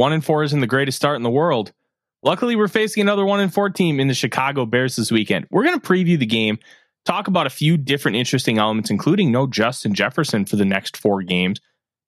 One 0.00 0.14
and 0.14 0.24
four 0.24 0.42
isn't 0.42 0.60
the 0.60 0.66
greatest 0.66 0.96
start 0.96 1.16
in 1.16 1.22
the 1.22 1.28
world. 1.28 1.74
Luckily, 2.22 2.56
we're 2.56 2.68
facing 2.68 3.02
another 3.02 3.26
one 3.26 3.38
and 3.38 3.52
four 3.52 3.68
team 3.68 4.00
in 4.00 4.08
the 4.08 4.14
Chicago 4.14 4.64
Bears 4.64 4.96
this 4.96 5.10
weekend. 5.10 5.46
We're 5.50 5.64
going 5.64 5.78
to 5.78 5.86
preview 5.86 6.18
the 6.18 6.24
game, 6.24 6.58
talk 7.04 7.28
about 7.28 7.46
a 7.46 7.50
few 7.50 7.76
different 7.76 8.16
interesting 8.16 8.56
elements, 8.56 8.88
including 8.88 9.30
no 9.30 9.46
Justin 9.46 9.92
Jefferson 9.92 10.46
for 10.46 10.56
the 10.56 10.64
next 10.64 10.96
four 10.96 11.22
games. 11.22 11.60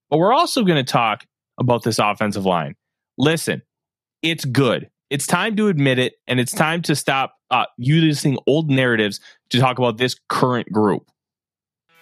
But 0.08 0.16
we're 0.16 0.32
also 0.32 0.64
going 0.64 0.82
to 0.82 0.90
talk 0.90 1.26
about 1.60 1.82
this 1.82 1.98
offensive 1.98 2.46
line. 2.46 2.76
Listen, 3.18 3.60
it's 4.22 4.46
good. 4.46 4.88
It's 5.10 5.26
time 5.26 5.54
to 5.56 5.68
admit 5.68 5.98
it, 5.98 6.14
and 6.26 6.40
it's 6.40 6.52
time 6.52 6.80
to 6.82 6.96
stop 6.96 7.34
uh, 7.50 7.66
using 7.76 8.38
old 8.46 8.70
narratives 8.70 9.20
to 9.50 9.60
talk 9.60 9.76
about 9.76 9.98
this 9.98 10.16
current 10.30 10.72
group. 10.72 11.10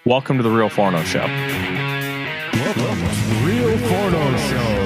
Welcome 0.04 0.36
to 0.36 0.44
the 0.44 0.50
Real 0.50 0.68
Forno 0.68 1.02
Show. 1.02 1.26
Welcome 1.26 2.74
to 2.76 3.26
the 3.26 3.42
Real 3.44 3.76
Forno 3.88 4.36
Show. 4.36 4.79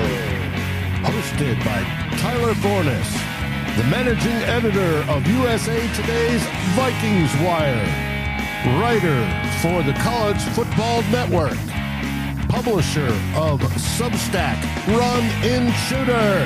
Hosted 1.35 1.59
by 1.65 1.83
Tyler 2.19 2.55
Forness, 2.55 3.13
the 3.77 3.83
managing 3.91 4.37
editor 4.47 5.03
of 5.11 5.27
USA 5.27 5.81
Today's 5.95 6.41
Vikings 6.77 7.35
Wire, 7.43 7.75
writer 8.79 9.19
for 9.61 9.83
the 9.83 9.99
College 9.99 10.41
Football 10.55 11.03
Network, 11.11 11.59
publisher 12.49 13.09
of 13.35 13.61
Substack 13.99 14.63
Run 14.87 15.25
In 15.43 15.73
Shooter, 15.89 16.45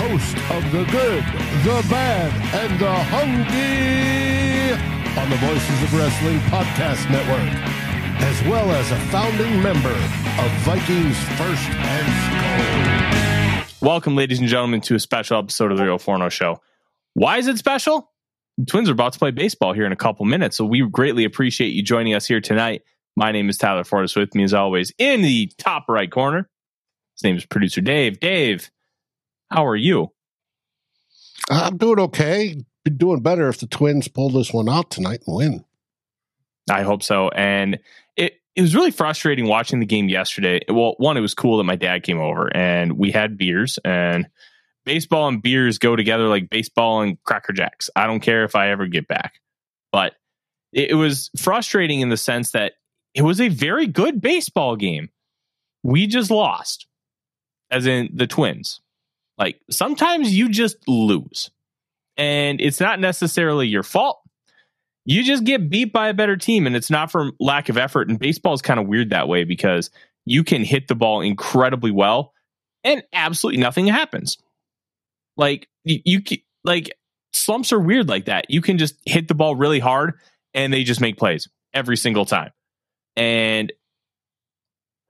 host 0.00 0.38
of 0.50 0.62
The 0.72 0.84
Good, 0.90 1.24
The 1.64 1.86
Bad, 1.90 2.32
and 2.64 2.80
The 2.80 2.94
Hungry 3.12 4.72
on 5.20 5.28
the 5.28 5.36
Voices 5.36 5.82
of 5.82 5.92
Wrestling 5.92 6.38
Podcast 6.48 7.10
Network 7.10 7.82
as 8.24 8.40
well 8.44 8.70
as 8.70 8.90
a 8.90 8.96
founding 9.10 9.60
member 9.62 9.90
of 9.90 10.50
Vikings 10.62 11.18
First 11.36 11.68
and 11.68 13.12
Skull. 13.18 13.31
Welcome, 13.82 14.14
ladies 14.14 14.38
and 14.38 14.46
gentlemen, 14.46 14.80
to 14.82 14.94
a 14.94 15.00
special 15.00 15.40
episode 15.40 15.72
of 15.72 15.76
the 15.76 15.82
Real 15.82 15.98
Forno 15.98 16.28
Show. 16.28 16.60
Why 17.14 17.38
is 17.38 17.48
it 17.48 17.58
special? 17.58 18.12
The 18.56 18.64
Twins 18.64 18.88
are 18.88 18.92
about 18.92 19.12
to 19.14 19.18
play 19.18 19.32
baseball 19.32 19.72
here 19.72 19.84
in 19.84 19.90
a 19.90 19.96
couple 19.96 20.24
minutes, 20.24 20.56
so 20.56 20.64
we 20.64 20.88
greatly 20.88 21.24
appreciate 21.24 21.72
you 21.72 21.82
joining 21.82 22.14
us 22.14 22.24
here 22.24 22.40
tonight. 22.40 22.82
My 23.16 23.32
name 23.32 23.48
is 23.48 23.58
Tyler 23.58 23.82
Forness. 23.82 24.14
With 24.14 24.36
me, 24.36 24.44
as 24.44 24.54
always, 24.54 24.92
in 24.98 25.22
the 25.22 25.50
top 25.58 25.86
right 25.88 26.08
corner, 26.08 26.48
his 27.16 27.24
name 27.24 27.36
is 27.36 27.44
producer 27.44 27.80
Dave. 27.80 28.20
Dave, 28.20 28.70
how 29.50 29.66
are 29.66 29.74
you? 29.74 30.12
I'm 31.50 31.76
doing 31.76 31.98
okay. 31.98 32.54
Be 32.84 32.90
doing 32.92 33.20
better 33.20 33.48
if 33.48 33.58
the 33.58 33.66
Twins 33.66 34.06
pull 34.06 34.30
this 34.30 34.52
one 34.52 34.68
out 34.68 34.92
tonight 34.92 35.24
and 35.26 35.36
win. 35.36 35.64
I 36.70 36.82
hope 36.82 37.02
so. 37.02 37.30
And 37.30 37.80
it 38.54 38.62
was 38.62 38.74
really 38.74 38.90
frustrating 38.90 39.46
watching 39.46 39.80
the 39.80 39.86
game 39.86 40.08
yesterday. 40.08 40.60
Well, 40.68 40.94
one, 40.98 41.16
it 41.16 41.20
was 41.20 41.34
cool 41.34 41.58
that 41.58 41.64
my 41.64 41.76
dad 41.76 42.02
came 42.02 42.20
over 42.20 42.54
and 42.54 42.98
we 42.98 43.10
had 43.10 43.38
beers 43.38 43.78
and 43.84 44.26
baseball 44.84 45.28
and 45.28 45.42
beers 45.42 45.78
go 45.78 45.96
together 45.96 46.28
like 46.28 46.50
baseball 46.50 47.00
and 47.00 47.22
cracker 47.22 47.52
jacks. 47.52 47.88
I 47.96 48.06
don't 48.06 48.20
care 48.20 48.44
if 48.44 48.54
I 48.54 48.70
ever 48.70 48.86
get 48.86 49.08
back. 49.08 49.34
But 49.90 50.14
it 50.72 50.96
was 50.96 51.30
frustrating 51.36 52.00
in 52.00 52.08
the 52.08 52.16
sense 52.16 52.52
that 52.52 52.74
it 53.14 53.22
was 53.22 53.40
a 53.40 53.48
very 53.48 53.86
good 53.86 54.20
baseball 54.20 54.76
game. 54.76 55.10
We 55.82 56.06
just 56.06 56.30
lost. 56.30 56.86
As 57.70 57.86
in 57.86 58.10
the 58.12 58.26
twins. 58.26 58.80
Like 59.38 59.60
sometimes 59.70 60.36
you 60.36 60.50
just 60.50 60.76
lose. 60.86 61.50
And 62.18 62.60
it's 62.60 62.80
not 62.80 63.00
necessarily 63.00 63.66
your 63.66 63.82
fault 63.82 64.21
you 65.04 65.24
just 65.24 65.44
get 65.44 65.68
beat 65.68 65.92
by 65.92 66.08
a 66.08 66.14
better 66.14 66.36
team 66.36 66.66
and 66.66 66.76
it's 66.76 66.90
not 66.90 67.10
from 67.10 67.32
lack 67.40 67.68
of 67.68 67.76
effort. 67.76 68.08
And 68.08 68.18
baseball 68.18 68.54
is 68.54 68.62
kind 68.62 68.78
of 68.78 68.86
weird 68.86 69.10
that 69.10 69.28
way 69.28 69.44
because 69.44 69.90
you 70.24 70.44
can 70.44 70.62
hit 70.62 70.88
the 70.88 70.94
ball 70.94 71.20
incredibly 71.20 71.90
well 71.90 72.32
and 72.84 73.02
absolutely 73.12 73.60
nothing 73.60 73.86
happens. 73.86 74.38
Like 75.36 75.68
you, 75.84 76.00
you 76.04 76.38
like 76.64 76.96
slumps 77.32 77.72
are 77.72 77.80
weird 77.80 78.08
like 78.08 78.26
that. 78.26 78.46
You 78.50 78.60
can 78.60 78.78
just 78.78 78.94
hit 79.04 79.28
the 79.28 79.34
ball 79.34 79.56
really 79.56 79.80
hard 79.80 80.14
and 80.54 80.72
they 80.72 80.84
just 80.84 81.00
make 81.00 81.16
plays 81.16 81.48
every 81.74 81.96
single 81.96 82.24
time. 82.24 82.50
And 83.16 83.72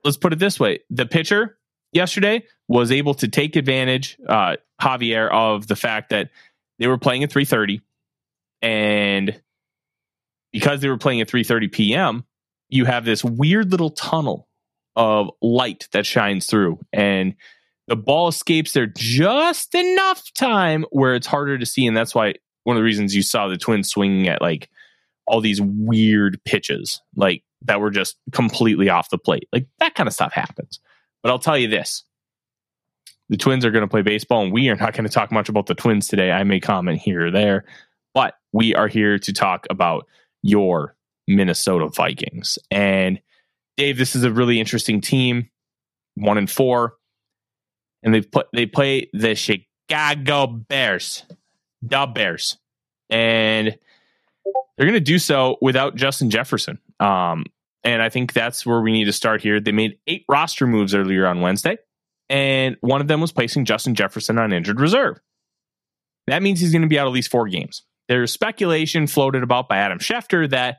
let's 0.04 0.16
put 0.16 0.32
it 0.32 0.38
this 0.38 0.58
way. 0.58 0.80
The 0.90 1.06
pitcher 1.06 1.58
yesterday 1.92 2.44
was 2.68 2.90
able 2.90 3.12
to 3.12 3.28
take 3.28 3.56
advantage 3.56 4.16
uh 4.26 4.56
javier 4.80 5.30
of 5.30 5.66
the 5.66 5.76
fact 5.76 6.10
that 6.10 6.30
they 6.78 6.86
were 6.86 6.98
playing 6.98 7.22
at 7.22 7.30
330 7.30 7.82
and 8.62 9.41
because 10.52 10.80
they 10.80 10.88
were 10.88 10.98
playing 10.98 11.20
at 11.20 11.28
3:30 11.28 11.72
p.m., 11.72 12.24
you 12.68 12.84
have 12.84 13.04
this 13.04 13.24
weird 13.24 13.70
little 13.70 13.90
tunnel 13.90 14.48
of 14.96 15.30
light 15.40 15.88
that 15.92 16.04
shines 16.04 16.46
through 16.46 16.78
and 16.92 17.34
the 17.88 17.96
ball 17.96 18.28
escapes 18.28 18.72
there 18.72 18.86
just 18.86 19.74
enough 19.74 20.22
time 20.34 20.84
where 20.90 21.14
it's 21.14 21.26
harder 21.26 21.56
to 21.56 21.64
see 21.64 21.86
and 21.86 21.96
that's 21.96 22.14
why 22.14 22.34
one 22.64 22.76
of 22.76 22.80
the 22.80 22.84
reasons 22.84 23.14
you 23.14 23.22
saw 23.22 23.48
the 23.48 23.56
twins 23.56 23.88
swinging 23.88 24.28
at 24.28 24.42
like 24.42 24.68
all 25.26 25.40
these 25.40 25.60
weird 25.62 26.38
pitches 26.44 27.00
like 27.16 27.42
that 27.62 27.80
were 27.80 27.90
just 27.90 28.16
completely 28.32 28.88
off 28.90 29.08
the 29.08 29.18
plate. 29.18 29.48
Like 29.52 29.66
that 29.78 29.94
kind 29.94 30.06
of 30.06 30.12
stuff 30.12 30.32
happens. 30.32 30.78
But 31.22 31.30
i'll 31.30 31.38
tell 31.38 31.56
you 31.56 31.68
this. 31.68 32.04
The 33.30 33.38
twins 33.38 33.64
are 33.64 33.70
going 33.70 33.84
to 33.84 33.88
play 33.88 34.02
baseball 34.02 34.42
and 34.42 34.52
we 34.52 34.68
are 34.68 34.76
not 34.76 34.92
going 34.92 35.06
to 35.06 35.12
talk 35.12 35.32
much 35.32 35.48
about 35.48 35.66
the 35.66 35.74
twins 35.74 36.06
today. 36.06 36.32
I 36.32 36.44
may 36.44 36.60
comment 36.60 37.00
here 37.00 37.28
or 37.28 37.30
there 37.30 37.64
but 38.14 38.34
we 38.52 38.74
are 38.74 38.88
here 38.88 39.18
to 39.18 39.32
talk 39.32 39.66
about 39.70 40.06
your 40.42 40.96
Minnesota 41.28 41.88
Vikings. 41.88 42.58
And 42.70 43.20
Dave, 43.76 43.96
this 43.98 44.14
is 44.14 44.24
a 44.24 44.32
really 44.32 44.60
interesting 44.60 45.00
team, 45.00 45.48
one 46.14 46.38
and 46.38 46.50
four, 46.50 46.96
and 48.02 48.12
they 48.12 48.20
put 48.20 48.48
they 48.52 48.66
play 48.66 49.08
the 49.12 49.34
Chicago 49.34 50.46
Bears. 50.46 51.24
the 51.80 52.06
Bears. 52.06 52.58
And 53.10 53.78
they're 54.76 54.86
going 54.86 54.92
to 54.94 55.00
do 55.00 55.18
so 55.18 55.58
without 55.60 55.96
Justin 55.96 56.30
Jefferson. 56.30 56.78
Um, 56.98 57.44
and 57.84 58.00
I 58.00 58.08
think 58.08 58.32
that's 58.32 58.64
where 58.64 58.80
we 58.80 58.92
need 58.92 59.04
to 59.04 59.12
start 59.12 59.42
here. 59.42 59.60
They 59.60 59.72
made 59.72 59.98
eight 60.06 60.24
roster 60.28 60.66
moves 60.66 60.94
earlier 60.94 61.26
on 61.26 61.40
Wednesday, 61.40 61.78
and 62.28 62.76
one 62.80 63.00
of 63.00 63.08
them 63.08 63.20
was 63.20 63.32
placing 63.32 63.64
Justin 63.64 63.94
Jefferson 63.94 64.38
on 64.38 64.52
injured 64.52 64.80
reserve. 64.80 65.20
That 66.26 66.42
means 66.42 66.60
he's 66.60 66.72
going 66.72 66.82
to 66.82 66.88
be 66.88 66.98
out 66.98 67.06
at 67.06 67.12
least 67.12 67.30
four 67.30 67.48
games. 67.48 67.82
There's 68.08 68.32
speculation 68.32 69.06
floated 69.06 69.42
about 69.42 69.68
by 69.68 69.78
Adam 69.78 69.98
Schefter 69.98 70.50
that 70.50 70.78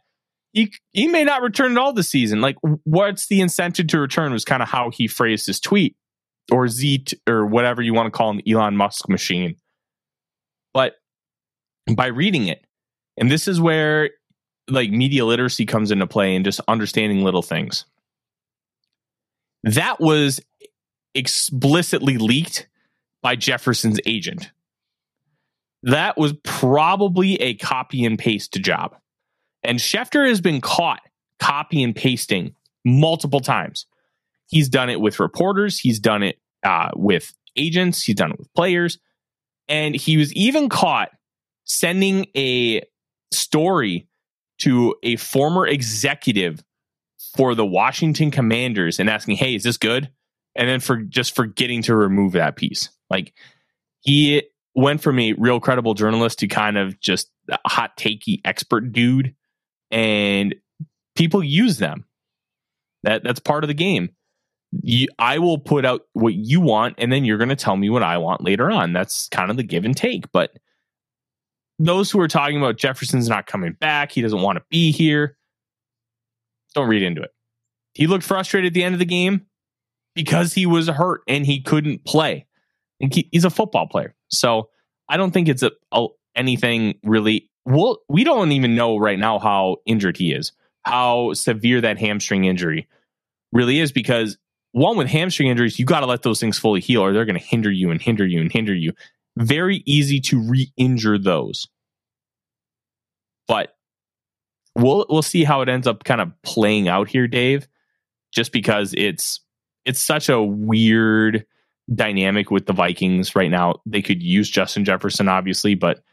he 0.52 0.74
he 0.92 1.08
may 1.08 1.24
not 1.24 1.42
return 1.42 1.72
at 1.72 1.78
all 1.78 1.94
this 1.94 2.10
season. 2.10 2.42
Like, 2.42 2.58
what's 2.84 3.28
the 3.28 3.42
incentive 3.42 3.88
to 3.88 4.00
return 4.00 4.32
was 4.32 4.46
kind 4.46 4.62
of 4.62 4.70
how 4.70 4.92
he 4.92 5.08
phrased 5.08 5.48
his 5.48 5.60
tweet 5.60 5.96
or 6.52 6.68
Z 6.68 7.06
or 7.28 7.46
whatever 7.46 7.82
you 7.82 7.94
want 7.94 8.08
to 8.08 8.12
call 8.12 8.30
him, 8.30 8.38
the 8.38 8.52
Elon 8.52 8.78
Musk 8.78 9.10
machine. 9.10 9.56
But 10.74 10.94
by 11.96 12.08
reading 12.08 12.48
it, 12.48 12.66
and 13.18 13.32
this 13.32 13.48
is 13.48 13.60
where 13.60 14.12
like 14.70 14.90
media 14.92 15.26
literacy 15.26 15.66
comes 15.66 15.92
into 15.92 16.08
play 16.08 16.36
and 16.36 16.46
just 16.46 16.62
understanding 16.68 17.24
little 17.24 17.42
things. 17.42 17.86
That 19.64 20.00
was 20.00 20.42
explicitly 21.16 22.18
leaked 22.18 22.68
by 23.22 23.36
Jefferson's 23.36 24.00
agent. 24.06 24.52
That 25.84 26.18
was 26.18 26.34
probably 26.44 27.36
a 27.36 27.56
copy 27.56 28.06
and 28.06 28.18
paste 28.18 28.54
job. 28.54 28.96
And 29.64 29.80
Schefter 29.80 30.28
has 30.28 30.42
been 30.42 30.62
caught 30.62 31.02
copy 31.40 31.84
and 31.84 31.96
pasting 31.96 32.56
multiple 32.86 33.42
times. 33.42 33.86
He's 34.48 34.70
done 34.70 34.90
it 34.90 35.02
with 35.02 35.20
reporters, 35.20 35.80
he's 35.80 36.00
done 36.00 36.24
it 36.24 36.38
uh, 36.64 36.90
with 36.96 37.34
agents, 37.58 38.04
he's 38.04 38.16
done 38.16 38.32
it 38.32 38.40
with 38.40 38.54
players. 38.54 38.98
And 39.68 39.96
he 39.96 40.18
was 40.18 40.34
even 40.34 40.70
caught 40.70 41.10
sending 41.66 42.28
a 42.36 42.82
story 43.32 44.08
to 44.60 44.96
a 45.04 45.16
former 45.16 45.66
executive 45.66 46.64
for 47.36 47.56
the 47.56 47.66
Washington 47.66 48.32
Commanders 48.32 49.00
and 49.00 49.10
asking, 49.10 49.38
"Hey, 49.38 49.56
is 49.56 49.64
this 49.64 49.78
good?" 49.78 50.10
And 50.56 50.70
then 50.70 50.80
for 50.80 50.98
just 50.98 51.36
forgetting 51.36 51.82
to 51.84 51.96
remove 51.96 52.34
that 52.34 52.56
piece. 52.56 52.90
Like 53.10 53.34
he 54.02 54.44
went 54.76 55.02
from 55.02 55.20
a 55.20 55.34
real 55.34 55.60
credible 55.60 55.94
journalist 55.94 56.40
to 56.40 56.48
kind 56.48 56.78
of 56.78 57.00
just 57.00 57.30
a 57.50 57.60
hot 57.68 57.96
takey 57.98 58.42
expert 58.44 58.92
dude 58.92 59.36
and 59.92 60.56
people 61.16 61.44
use 61.44 61.78
them. 61.78 62.06
That 63.04 63.24
that's 63.24 63.40
part 63.40 63.64
of 63.64 63.68
the 63.68 63.74
game. 63.74 64.10
You, 64.82 65.08
I 65.20 65.38
will 65.38 65.60
put 65.60 65.86
out 65.86 66.02
what 66.14 66.34
you 66.34 66.60
want, 66.60 66.96
and 66.98 67.12
then 67.12 67.26
you're 67.26 67.38
going 67.38 67.50
to 67.50 67.56
tell 67.56 67.76
me 67.78 67.90
what 67.90 68.02
I 68.02 68.18
want 68.18 68.44
later 68.44 68.72
on. 68.72 68.92
That's 68.92 69.28
kind 69.30 69.52
of 69.52 69.58
the 69.58 69.64
give 69.64 69.86
and 69.86 69.96
take. 69.96 70.32
But 70.32 70.58
those 71.78 72.10
who 72.10 72.20
are 72.22 72.28
talking 72.28 72.58
about 72.58 72.78
Jefferson's 72.78 73.30
not 73.30 73.46
coming 73.46 73.74
back, 73.74 74.12
he 74.12 74.22
doesn't 74.22 74.42
want 74.42 74.58
to 74.58 74.64
be 74.70 74.92
here, 74.92 75.38
don't 76.74 76.88
read 76.88 77.04
into 77.04 77.22
it. 77.22 77.32
He 77.94 78.08
looked 78.08 78.24
frustrated 78.24 78.72
at 78.72 78.74
the 78.74 78.84
end 78.84 78.96
of 78.96 79.00
the 79.00 79.06
game 79.06 79.46
because 80.16 80.54
he 80.54 80.66
was 80.66 80.88
hurt 80.88 81.22
and 81.28 81.46
he 81.46 81.62
couldn't 81.62 82.06
play. 82.06 82.48
He's 83.12 83.46
a 83.46 83.50
football 83.50 83.88
player, 83.88 84.16
so 84.30 84.70
I 85.10 85.18
don't 85.18 85.32
think 85.32 85.50
it's 85.50 85.64
a, 85.64 85.72
a 85.92 86.08
anything 86.36 86.96
really. 87.04 87.50
Well, 87.66 88.00
we 88.10 88.24
don't 88.24 88.52
even 88.52 88.76
know 88.76 88.98
right 88.98 89.18
now 89.18 89.40
how 89.40 89.78
injured 89.86 90.18
he 90.18 90.34
is, 90.34 90.52
how 90.84 91.34
severe 91.34 91.82
that 91.82 91.98
hamstring 91.98 92.46
injury 92.46 92.88
really 93.52 93.80
is, 93.80 93.92
because 93.92 94.38
one 94.74 94.98
with 94.98 95.08
hamstring 95.08 95.48
injuries, 95.50 95.80
you 95.80 95.86
got 95.86 96.02
to 96.02 96.06
let 96.06 96.24
those 96.24 96.40
things 96.40 96.58
fully 96.58 96.82
heal, 96.82 97.02
or 97.02 97.14
they're 97.14 97.26
going 97.26 97.40
to 97.40 97.46
hinder 97.46 97.72
you 97.72 97.92
and 97.92 98.02
hinder 98.02 98.26
you 98.26 98.42
and 98.42 98.52
hinder 98.52 98.74
you 98.74 98.94
very 99.38 99.84
easy 99.86 100.20
to 100.20 100.40
re-injure 100.40 101.18
those. 101.18 101.68
But 103.48 103.76
we'll 104.76 105.06
we'll 105.10 105.22
see 105.22 105.44
how 105.44 105.62
it 105.62 105.70
ends 105.70 105.88
up 105.88 106.04
kind 106.04 106.22
of 106.22 106.32
playing 106.44 106.88
out 106.88 107.08
here, 107.10 107.28
Dave. 107.28 107.68
Just 108.34 108.52
because 108.52 108.94
it's 108.98 109.42
it's 109.86 110.02
such 110.02 110.30
a 110.30 110.42
weird 110.42 111.46
dynamic 111.94 112.52
with 112.52 112.66
the 112.66 112.74
Vikings 112.74 113.36
right 113.36 113.52
now. 113.52 113.82
They 113.86 114.02
could 114.02 114.22
use 114.22 114.50
Justin 114.50 114.86
Jefferson, 114.86 115.28
obviously, 115.28 115.76
but 115.76 116.04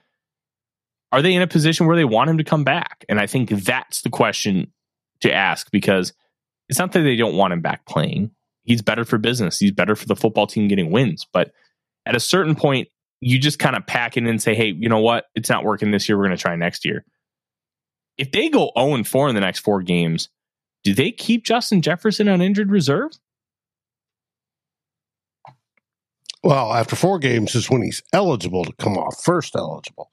are 1.12 1.22
they 1.22 1.34
in 1.34 1.42
a 1.42 1.46
position 1.46 1.86
where 1.86 1.96
they 1.96 2.04
want 2.04 2.30
him 2.30 2.38
to 2.38 2.44
come 2.44 2.64
back? 2.64 3.04
And 3.08 3.20
I 3.20 3.26
think 3.26 3.50
that's 3.50 4.02
the 4.02 4.10
question 4.10 4.72
to 5.20 5.32
ask 5.32 5.70
because 5.70 6.12
it's 6.68 6.78
not 6.78 6.92
that 6.92 7.00
they 7.00 7.16
don't 7.16 7.36
want 7.36 7.52
him 7.52 7.60
back 7.60 7.84
playing. 7.86 8.30
He's 8.64 8.82
better 8.82 9.04
for 9.04 9.18
business. 9.18 9.58
He's 9.58 9.72
better 9.72 9.96
for 9.96 10.06
the 10.06 10.16
football 10.16 10.46
team 10.46 10.68
getting 10.68 10.90
wins. 10.90 11.26
But 11.32 11.52
at 12.06 12.14
a 12.14 12.20
certain 12.20 12.54
point, 12.54 12.88
you 13.20 13.38
just 13.38 13.58
kind 13.58 13.76
of 13.76 13.86
pack 13.86 14.16
it 14.16 14.20
in 14.20 14.28
and 14.28 14.40
say, 14.40 14.54
hey, 14.54 14.72
you 14.76 14.88
know 14.88 15.00
what? 15.00 15.26
It's 15.34 15.50
not 15.50 15.64
working 15.64 15.90
this 15.90 16.08
year. 16.08 16.16
We're 16.16 16.26
going 16.26 16.36
to 16.36 16.42
try 16.42 16.56
next 16.56 16.84
year. 16.84 17.04
If 18.16 18.32
they 18.32 18.48
go 18.48 18.70
0 18.78 19.02
4 19.02 19.28
in 19.28 19.34
the 19.34 19.40
next 19.40 19.60
four 19.60 19.82
games, 19.82 20.28
do 20.84 20.94
they 20.94 21.10
keep 21.10 21.44
Justin 21.44 21.82
Jefferson 21.82 22.28
on 22.28 22.40
injured 22.40 22.70
reserve? 22.70 23.12
Well, 26.42 26.72
after 26.72 26.96
four 26.96 27.18
games 27.18 27.54
is 27.54 27.70
when 27.70 27.82
he's 27.82 28.02
eligible 28.12 28.64
to 28.64 28.72
come 28.74 28.96
off, 28.96 29.22
first 29.22 29.54
eligible. 29.54 30.10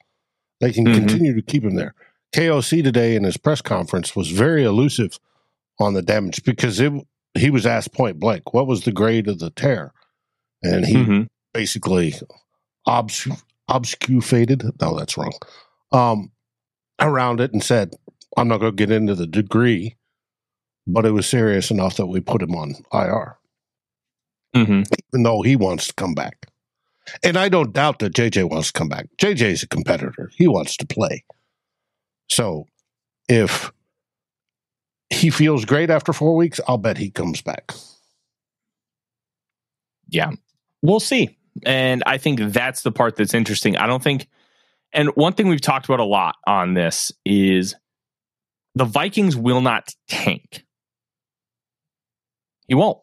They 0.59 0.73
can 0.73 0.85
mm-hmm. 0.85 0.99
continue 0.99 1.35
to 1.35 1.41
keep 1.41 1.63
him 1.63 1.75
there. 1.75 1.93
KOC 2.33 2.83
today 2.83 3.15
in 3.15 3.23
his 3.23 3.37
press 3.37 3.61
conference 3.61 4.15
was 4.15 4.29
very 4.31 4.63
elusive 4.63 5.19
on 5.79 5.93
the 5.93 6.01
damage 6.01 6.43
because 6.43 6.79
it, 6.79 6.91
he 7.35 7.49
was 7.49 7.65
asked 7.65 7.93
point 7.93 8.19
blank, 8.19 8.53
what 8.53 8.67
was 8.67 8.83
the 8.83 8.91
grade 8.91 9.27
of 9.27 9.39
the 9.39 9.51
tear? 9.51 9.93
And 10.63 10.85
he 10.85 10.95
mm-hmm. 10.95 11.23
basically 11.53 12.15
obs- 12.85 13.27
obfuscated. 13.69 14.63
No, 14.81 14.97
that's 14.97 15.17
wrong. 15.17 15.33
Um, 15.91 16.31
around 16.99 17.39
it 17.39 17.53
and 17.53 17.63
said, 17.63 17.93
"I'm 18.35 18.47
not 18.47 18.59
going 18.59 18.75
to 18.75 18.85
get 18.85 18.91
into 18.91 19.15
the 19.15 19.27
degree, 19.27 19.95
but 20.85 21.05
it 21.05 21.11
was 21.11 21.27
serious 21.27 21.71
enough 21.71 21.97
that 21.97 22.07
we 22.07 22.19
put 22.19 22.41
him 22.41 22.55
on 22.55 22.75
IR, 22.91 23.37
mm-hmm. 24.55 24.81
even 25.09 25.23
though 25.23 25.41
he 25.41 25.55
wants 25.55 25.87
to 25.87 25.93
come 25.93 26.13
back." 26.13 26.47
And 27.23 27.37
I 27.37 27.47
don't 27.47 27.73
doubt 27.73 27.99
that 27.99 28.13
JJ 28.13 28.49
wants 28.49 28.71
to 28.71 28.73
come 28.73 28.89
back. 28.89 29.07
JJ 29.17 29.41
is 29.41 29.63
a 29.63 29.67
competitor; 29.67 30.31
he 30.35 30.47
wants 30.47 30.77
to 30.77 30.85
play. 30.85 31.23
So, 32.29 32.65
if 33.29 33.71
he 35.09 35.29
feels 35.29 35.65
great 35.65 35.89
after 35.89 36.13
four 36.13 36.35
weeks, 36.35 36.59
I'll 36.67 36.77
bet 36.77 36.97
he 36.97 37.09
comes 37.09 37.41
back. 37.41 37.71
Yeah, 40.09 40.31
we'll 40.81 40.99
see. 40.99 41.37
And 41.65 42.03
I 42.05 42.17
think 42.17 42.39
that's 42.39 42.81
the 42.81 42.91
part 42.91 43.15
that's 43.15 43.33
interesting. 43.33 43.77
I 43.77 43.87
don't 43.87 44.03
think, 44.03 44.27
and 44.93 45.09
one 45.15 45.33
thing 45.33 45.47
we've 45.47 45.61
talked 45.61 45.85
about 45.85 45.99
a 45.99 46.05
lot 46.05 46.35
on 46.45 46.73
this 46.73 47.11
is 47.25 47.75
the 48.75 48.85
Vikings 48.85 49.35
will 49.35 49.61
not 49.61 49.93
tank. 50.07 50.63
He 52.67 52.75
won't. 52.75 52.99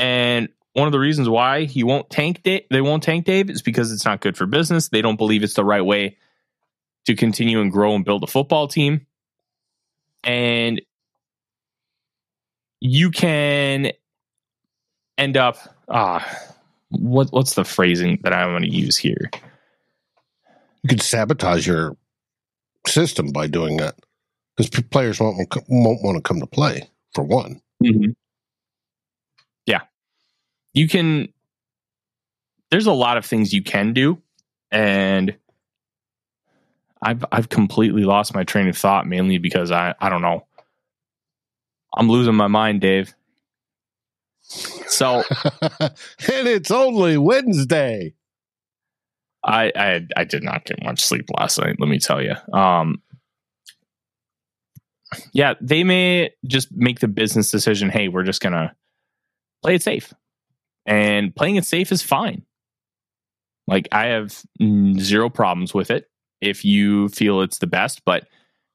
And 0.00 0.48
one 0.72 0.86
of 0.86 0.92
the 0.92 0.98
reasons 0.98 1.28
why 1.28 1.64
he 1.66 1.84
won't 1.84 2.08
tank 2.08 2.42
they 2.42 2.80
won't 2.80 3.02
tank 3.02 3.26
Dave 3.26 3.50
is 3.50 3.60
because 3.60 3.92
it's 3.92 4.06
not 4.06 4.20
good 4.20 4.36
for 4.36 4.46
business. 4.46 4.88
They 4.88 5.02
don't 5.02 5.16
believe 5.16 5.42
it's 5.42 5.54
the 5.54 5.64
right 5.64 5.84
way 5.84 6.16
to 7.06 7.14
continue 7.14 7.60
and 7.60 7.70
grow 7.70 7.94
and 7.94 8.04
build 8.04 8.24
a 8.24 8.26
football 8.26 8.66
team. 8.66 9.06
And 10.24 10.80
you 12.80 13.10
can 13.10 13.92
end 15.18 15.36
up 15.36 15.58
ah 15.88 16.26
what 16.88 17.28
what's 17.30 17.54
the 17.54 17.64
phrasing 17.64 18.20
that 18.22 18.32
I 18.32 18.46
want 18.46 18.64
to 18.64 18.70
use 18.70 18.96
here? 18.96 19.30
You 20.82 20.88
could 20.88 21.02
sabotage 21.02 21.66
your 21.66 21.96
system 22.86 23.32
by 23.32 23.48
doing 23.48 23.76
that 23.76 23.96
because 24.56 24.70
players 24.84 25.20
won't 25.20 25.36
won't 25.68 26.02
want 26.02 26.16
to 26.16 26.22
come 26.22 26.40
to 26.40 26.46
play 26.46 26.88
for 27.14 27.22
one. 27.22 27.60
Mm-hmm. 27.84 28.12
You 30.72 30.88
can. 30.88 31.28
There's 32.70 32.86
a 32.86 32.92
lot 32.92 33.16
of 33.16 33.26
things 33.26 33.52
you 33.52 33.62
can 33.62 33.92
do, 33.92 34.22
and 34.70 35.36
I've 37.02 37.24
I've 37.32 37.48
completely 37.48 38.04
lost 38.04 38.34
my 38.34 38.44
train 38.44 38.68
of 38.68 38.76
thought 38.76 39.06
mainly 39.06 39.38
because 39.38 39.70
I 39.70 39.94
I 40.00 40.08
don't 40.08 40.22
know. 40.22 40.46
I'm 41.96 42.08
losing 42.08 42.34
my 42.34 42.46
mind, 42.46 42.80
Dave. 42.80 43.14
So, 44.42 45.22
and 45.80 45.92
it's 46.48 46.70
only 46.70 47.16
Wednesday. 47.18 48.14
I, 49.42 49.72
I 49.74 50.06
I 50.16 50.24
did 50.24 50.42
not 50.42 50.64
get 50.64 50.82
much 50.82 51.00
sleep 51.00 51.26
last 51.38 51.58
night. 51.58 51.76
Let 51.78 51.88
me 51.88 51.98
tell 51.98 52.22
you. 52.22 52.34
Um, 52.52 53.00
yeah, 55.32 55.54
they 55.60 55.82
may 55.84 56.30
just 56.46 56.70
make 56.72 57.00
the 57.00 57.08
business 57.08 57.50
decision. 57.50 57.88
Hey, 57.88 58.08
we're 58.08 58.24
just 58.24 58.40
gonna 58.42 58.74
play 59.62 59.76
it 59.76 59.82
safe, 59.82 60.12
and 60.86 61.34
playing 61.34 61.56
it 61.56 61.64
safe 61.64 61.92
is 61.92 62.02
fine. 62.02 62.42
Like 63.66 63.88
I 63.92 64.06
have 64.06 64.42
zero 64.98 65.30
problems 65.30 65.72
with 65.74 65.90
it 65.90 66.10
if 66.40 66.64
you 66.64 67.08
feel 67.10 67.42
it's 67.42 67.58
the 67.58 67.66
best. 67.66 68.02
But 68.04 68.26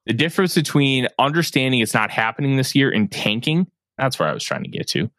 the 0.06 0.14
difference 0.14 0.56
between 0.56 1.08
understanding 1.20 1.80
it's 1.80 1.94
not 1.94 2.12
happening 2.12 2.58
this 2.58 2.76
year 2.76 2.92
and 2.92 3.12
tanking, 3.12 3.68
that's 3.98 4.20
where 4.20 4.30
I 4.30 4.34
was 4.34 4.44
trying 4.44 4.64
to 4.64 4.70
get 4.70 4.88
to 4.90 5.10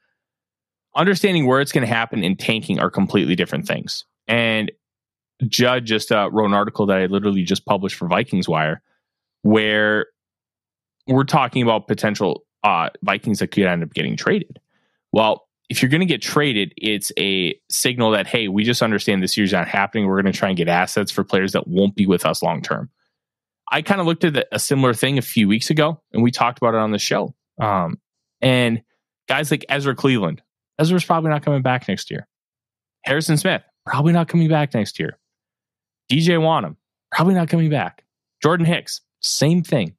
understanding 0.96 1.46
where 1.46 1.60
it's 1.60 1.72
going 1.72 1.86
to 1.86 1.92
happen 1.92 2.24
and 2.24 2.38
tanking 2.38 2.80
are 2.80 2.90
completely 2.90 3.36
different 3.36 3.68
things. 3.68 4.04
And 4.26 4.72
Judd 5.46 5.84
just 5.84 6.10
uh, 6.10 6.30
wrote 6.32 6.46
an 6.46 6.54
article 6.54 6.86
that 6.86 6.98
I 6.98 7.06
literally 7.06 7.44
just 7.44 7.66
published 7.66 7.96
for 7.96 8.08
Vikings 8.08 8.48
Wire, 8.48 8.82
where 9.42 10.06
we're 11.06 11.24
talking 11.24 11.62
about 11.62 11.86
potential 11.86 12.42
uh, 12.64 12.88
Vikings 13.02 13.38
that 13.38 13.48
could 13.48 13.64
end 13.64 13.84
up 13.84 13.92
getting 13.92 14.16
traded. 14.16 14.58
Well, 15.12 15.45
if 15.68 15.82
you're 15.82 15.88
going 15.88 16.00
to 16.00 16.06
get 16.06 16.22
traded, 16.22 16.72
it's 16.76 17.10
a 17.18 17.58
signal 17.70 18.12
that 18.12 18.26
hey, 18.26 18.48
we 18.48 18.64
just 18.64 18.82
understand 18.82 19.22
this 19.22 19.36
year's 19.36 19.52
not 19.52 19.68
happening. 19.68 20.06
We're 20.06 20.20
going 20.22 20.32
to 20.32 20.38
try 20.38 20.48
and 20.48 20.56
get 20.56 20.68
assets 20.68 21.10
for 21.10 21.24
players 21.24 21.52
that 21.52 21.66
won't 21.66 21.94
be 21.94 22.06
with 22.06 22.24
us 22.24 22.42
long 22.42 22.62
term. 22.62 22.90
I 23.70 23.82
kind 23.82 24.00
of 24.00 24.06
looked 24.06 24.24
at 24.24 24.46
a 24.52 24.58
similar 24.58 24.94
thing 24.94 25.18
a 25.18 25.22
few 25.22 25.48
weeks 25.48 25.70
ago, 25.70 26.00
and 26.12 26.22
we 26.22 26.30
talked 26.30 26.58
about 26.58 26.74
it 26.74 26.80
on 26.80 26.92
the 26.92 26.98
show. 26.98 27.34
Um, 27.60 27.98
and 28.40 28.82
guys 29.28 29.50
like 29.50 29.64
Ezra 29.68 29.96
Cleveland, 29.96 30.40
Ezra's 30.78 31.04
probably 31.04 31.30
not 31.30 31.44
coming 31.44 31.62
back 31.62 31.88
next 31.88 32.10
year. 32.10 32.28
Harrison 33.04 33.36
Smith, 33.36 33.62
probably 33.84 34.12
not 34.12 34.28
coming 34.28 34.48
back 34.48 34.74
next 34.74 35.00
year. 35.00 35.18
DJ 36.10 36.38
Wonnum, 36.38 36.76
probably 37.10 37.34
not 37.34 37.48
coming 37.48 37.70
back. 37.70 38.04
Jordan 38.40 38.66
Hicks, 38.66 39.00
same 39.20 39.62
thing. 39.62 39.96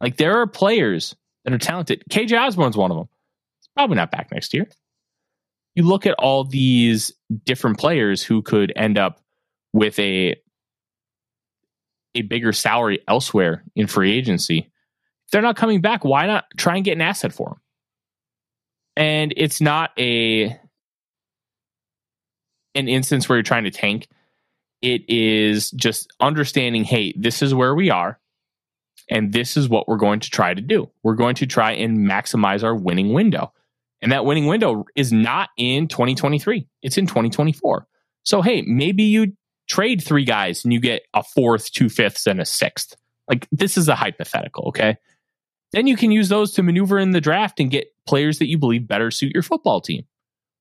Like 0.00 0.16
there 0.16 0.40
are 0.40 0.46
players 0.46 1.14
that 1.44 1.52
are 1.52 1.58
talented. 1.58 2.04
KJ 2.10 2.40
Osborn's 2.40 2.76
one 2.76 2.90
of 2.90 2.96
them. 2.96 3.08
Probably 3.78 3.94
not 3.94 4.10
back 4.10 4.32
next 4.32 4.52
year. 4.54 4.66
You 5.76 5.84
look 5.84 6.04
at 6.04 6.14
all 6.14 6.42
these 6.42 7.12
different 7.44 7.78
players 7.78 8.24
who 8.24 8.42
could 8.42 8.72
end 8.74 8.98
up 8.98 9.20
with 9.72 9.96
a 10.00 10.34
a 12.16 12.22
bigger 12.22 12.52
salary 12.52 12.98
elsewhere 13.06 13.62
in 13.76 13.86
free 13.86 14.10
agency. 14.10 14.68
If 15.26 15.30
they're 15.30 15.42
not 15.42 15.54
coming 15.54 15.80
back, 15.80 16.04
why 16.04 16.26
not 16.26 16.46
try 16.56 16.74
and 16.74 16.84
get 16.84 16.94
an 16.94 17.02
asset 17.02 17.32
for 17.32 17.50
them? 17.50 17.60
And 18.96 19.32
it's 19.36 19.60
not 19.60 19.92
a 19.96 20.46
an 22.74 22.88
instance 22.88 23.28
where 23.28 23.38
you're 23.38 23.44
trying 23.44 23.62
to 23.62 23.70
tank. 23.70 24.08
It 24.82 25.08
is 25.08 25.70
just 25.70 26.12
understanding, 26.18 26.82
hey, 26.82 27.14
this 27.16 27.42
is 27.42 27.54
where 27.54 27.76
we 27.76 27.90
are, 27.90 28.18
and 29.08 29.32
this 29.32 29.56
is 29.56 29.68
what 29.68 29.86
we're 29.86 29.98
going 29.98 30.18
to 30.18 30.30
try 30.30 30.52
to 30.52 30.60
do. 30.60 30.90
We're 31.04 31.14
going 31.14 31.36
to 31.36 31.46
try 31.46 31.74
and 31.74 31.98
maximize 31.98 32.64
our 32.64 32.74
winning 32.74 33.12
window. 33.12 33.52
And 34.00 34.12
that 34.12 34.24
winning 34.24 34.46
window 34.46 34.84
is 34.94 35.12
not 35.12 35.50
in 35.56 35.88
2023, 35.88 36.66
it's 36.82 36.98
in 36.98 37.06
2024. 37.06 37.86
So, 38.24 38.42
hey, 38.42 38.62
maybe 38.62 39.04
you 39.04 39.32
trade 39.68 40.02
three 40.02 40.24
guys 40.24 40.64
and 40.64 40.72
you 40.72 40.80
get 40.80 41.02
a 41.14 41.22
fourth, 41.22 41.72
two 41.72 41.88
fifths, 41.88 42.26
and 42.26 42.40
a 42.40 42.44
sixth. 42.44 42.96
Like, 43.28 43.46
this 43.52 43.76
is 43.76 43.88
a 43.88 43.94
hypothetical, 43.94 44.68
okay? 44.68 44.96
Then 45.72 45.86
you 45.86 45.96
can 45.96 46.10
use 46.10 46.28
those 46.28 46.52
to 46.52 46.62
maneuver 46.62 46.98
in 46.98 47.10
the 47.10 47.20
draft 47.20 47.60
and 47.60 47.70
get 47.70 47.92
players 48.06 48.38
that 48.38 48.48
you 48.48 48.58
believe 48.58 48.88
better 48.88 49.10
suit 49.10 49.32
your 49.34 49.42
football 49.42 49.80
team. 49.80 50.04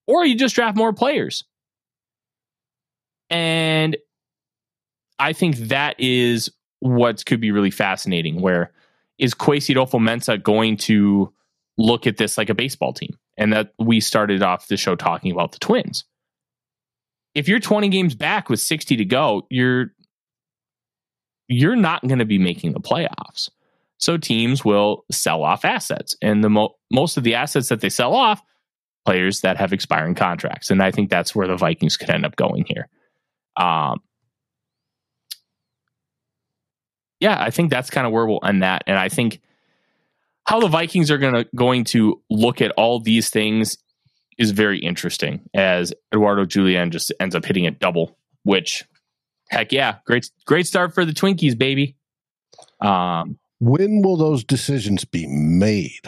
Or 0.06 0.26
you 0.26 0.36
just 0.36 0.56
draft 0.56 0.78
more 0.78 0.94
players. 0.94 1.44
And 3.30 3.98
I 5.20 5.34
think 5.34 5.56
that 5.58 6.00
is 6.00 6.50
what 6.80 7.26
could 7.26 7.42
be 7.42 7.52
really 7.52 7.72
fascinating. 7.72 8.42
Where 8.42 8.72
is 9.18 9.34
Kwesi 9.34 9.76
Adofo-Mensah 9.76 10.44
going 10.44 10.78
to 10.78 11.34
look 11.78 12.08
at 12.08 12.18
this 12.18 12.38
like 12.38 12.50
a 12.50 12.56
baseball 12.56 12.94
team? 12.94 13.18
And 13.38 13.54
that 13.54 13.74
we 13.78 14.00
started 14.00 14.42
off 14.42 14.68
the 14.68 14.78
show 14.78 14.96
talking 14.96 15.32
about 15.32 15.52
the 15.52 15.60
Twins. 15.60 16.06
If 17.36 17.48
you're 17.48 17.60
20 17.60 17.90
games 17.90 18.16
back 18.16 18.50
with 18.50 18.60
60 18.60 18.96
to 18.98 19.06
go, 19.06 19.46
you're 19.50 19.92
you're 21.48 21.76
not 21.76 22.06
going 22.06 22.20
to 22.20 22.26
be 22.26 22.40
making 22.40 22.74
the 22.74 22.80
playoffs. 22.80 23.50
So 24.00 24.18
teams 24.18 24.66
will 24.66 25.06
sell 25.12 25.44
off 25.44 25.66
assets, 25.66 26.16
and 26.22 26.44
the 26.44 26.50
mo- 26.50 26.76
most 26.92 27.18
of 27.18 27.24
the 27.24 27.36
assets 27.36 27.70
that 27.70 27.82
they 27.82 27.90
sell 27.90 28.14
off, 28.14 28.42
players 29.06 29.42
that 29.42 29.58
have 29.58 29.74
expiring 29.74 30.14
contracts, 30.14 30.70
and 30.70 30.84
I 30.84 30.92
think 30.92 31.10
that's 31.10 31.34
where 31.34 31.48
the 31.48 31.56
Vikings 31.56 31.98
could 31.98 32.10
end 32.10 32.26
up 32.26 32.36
going 32.36 32.66
here. 32.68 32.90
Um, 33.56 34.02
yeah, 37.20 37.42
I 37.42 37.50
think 37.50 37.72
that's 37.72 37.90
kind 37.90 38.06
of 38.06 38.14
where 38.14 38.26
we'll 38.26 38.44
end 38.44 38.62
that. 38.62 38.84
And 38.86 38.98
I 38.98 39.10
think 39.10 39.42
how 40.48 40.62
the 40.62 40.68
Vikings 40.68 41.12
are 41.12 41.18
gonna 41.18 41.46
going 41.56 41.84
to 41.86 42.22
look 42.30 42.62
at 42.62 42.72
all 42.72 43.00
these 43.00 43.30
things 43.30 43.78
is 44.38 44.52
very 44.52 44.80
interesting. 44.80 45.42
As 45.54 45.94
Edouard 46.12 46.50
Julien 46.50 46.90
just 46.90 47.12
ends 47.20 47.36
up 47.36 47.46
hitting 47.46 47.68
a 47.68 47.72
double, 47.72 48.18
which 48.44 48.86
heck 49.50 49.72
yeah, 49.72 49.98
great 50.06 50.32
great 50.46 50.66
start 50.66 50.94
for 50.94 51.06
the 51.06 51.12
Twinkies, 51.12 51.58
baby. 51.58 51.96
Um, 52.80 53.38
when 53.60 54.02
will 54.02 54.18
those 54.18 54.44
decisions 54.44 55.04
be 55.04 55.28
made? 55.28 56.08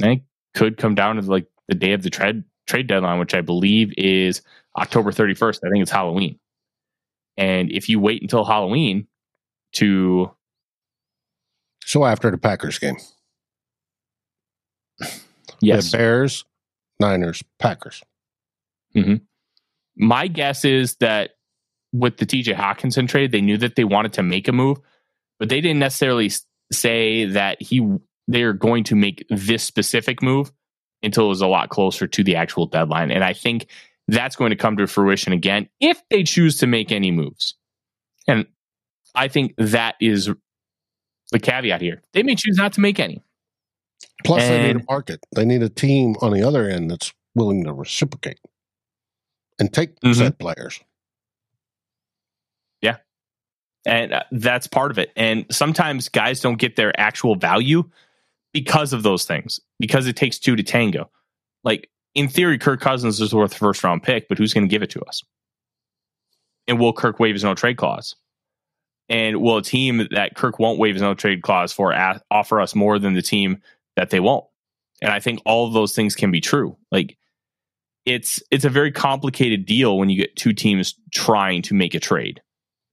Think 0.00 0.24
could 0.54 0.76
come 0.76 0.94
down 0.94 1.16
to 1.16 1.22
like 1.22 1.46
the 1.68 1.74
day 1.74 1.92
of 1.92 2.02
the 2.02 2.10
trade 2.10 2.42
trade 2.66 2.88
deadline, 2.88 3.20
which 3.20 3.34
I 3.34 3.42
believe 3.42 3.92
is 3.96 4.42
October 4.76 5.12
31st. 5.12 5.60
I 5.64 5.70
think 5.70 5.82
it's 5.82 5.90
Halloween. 5.90 6.38
And 7.36 7.70
if 7.70 7.88
you 7.88 8.00
wait 8.00 8.22
until 8.22 8.44
Halloween 8.44 9.06
to. 9.74 10.32
So 11.88 12.04
after 12.04 12.30
the 12.30 12.38
Packers 12.38 12.78
game. 12.78 12.96
Yes. 15.60 15.90
The 15.90 15.98
Bears, 15.98 16.44
Niners, 17.00 17.42
Packers. 17.58 18.04
Mm-hmm. 18.94 19.16
My 19.96 20.28
guess 20.28 20.64
is 20.64 20.94
that 21.00 21.30
with 21.92 22.18
the 22.18 22.26
TJ 22.26 22.54
Hockenson 22.54 23.08
trade, 23.08 23.32
they 23.32 23.40
knew 23.40 23.58
that 23.58 23.74
they 23.74 23.82
wanted 23.82 24.12
to 24.12 24.22
make 24.22 24.46
a 24.46 24.52
move, 24.52 24.78
but 25.40 25.48
they 25.48 25.60
didn't 25.60 25.80
necessarily 25.80 26.30
say 26.70 27.24
that 27.24 27.60
he 27.60 27.84
they're 28.28 28.52
going 28.52 28.84
to 28.84 28.94
make 28.94 29.26
this 29.30 29.64
specific 29.64 30.22
move 30.22 30.52
until 31.02 31.24
it 31.24 31.30
was 31.30 31.40
a 31.40 31.48
lot 31.48 31.70
closer 31.70 32.06
to 32.06 32.22
the 32.22 32.36
actual 32.36 32.66
deadline. 32.66 33.10
And 33.10 33.24
I 33.24 33.32
think 33.32 33.66
that's 34.06 34.36
going 34.36 34.50
to 34.50 34.56
come 34.56 34.76
to 34.76 34.86
fruition 34.86 35.32
again 35.32 35.68
if 35.80 36.00
they 36.08 36.22
choose 36.22 36.58
to 36.58 36.68
make 36.68 36.92
any 36.92 37.10
moves. 37.10 37.56
And 38.28 38.46
I 39.16 39.26
think 39.26 39.54
that 39.56 39.96
is 40.00 40.30
the 41.32 41.38
caveat 41.38 41.80
here. 41.80 42.02
They 42.12 42.22
may 42.22 42.34
choose 42.34 42.56
not 42.56 42.72
to 42.74 42.80
make 42.80 42.98
any. 42.98 43.22
Plus, 44.24 44.42
and, 44.42 44.52
they 44.52 44.72
need 44.72 44.82
a 44.82 44.84
market. 44.88 45.20
They 45.34 45.44
need 45.44 45.62
a 45.62 45.68
team 45.68 46.16
on 46.20 46.32
the 46.32 46.42
other 46.42 46.68
end 46.68 46.90
that's 46.90 47.12
willing 47.34 47.64
to 47.64 47.72
reciprocate 47.72 48.40
and 49.58 49.72
take 49.72 49.98
mm-hmm. 50.00 50.12
said 50.12 50.38
players. 50.38 50.80
Yeah. 52.80 52.96
And 53.86 54.12
uh, 54.12 54.24
that's 54.32 54.66
part 54.66 54.90
of 54.90 54.98
it. 54.98 55.12
And 55.16 55.46
sometimes 55.50 56.08
guys 56.08 56.40
don't 56.40 56.58
get 56.58 56.76
their 56.76 56.98
actual 56.98 57.36
value 57.36 57.84
because 58.52 58.92
of 58.92 59.02
those 59.02 59.24
things, 59.24 59.60
because 59.78 60.06
it 60.06 60.16
takes 60.16 60.38
two 60.38 60.56
to 60.56 60.62
tango. 60.62 61.10
Like 61.64 61.90
in 62.14 62.28
theory, 62.28 62.58
Kirk 62.58 62.80
Cousins 62.80 63.20
is 63.20 63.34
worth 63.34 63.52
a 63.52 63.58
first 63.58 63.84
round 63.84 64.02
pick, 64.02 64.28
but 64.28 64.38
who's 64.38 64.54
going 64.54 64.66
to 64.66 64.70
give 64.70 64.82
it 64.82 64.90
to 64.90 65.00
us? 65.02 65.22
And 66.66 66.78
will 66.78 66.92
Kirk 66.92 67.18
waive 67.20 67.34
his 67.34 67.44
no 67.44 67.54
trade 67.54 67.76
clause? 67.76 68.14
And 69.08 69.40
will 69.40 69.58
a 69.58 69.62
team 69.62 70.06
that 70.10 70.36
Kirk 70.36 70.58
won't 70.58 70.78
waive 70.78 70.94
his 70.94 71.02
no 71.02 71.14
trade 71.14 71.42
clause 71.42 71.72
for 71.72 71.92
a- 71.92 72.20
offer 72.30 72.60
us 72.60 72.74
more 72.74 72.98
than 72.98 73.14
the 73.14 73.22
team 73.22 73.62
that 73.96 74.10
they 74.10 74.20
won't? 74.20 74.44
And 75.00 75.12
I 75.12 75.20
think 75.20 75.40
all 75.44 75.66
of 75.66 75.72
those 75.72 75.94
things 75.94 76.14
can 76.14 76.30
be 76.30 76.40
true. 76.40 76.76
Like 76.90 77.16
it's 78.04 78.42
it's 78.50 78.64
a 78.64 78.70
very 78.70 78.90
complicated 78.90 79.66
deal 79.66 79.98
when 79.98 80.08
you 80.08 80.16
get 80.16 80.36
two 80.36 80.52
teams 80.52 80.94
trying 81.12 81.62
to 81.62 81.74
make 81.74 81.94
a 81.94 82.00
trade. 82.00 82.40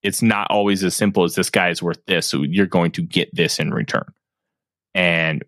It's 0.03 0.21
not 0.21 0.47
always 0.51 0.83
as 0.83 0.95
simple 0.95 1.23
as 1.23 1.35
this 1.35 1.49
guy 1.49 1.69
is 1.69 1.81
worth 1.81 1.99
this, 2.05 2.27
so 2.27 2.43
you're 2.43 2.67
going 2.67 2.91
to 2.91 3.01
get 3.01 3.29
this 3.33 3.59
in 3.59 3.71
return. 3.71 4.05
And 4.93 5.43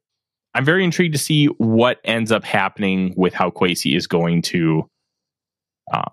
I'm 0.56 0.66
very 0.66 0.84
intrigued 0.84 1.14
to 1.14 1.20
see 1.20 1.46
what 1.46 2.00
ends 2.04 2.32
up 2.32 2.44
happening 2.44 3.14
with 3.16 3.34
how 3.34 3.52
Kwesi 3.52 3.96
is 3.96 4.08
going 4.08 4.42
to 4.44 4.90
uh, 5.94 6.10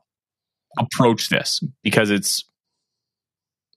approach 0.78 1.30
this 1.30 1.62
because 1.82 2.10
it's 2.10 2.44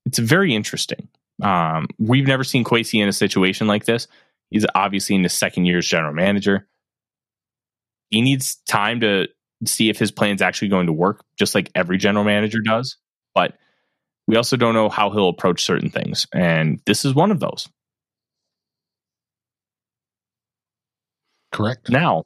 it's 0.08 0.20
very 0.20 0.56
interesting. 0.56 1.10
Um, 1.44 1.88
we've 2.00 2.26
never 2.26 2.46
seen 2.46 2.64
Kwesi 2.64 3.02
in 3.04 3.10
a 3.10 3.14
situation 3.14 3.68
like 3.68 3.86
this. 3.86 4.08
He's 4.50 4.66
obviously 4.74 5.18
in 5.18 5.24
his 5.24 5.34
second 5.34 5.66
year 5.66 5.80
as 5.80 5.86
general 5.86 6.14
manager. 6.14 6.68
He 8.10 8.22
needs 8.22 8.56
time 8.68 9.02
to 9.02 9.28
see 9.66 9.90
if 9.90 10.00
his 10.00 10.12
plan's 10.12 10.42
actually 10.42 10.70
going 10.70 10.88
to 10.88 10.94
work, 10.94 11.26
just 11.38 11.54
like 11.54 11.70
every 11.76 11.98
general 11.98 12.24
manager 12.24 12.62
does. 12.62 12.98
But 13.36 13.58
we 14.28 14.38
also 14.38 14.56
don't 14.56 14.74
know 14.74 14.88
how 14.88 15.10
he'll 15.10 15.28
approach 15.28 15.64
certain 15.64 15.90
things, 15.90 16.26
and 16.34 16.80
this 16.86 17.04
is 17.04 17.14
one 17.14 17.32
of 17.32 17.42
those. 17.42 17.68
Correct. 21.52 21.90
Now, 21.90 22.24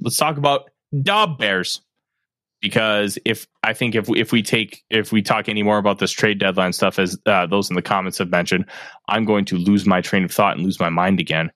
let's 0.00 0.18
talk 0.18 0.36
about 0.36 0.70
Dub 1.02 1.38
Bears. 1.38 1.80
Because 2.60 3.18
if 3.24 3.46
I 3.62 3.72
think 3.72 3.94
if 3.94 4.08
if 4.10 4.32
we 4.32 4.42
take 4.42 4.82
if 4.90 5.12
we 5.12 5.22
talk 5.22 5.48
any 5.48 5.62
more 5.62 5.78
about 5.78 5.98
this 5.98 6.10
trade 6.10 6.40
deadline 6.40 6.72
stuff 6.72 6.98
as 6.98 7.16
uh, 7.24 7.46
those 7.46 7.70
in 7.70 7.76
the 7.76 7.82
comments 7.82 8.18
have 8.18 8.30
mentioned, 8.30 8.64
I'm 9.08 9.24
going 9.24 9.44
to 9.46 9.56
lose 9.56 9.86
my 9.86 10.00
train 10.00 10.24
of 10.24 10.32
thought 10.32 10.56
and 10.56 10.64
lose 10.64 10.80
my 10.80 10.88
mind 10.88 11.20
again. 11.20 11.52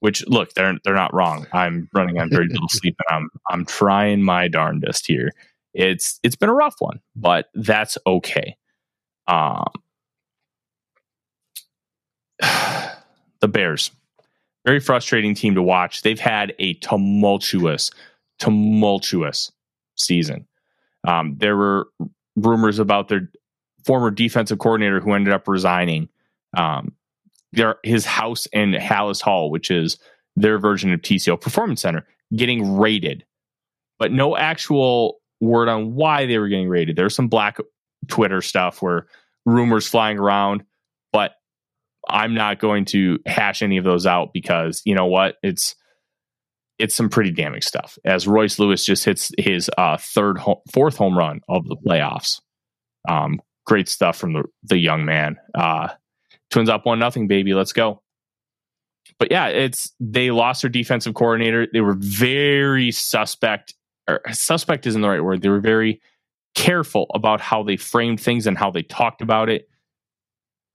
Which 0.00 0.26
look, 0.26 0.54
they're 0.54 0.76
they're 0.84 0.94
not 0.94 1.14
wrong. 1.14 1.46
I'm 1.52 1.88
running 1.94 2.18
on 2.18 2.30
very 2.30 2.48
little 2.48 2.68
sleep 2.68 2.96
and 3.08 3.16
I'm 3.16 3.28
I'm 3.48 3.64
trying 3.64 4.22
my 4.22 4.48
darndest 4.48 5.06
here. 5.06 5.30
It's 5.72 6.18
it's 6.24 6.36
been 6.36 6.48
a 6.48 6.54
rough 6.54 6.76
one, 6.80 7.00
but 7.14 7.46
that's 7.54 7.96
okay. 8.06 8.56
Um, 9.28 9.70
the 12.40 13.48
Bears 13.48 13.92
very 14.64 14.80
frustrating 14.80 15.34
team 15.34 15.54
to 15.54 15.62
watch. 15.62 16.02
They've 16.02 16.20
had 16.20 16.54
a 16.58 16.74
tumultuous, 16.74 17.90
tumultuous 18.38 19.50
season. 20.04 20.46
Um, 21.06 21.36
there 21.38 21.56
were 21.56 21.88
rumors 22.36 22.78
about 22.78 23.08
their 23.08 23.30
former 23.84 24.10
defensive 24.10 24.58
coordinator 24.58 25.00
who 25.00 25.12
ended 25.12 25.32
up 25.32 25.48
resigning. 25.48 26.08
Um, 26.56 26.92
their 27.52 27.76
his 27.82 28.04
house 28.04 28.46
in 28.46 28.72
Halas 28.72 29.20
Hall, 29.20 29.50
which 29.50 29.70
is 29.70 29.98
their 30.36 30.58
version 30.58 30.92
of 30.92 31.00
TCO 31.00 31.40
Performance 31.40 31.82
Center, 31.82 32.06
getting 32.34 32.76
raided, 32.76 33.24
but 33.98 34.12
no 34.12 34.36
actual 34.36 35.20
word 35.40 35.68
on 35.68 35.94
why 35.94 36.26
they 36.26 36.38
were 36.38 36.48
getting 36.48 36.68
raided. 36.68 36.96
There's 36.96 37.14
some 37.14 37.28
black 37.28 37.58
Twitter 38.08 38.40
stuff 38.40 38.82
where 38.82 39.06
rumors 39.46 39.88
flying 39.88 40.18
around, 40.18 40.62
but 41.12 41.32
I'm 42.08 42.34
not 42.34 42.60
going 42.60 42.84
to 42.86 43.18
hash 43.26 43.62
any 43.62 43.78
of 43.78 43.84
those 43.84 44.06
out 44.06 44.32
because 44.32 44.82
you 44.84 44.94
know 44.94 45.06
what? 45.06 45.36
It's 45.42 45.74
it's 46.80 46.94
some 46.94 47.08
pretty 47.08 47.30
damning 47.30 47.60
stuff. 47.60 47.98
As 48.04 48.26
Royce 48.26 48.58
Lewis 48.58 48.84
just 48.84 49.04
hits 49.04 49.30
his 49.38 49.70
uh, 49.76 49.96
third, 49.98 50.38
home, 50.38 50.58
fourth 50.72 50.96
home 50.96 51.16
run 51.16 51.40
of 51.48 51.66
the 51.68 51.76
playoffs. 51.76 52.40
Um, 53.08 53.40
great 53.66 53.88
stuff 53.88 54.16
from 54.16 54.32
the 54.32 54.44
the 54.64 54.78
young 54.78 55.04
man. 55.04 55.36
Uh, 55.54 55.88
twins 56.50 56.68
up 56.68 56.86
one 56.86 56.98
nothing, 56.98 57.28
baby. 57.28 57.54
Let's 57.54 57.72
go. 57.72 58.02
But 59.18 59.30
yeah, 59.30 59.48
it's 59.48 59.92
they 60.00 60.30
lost 60.30 60.62
their 60.62 60.70
defensive 60.70 61.14
coordinator. 61.14 61.66
They 61.72 61.80
were 61.80 61.96
very 61.98 62.90
suspect. 62.90 63.74
Or 64.08 64.20
suspect 64.32 64.86
isn't 64.86 65.00
the 65.00 65.08
right 65.08 65.22
word. 65.22 65.42
They 65.42 65.48
were 65.50 65.60
very 65.60 66.00
careful 66.54 67.06
about 67.14 67.40
how 67.40 67.62
they 67.62 67.76
framed 67.76 68.20
things 68.20 68.46
and 68.46 68.58
how 68.58 68.70
they 68.70 68.82
talked 68.82 69.22
about 69.22 69.48
it. 69.48 69.68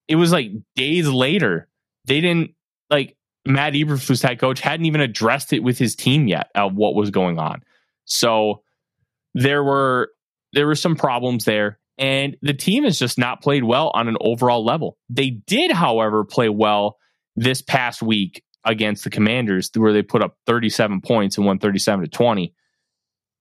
It 0.08 0.16
was 0.16 0.32
like 0.32 0.52
days 0.76 1.08
later, 1.08 1.68
they 2.06 2.22
didn't 2.22 2.52
like 2.90 3.18
Matt 3.46 3.74
Eberflus, 3.74 4.24
head 4.24 4.40
coach, 4.40 4.60
hadn't 4.60 4.86
even 4.86 5.02
addressed 5.02 5.54
it 5.54 5.60
with 5.60 5.78
his 5.78 5.96
team 5.96 6.28
yet 6.28 6.50
of 6.56 6.76
what 6.76 6.96
was 6.96 7.12
going 7.12 7.40
on. 7.40 7.62
So 8.06 8.64
there 9.34 9.64
were 9.64 10.10
there 10.54 10.68
were 10.68 10.76
some 10.76 10.96
problems 10.96 11.46
there, 11.46 11.80
and 11.98 12.38
the 12.42 12.54
team 12.54 12.84
has 12.84 12.98
just 12.98 13.18
not 13.18 13.42
played 13.42 13.64
well 13.64 13.92
on 13.94 14.08
an 14.08 14.18
overall 14.22 14.64
level. 14.64 14.98
They 15.10 15.30
did, 15.30 15.72
however, 15.72 16.24
play 16.24 16.50
well 16.50 16.98
this 17.36 17.62
past 17.62 18.02
week 18.02 18.44
against 18.64 19.04
the 19.04 19.10
Commanders, 19.10 19.70
where 19.76 19.94
they 19.94 20.02
put 20.02 20.24
up 20.24 20.38
37 20.48 21.02
points 21.02 21.38
and 21.38 21.46
won 21.46 21.60
37 21.60 22.06
to 22.06 22.10
20 22.10 22.54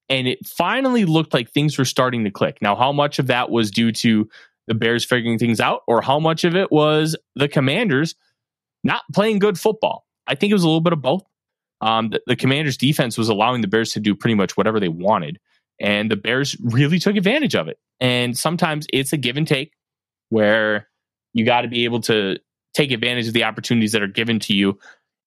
and 0.08 0.28
it 0.28 0.46
finally 0.46 1.04
looked 1.04 1.32
like 1.32 1.50
things 1.50 1.78
were 1.78 1.84
starting 1.84 2.24
to 2.24 2.30
click. 2.30 2.58
Now, 2.60 2.76
how 2.76 2.92
much 2.92 3.18
of 3.18 3.28
that 3.28 3.50
was 3.50 3.70
due 3.70 3.92
to 3.92 4.28
the 4.66 4.74
Bears 4.74 5.04
figuring 5.04 5.38
things 5.38 5.60
out, 5.60 5.80
or 5.86 6.02
how 6.02 6.18
much 6.18 6.44
of 6.44 6.56
it 6.56 6.72
was 6.72 7.16
the 7.34 7.48
Commanders 7.48 8.14
not 8.84 9.02
playing 9.12 9.38
good 9.40 9.58
football? 9.58 10.06
I 10.26 10.34
think 10.34 10.50
it 10.50 10.54
was 10.54 10.62
a 10.62 10.68
little 10.68 10.80
bit 10.80 10.92
of 10.92 11.02
both. 11.02 11.24
Um, 11.80 12.10
the, 12.10 12.20
the 12.26 12.36
Commanders' 12.36 12.76
defense 12.76 13.18
was 13.18 13.28
allowing 13.28 13.60
the 13.60 13.68
Bears 13.68 13.92
to 13.92 14.00
do 14.00 14.14
pretty 14.14 14.34
much 14.34 14.56
whatever 14.56 14.78
they 14.78 14.88
wanted, 14.88 15.38
and 15.80 16.10
the 16.10 16.16
Bears 16.16 16.56
really 16.60 16.98
took 16.98 17.16
advantage 17.16 17.54
of 17.54 17.68
it. 17.68 17.78
And 18.00 18.36
sometimes 18.38 18.86
it's 18.92 19.12
a 19.12 19.16
give 19.16 19.36
and 19.36 19.46
take 19.46 19.72
where 20.28 20.88
you 21.32 21.44
got 21.44 21.62
to 21.62 21.68
be 21.68 21.84
able 21.84 22.00
to 22.02 22.38
take 22.74 22.90
advantage 22.90 23.28
of 23.28 23.34
the 23.34 23.44
opportunities 23.44 23.92
that 23.92 24.02
are 24.02 24.08
given 24.08 24.38
to 24.40 24.54
you. 24.54 24.78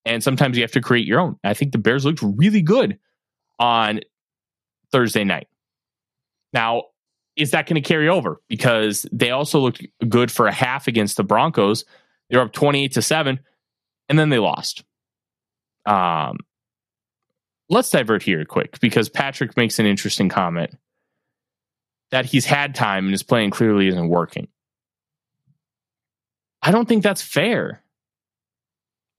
And 0.05 0.23
sometimes 0.23 0.57
you 0.57 0.63
have 0.63 0.71
to 0.71 0.81
create 0.81 1.05
your 1.05 1.19
own. 1.19 1.37
I 1.43 1.53
think 1.53 1.71
the 1.71 1.77
Bears 1.77 2.05
looked 2.05 2.21
really 2.21 2.61
good 2.61 2.97
on 3.59 4.01
Thursday 4.91 5.23
night. 5.23 5.47
Now, 6.53 6.83
is 7.35 7.51
that 7.51 7.67
going 7.67 7.81
to 7.81 7.87
carry 7.87 8.09
over? 8.09 8.41
Because 8.47 9.05
they 9.11 9.31
also 9.31 9.59
looked 9.59 9.85
good 10.07 10.31
for 10.31 10.47
a 10.47 10.51
half 10.51 10.87
against 10.87 11.17
the 11.17 11.23
Broncos. 11.23 11.85
They're 12.29 12.41
up 12.41 12.53
28 12.53 12.93
to 12.93 13.01
7, 13.01 13.39
and 14.09 14.19
then 14.19 14.29
they 14.29 14.39
lost. 14.39 14.83
Um, 15.85 16.37
let's 17.69 17.89
divert 17.89 18.23
here 18.23 18.43
quick 18.45 18.79
because 18.79 19.09
Patrick 19.09 19.55
makes 19.55 19.79
an 19.79 19.85
interesting 19.85 20.29
comment 20.29 20.71
that 22.11 22.25
he's 22.25 22.45
had 22.45 22.75
time 22.75 23.05
and 23.05 23.13
his 23.13 23.23
playing 23.23 23.51
clearly 23.51 23.87
isn't 23.87 24.09
working. 24.09 24.47
I 26.61 26.71
don't 26.71 26.87
think 26.87 27.03
that's 27.03 27.21
fair. 27.21 27.83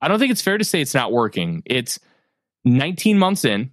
I 0.01 0.07
don't 0.07 0.19
think 0.19 0.31
it's 0.31 0.41
fair 0.41 0.57
to 0.57 0.63
say 0.63 0.81
it's 0.81 0.93
not 0.93 1.11
working. 1.11 1.63
It's 1.65 1.99
19 2.65 3.17
months 3.17 3.45
in 3.45 3.71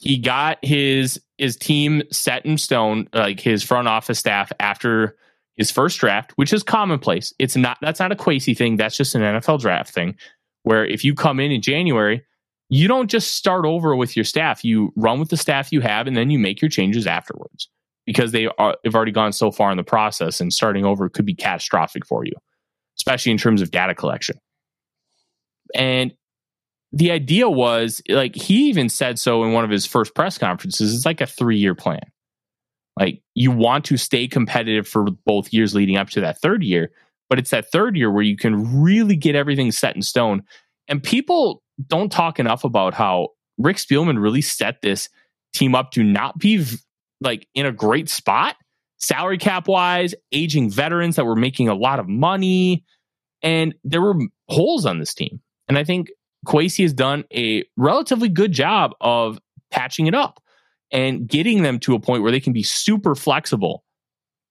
he 0.00 0.18
got 0.18 0.58
his 0.62 1.20
his 1.38 1.56
team 1.56 2.02
set 2.10 2.44
in 2.46 2.58
stone, 2.58 3.08
like 3.12 3.40
his 3.40 3.62
front 3.62 3.88
office 3.88 4.18
staff 4.18 4.52
after 4.60 5.16
his 5.58 5.70
first 5.70 5.98
draft, 5.98 6.32
which 6.36 6.52
is 6.52 6.62
commonplace. 6.62 7.34
It's 7.38 7.56
not 7.56 7.76
that's 7.82 8.00
not 8.00 8.12
a 8.12 8.16
Kwesi 8.16 8.56
thing. 8.56 8.76
That's 8.76 8.96
just 8.96 9.14
an 9.14 9.22
NFL 9.22 9.60
draft 9.60 9.92
thing. 9.92 10.16
Where 10.62 10.86
if 10.86 11.04
you 11.04 11.14
come 11.14 11.40
in 11.40 11.50
in 11.50 11.60
January, 11.60 12.24
you 12.70 12.88
don't 12.88 13.10
just 13.10 13.34
start 13.34 13.66
over 13.66 13.94
with 13.96 14.16
your 14.16 14.24
staff. 14.24 14.64
You 14.64 14.92
run 14.96 15.18
with 15.18 15.30
the 15.30 15.36
staff 15.36 15.72
you 15.72 15.80
have, 15.80 16.06
and 16.06 16.16
then 16.16 16.30
you 16.30 16.38
make 16.38 16.62
your 16.62 16.68
changes 16.68 17.06
afterwards 17.06 17.68
because 18.06 18.32
they 18.32 18.46
are 18.58 18.76
have 18.84 18.94
already 18.94 19.12
gone 19.12 19.32
so 19.32 19.50
far 19.50 19.70
in 19.70 19.76
the 19.76 19.84
process, 19.84 20.40
and 20.40 20.52
starting 20.52 20.84
over 20.84 21.08
could 21.08 21.26
be 21.26 21.34
catastrophic 21.34 22.06
for 22.06 22.24
you, 22.24 22.32
especially 22.96 23.32
in 23.32 23.38
terms 23.38 23.60
of 23.60 23.70
data 23.70 23.94
collection. 23.94 24.38
And 25.74 26.14
the 26.92 27.10
idea 27.10 27.50
was 27.50 28.00
like 28.08 28.34
he 28.34 28.68
even 28.68 28.88
said 28.88 29.18
so 29.18 29.42
in 29.44 29.52
one 29.52 29.64
of 29.64 29.70
his 29.70 29.84
first 29.84 30.14
press 30.14 30.38
conferences 30.38 30.94
it's 30.94 31.04
like 31.04 31.20
a 31.20 31.26
three 31.26 31.58
year 31.58 31.74
plan 31.74 32.00
like 32.98 33.22
you 33.34 33.50
want 33.50 33.84
to 33.86 33.96
stay 33.96 34.26
competitive 34.26 34.86
for 34.86 35.04
both 35.24 35.52
years 35.52 35.74
leading 35.74 35.96
up 35.96 36.10
to 36.10 36.20
that 36.20 36.40
third 36.40 36.62
year 36.62 36.90
but 37.28 37.38
it's 37.38 37.50
that 37.50 37.70
third 37.70 37.96
year 37.96 38.10
where 38.10 38.22
you 38.22 38.36
can 38.36 38.82
really 38.82 39.16
get 39.16 39.34
everything 39.34 39.70
set 39.72 39.94
in 39.94 40.02
stone. 40.02 40.42
And 40.88 41.02
people 41.02 41.62
don't 41.86 42.10
talk 42.10 42.40
enough 42.40 42.64
about 42.64 42.94
how 42.94 43.28
rick 43.58 43.76
spielman 43.76 44.20
really 44.20 44.40
set 44.40 44.82
this 44.82 45.08
team 45.52 45.74
up 45.74 45.90
to 45.90 46.02
not 46.02 46.38
be 46.38 46.64
like 47.20 47.46
in 47.54 47.66
a 47.66 47.72
great 47.72 48.08
spot 48.08 48.56
salary 48.98 49.38
cap 49.38 49.68
wise 49.68 50.14
aging 50.32 50.70
veterans 50.70 51.16
that 51.16 51.24
were 51.24 51.36
making 51.36 51.68
a 51.68 51.74
lot 51.74 51.98
of 52.00 52.08
money 52.08 52.84
and 53.42 53.74
there 53.84 54.02
were 54.02 54.16
holes 54.48 54.84
on 54.86 54.98
this 54.98 55.14
team. 55.14 55.40
And 55.68 55.78
i 55.78 55.84
think 55.84 56.08
Kwesi 56.46 56.82
has 56.82 56.92
done 56.92 57.24
a 57.32 57.64
relatively 57.76 58.28
good 58.28 58.52
job 58.52 58.92
of 59.00 59.38
patching 59.70 60.06
it 60.06 60.14
up 60.14 60.40
and 60.90 61.28
getting 61.28 61.62
them 61.62 61.78
to 61.80 61.94
a 61.94 62.00
point 62.00 62.22
where 62.22 62.32
they 62.32 62.40
can 62.40 62.52
be 62.52 62.62
super 62.62 63.14
flexible. 63.14 63.84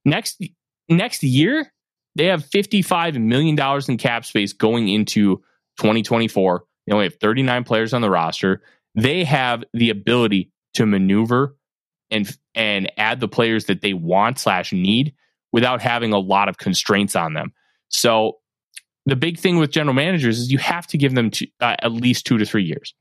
Next 0.06 0.42
next 0.90 1.24
year, 1.24 1.72
they 2.16 2.26
have 2.26 2.44
$55 2.44 3.20
million 3.22 3.58
in 3.88 3.98
cap 3.98 4.26
space 4.26 4.54
going 4.54 4.88
into 4.90 5.38
2024. 5.78 6.64
They 6.86 6.94
only 6.94 7.06
have 7.06 7.20
39 7.20 7.64
players 7.64 7.94
on 7.94 8.02
the 8.02 8.10
roster. 8.10 8.62
They 8.96 9.24
have 9.24 9.64
the 9.74 9.90
ability 9.90 10.52
to 10.76 10.86
maneuver 10.86 11.56
and 12.10 12.36
and 12.56 12.92
add 12.98 13.20
the 13.20 13.28
players 13.28 13.66
that 13.66 13.82
they 13.82 13.94
want 13.94 14.40
slash 14.40 14.72
need 14.72 15.14
without 15.52 15.82
having 15.82 16.14
a 16.14 16.20
lot 16.20 16.50
of 16.50 16.58
constraints 16.58 17.16
on 17.16 17.34
them. 17.34 17.54
So 17.90 18.38
the 19.06 19.16
big 19.16 19.40
thing 19.40 19.58
with 19.58 19.72
general 19.72 19.94
managers 19.94 20.40
is 20.40 20.52
you 20.52 20.58
have 20.58 20.88
to 20.88 20.98
give 20.98 21.16
them 21.16 21.32
uh, 21.62 21.76
at 21.80 21.92
least 21.92 22.26
two 22.26 22.38
to 22.38 22.46
three 22.46 22.64
years 22.64 22.94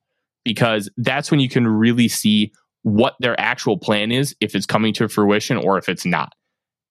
because 0.45 0.89
that's 0.97 1.31
when 1.31 1.41
you 1.41 1.49
can 1.49 1.67
really 1.67 2.09
see 2.09 2.53
what 2.87 3.17
their 3.19 3.39
actual 3.41 3.77
plan 3.77 4.13
is, 4.13 4.37
if 4.41 4.55
it's 4.55 4.65
coming 4.65 4.93
to 4.95 5.09
fruition 5.09 5.57
or 5.57 5.77
if 5.77 5.89
it's 5.89 6.07
not. 6.07 6.33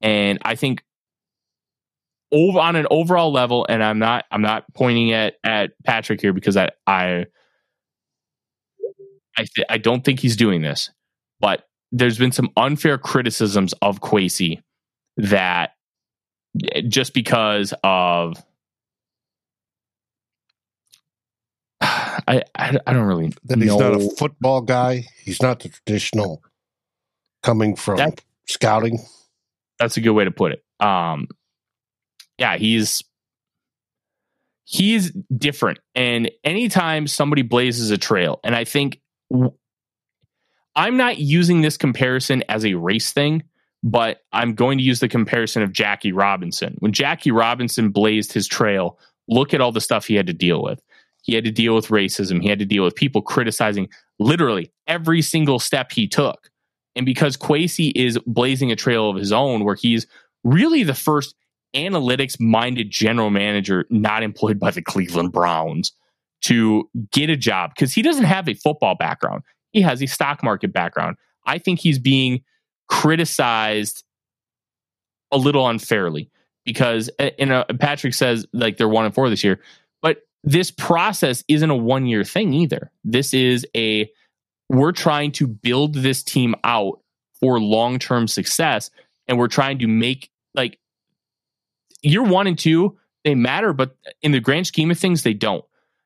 And 0.01 0.37
I 0.41 0.55
think 0.55 0.83
over 2.33 2.59
on 2.59 2.75
an 2.75 2.85
overall 2.91 3.31
level, 3.31 3.65
and 3.69 3.81
I'm 3.81 3.97
not 3.97 4.25
I'm 4.29 4.41
not 4.41 4.65
pointing 4.73 5.13
at 5.13 5.35
at 5.45 5.71
Patrick 5.85 6.19
here 6.19 6.33
because 6.33 6.57
I 6.57 6.71
I 6.85 7.27
I, 9.37 9.45
th- 9.55 9.67
I 9.69 9.77
don't 9.77 10.03
think 10.03 10.19
he's 10.19 10.35
doing 10.35 10.61
this, 10.61 10.89
but 11.39 11.63
there's 11.93 12.17
been 12.17 12.33
some 12.33 12.49
unfair 12.57 12.97
criticisms 12.97 13.73
of 13.81 14.01
Kwesi 14.01 14.61
that 15.15 15.71
eh, 16.73 16.81
just 16.89 17.13
because 17.13 17.73
of 17.85 18.43
I, 21.81 22.43
I, 22.55 22.77
I 22.85 22.93
don't 22.93 23.05
really. 23.05 23.33
That 23.45 23.59
he's 23.59 23.67
know. 23.67 23.91
not 23.91 24.01
a 24.01 24.09
football 24.17 24.61
guy. 24.61 25.05
He's 25.23 25.41
not 25.41 25.59
the 25.59 25.69
traditional 25.69 26.43
coming 27.43 27.75
from 27.75 27.97
that, 27.97 28.21
scouting. 28.47 28.99
That's 29.79 29.97
a 29.97 30.01
good 30.01 30.11
way 30.11 30.25
to 30.25 30.31
put 30.31 30.53
it. 30.53 30.63
Um, 30.79 31.27
yeah, 32.37 32.57
he's 32.57 33.03
he's 34.63 35.11
different, 35.35 35.79
and 35.93 36.31
anytime 36.43 37.07
somebody 37.07 37.41
blazes 37.41 37.91
a 37.91 37.97
trail, 37.97 38.39
and 38.43 38.55
I 38.55 38.63
think 38.63 39.01
I'm 40.75 40.97
not 40.97 41.17
using 41.17 41.61
this 41.61 41.77
comparison 41.77 42.43
as 42.49 42.65
a 42.65 42.73
race 42.73 43.13
thing, 43.13 43.43
but 43.83 44.19
I'm 44.33 44.55
going 44.55 44.77
to 44.77 44.83
use 44.83 44.99
the 44.99 45.07
comparison 45.07 45.61
of 45.63 45.71
Jackie 45.71 46.11
Robinson. 46.11 46.75
When 46.79 46.91
Jackie 46.91 47.31
Robinson 47.31 47.89
blazed 47.89 48.33
his 48.33 48.47
trail, 48.47 48.99
look 49.27 49.53
at 49.53 49.61
all 49.61 49.71
the 49.71 49.81
stuff 49.81 50.05
he 50.05 50.15
had 50.15 50.27
to 50.27 50.33
deal 50.33 50.61
with. 50.61 50.81
He 51.25 51.33
had 51.33 51.43
to 51.45 51.51
deal 51.51 51.73
with 51.73 51.87
racism. 51.87 52.39
He 52.41 52.49
had 52.49 52.59
to 52.59 52.65
deal 52.65 52.83
with 52.83 52.95
people 52.95 53.23
criticizing 53.23 53.89
literally 54.19 54.71
every 54.87 55.23
single 55.23 55.57
step 55.57 55.91
he 55.91 56.07
took. 56.07 56.51
And 56.95 57.03
because 57.03 57.35
Kwesi 57.35 57.91
is 57.95 58.19
blazing 58.27 58.71
a 58.71 58.75
trail 58.75 59.09
of 59.09 59.17
his 59.17 59.31
own, 59.31 59.65
where 59.65 59.75
he's 59.75 60.05
really 60.43 60.83
the 60.83 60.93
first 60.93 61.33
analytics 61.75 62.39
minded 62.39 62.91
general 62.91 63.31
manager 63.31 63.85
not 63.89 64.21
employed 64.21 64.59
by 64.59 64.69
the 64.69 64.83
Cleveland 64.83 65.31
Browns 65.31 65.91
to 66.41 66.87
get 67.11 67.31
a 67.31 67.35
job, 67.35 67.71
because 67.75 67.91
he 67.91 68.03
doesn't 68.03 68.25
have 68.25 68.47
a 68.47 68.53
football 68.53 68.95
background, 68.95 69.41
he 69.71 69.81
has 69.81 70.01
a 70.03 70.05
stock 70.05 70.43
market 70.43 70.71
background. 70.71 71.17
I 71.47 71.57
think 71.57 71.79
he's 71.79 71.99
being 71.99 72.43
criticized 72.87 74.03
a 75.31 75.37
little 75.37 75.67
unfairly 75.67 76.29
because 76.65 77.09
in 77.39 77.51
a, 77.51 77.61
uh, 77.61 77.73
Patrick 77.79 78.13
says 78.13 78.45
like 78.53 78.77
they're 78.77 78.87
one 78.87 79.05
and 79.05 79.13
four 79.13 79.29
this 79.29 79.43
year, 79.43 79.59
but 80.01 80.19
this 80.45 80.71
process 80.71 81.43
isn't 81.47 81.69
a 81.69 81.75
one 81.75 82.05
year 82.05 82.23
thing 82.23 82.53
either. 82.53 82.91
This 83.03 83.33
is 83.33 83.65
a 83.75 84.09
we're 84.69 84.91
trying 84.91 85.31
to 85.33 85.47
build 85.47 85.95
this 85.95 86.23
team 86.23 86.55
out 86.63 87.01
for 87.39 87.59
long 87.59 87.99
term 87.99 88.27
success, 88.27 88.91
and 89.27 89.37
we're 89.37 89.47
trying 89.47 89.79
to 89.79 89.87
make 89.87 90.29
like 90.53 90.79
year 92.01 92.23
one 92.23 92.47
and 92.47 92.57
two 92.57 92.97
they 93.25 93.33
matter, 93.33 93.73
but 93.73 93.97
in 94.21 94.31
the 94.31 94.39
grand 94.39 94.67
scheme 94.67 94.91
of 94.91 94.99
things, 94.99 95.23
they 95.23 95.33
don't 95.33 95.65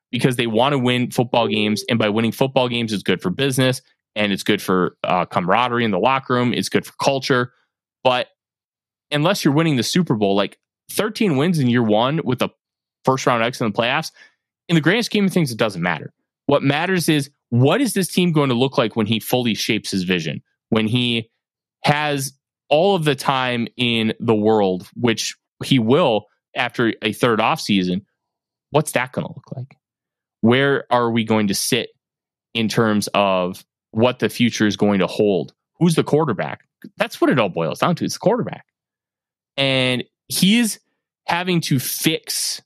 because 0.09 0.37
they 0.37 0.47
want 0.47 0.71
to 0.71 0.79
win 0.79 1.11
football 1.11 1.47
games, 1.47 1.83
and 1.89 1.99
by 1.99 2.09
winning 2.09 2.31
football 2.31 2.69
games, 2.69 2.93
it's 2.93 3.03
good 3.03 3.21
for 3.21 3.29
business 3.29 3.81
and 4.15 4.31
it's 4.31 4.41
good 4.41 4.61
for 4.61 4.97
uh, 5.03 5.25
camaraderie 5.25 5.85
in 5.85 5.91
the 5.91 5.99
locker 5.99 6.33
room. 6.33 6.53
It's 6.53 6.69
good 6.69 6.85
for 6.85 6.93
culture, 7.01 7.53
but 8.03 8.27
unless 9.11 9.43
you're 9.43 9.53
winning 9.53 9.75
the 9.75 9.83
Super 9.83 10.15
Bowl, 10.15 10.35
like 10.35 10.57
13 10.91 11.37
wins 11.37 11.59
in 11.59 11.67
year 11.67 11.83
one 11.83 12.21
with 12.23 12.41
a 12.41 12.49
first 13.05 13.27
round 13.27 13.43
exit 13.43 13.65
in 13.65 13.71
the 13.71 13.77
playoffs, 13.77 14.11
in 14.69 14.75
the 14.75 14.81
grand 14.81 15.03
scheme 15.03 15.25
of 15.25 15.33
things, 15.33 15.51
it 15.51 15.57
doesn't 15.57 15.81
matter. 15.81 16.13
What 16.45 16.63
matters 16.63 17.09
is 17.09 17.29
what 17.49 17.81
is 17.81 17.93
this 17.93 18.07
team 18.07 18.31
going 18.31 18.49
to 18.49 18.55
look 18.55 18.77
like 18.77 18.95
when 18.95 19.05
he 19.05 19.19
fully 19.19 19.53
shapes 19.53 19.91
his 19.91 20.03
vision, 20.03 20.41
when 20.69 20.87
he 20.87 21.29
has 21.83 22.31
all 22.69 22.95
of 22.95 23.03
the 23.03 23.15
time 23.15 23.67
in 23.75 24.13
the 24.19 24.35
world, 24.35 24.87
which 24.95 25.35
he 25.63 25.79
will 25.79 26.27
after 26.55 26.93
a 27.01 27.11
third 27.11 27.41
off 27.41 27.59
season. 27.59 28.05
What's 28.71 28.93
that 28.93 29.11
going 29.11 29.27
to 29.27 29.33
look 29.33 29.51
like? 29.55 29.75
Where 30.41 30.85
are 30.89 31.11
we 31.11 31.25
going 31.25 31.47
to 31.47 31.55
sit 31.55 31.89
in 32.53 32.69
terms 32.69 33.09
of 33.13 33.65
what 33.91 34.19
the 34.19 34.29
future 34.29 34.67
is 34.67 34.77
going 34.77 34.99
to 34.99 35.07
hold? 35.07 35.53
Who's 35.79 35.95
the 35.95 36.03
quarterback? 36.03 36.61
That's 36.97 37.19
what 37.19 37.29
it 37.29 37.39
all 37.39 37.49
boils 37.49 37.79
down 37.79 37.95
to. 37.95 38.05
It's 38.05 38.13
the 38.13 38.19
quarterback 38.19 38.65
and 39.59 40.05
he's 40.29 40.79
having 41.25 41.59
to 41.59 41.79
fix 41.79 42.61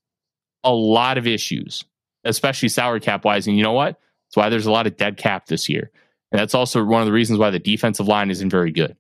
a 0.64 0.72
lot 0.72 1.18
of 1.18 1.26
issues, 1.26 1.84
especially 2.24 2.70
salary 2.70 3.00
cap 3.00 3.26
wise. 3.26 3.48
And 3.48 3.58
you 3.58 3.64
know 3.64 3.74
what? 3.74 4.00
That's 4.28 4.38
why 4.38 4.50
there's 4.50 4.66
a 4.66 4.72
lot 4.72 4.88
of 4.88 4.98
dead 4.98 5.18
cap 5.18 5.48
this 5.48 5.70
year. 5.70 5.92
And 6.32 6.40
that's 6.40 6.56
also 6.56 6.84
one 6.84 7.02
of 7.02 7.06
the 7.06 7.14
reasons 7.14 7.40
why 7.40 7.52
the 7.52 7.60
defensive 7.60 8.08
line 8.08 8.32
isn't 8.32 8.50
very 8.50 8.72
good 8.72 8.96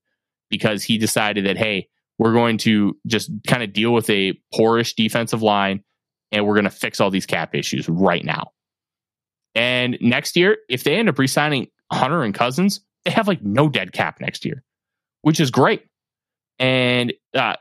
because 0.49 0.83
he 0.83 0.97
decided 0.97 1.45
that, 1.45 1.57
hey, 1.57 1.89
we're 2.19 2.33
going 2.33 2.57
to 2.59 2.95
just 3.07 3.31
kind 3.47 3.63
of 3.63 3.73
deal 3.73 3.91
with 3.91 4.09
a 4.09 4.39
poorish 4.53 4.93
defensive 4.93 5.41
line 5.41 5.83
and 6.31 6.45
we're 6.45 6.53
going 6.53 6.65
to 6.65 6.69
fix 6.69 6.99
all 6.99 7.09
these 7.09 7.25
cap 7.25 7.55
issues 7.55 7.89
right 7.89 8.23
now. 8.23 8.51
And 9.55 9.97
next 10.01 10.35
year, 10.35 10.57
if 10.69 10.83
they 10.83 10.95
end 10.95 11.09
up 11.09 11.17
re 11.17 11.27
signing 11.27 11.67
Hunter 11.91 12.23
and 12.23 12.33
Cousins, 12.33 12.81
they 13.05 13.11
have 13.11 13.27
like 13.27 13.41
no 13.41 13.69
dead 13.69 13.93
cap 13.93 14.19
next 14.19 14.45
year, 14.45 14.63
which 15.21 15.39
is 15.39 15.51
great. 15.51 15.85
And 16.59 17.13
uh, 17.33 17.55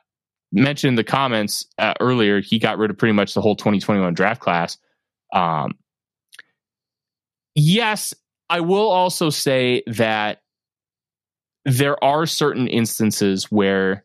mentioned 0.52 0.90
in 0.90 0.94
the 0.94 1.04
comments 1.04 1.66
uh, 1.78 1.94
earlier, 2.00 2.40
he 2.40 2.58
got 2.58 2.78
rid 2.78 2.90
of 2.90 2.98
pretty 2.98 3.12
much 3.12 3.34
the 3.34 3.40
whole 3.40 3.56
2021 3.56 4.14
draft 4.14 4.40
class. 4.40 4.78
Um, 5.32 5.78
yes, 7.54 8.14
I 8.48 8.60
will 8.60 8.90
also 8.90 9.30
say 9.30 9.82
that 9.86 10.42
there 11.64 12.02
are 12.02 12.26
certain 12.26 12.68
instances 12.68 13.50
where 13.50 14.04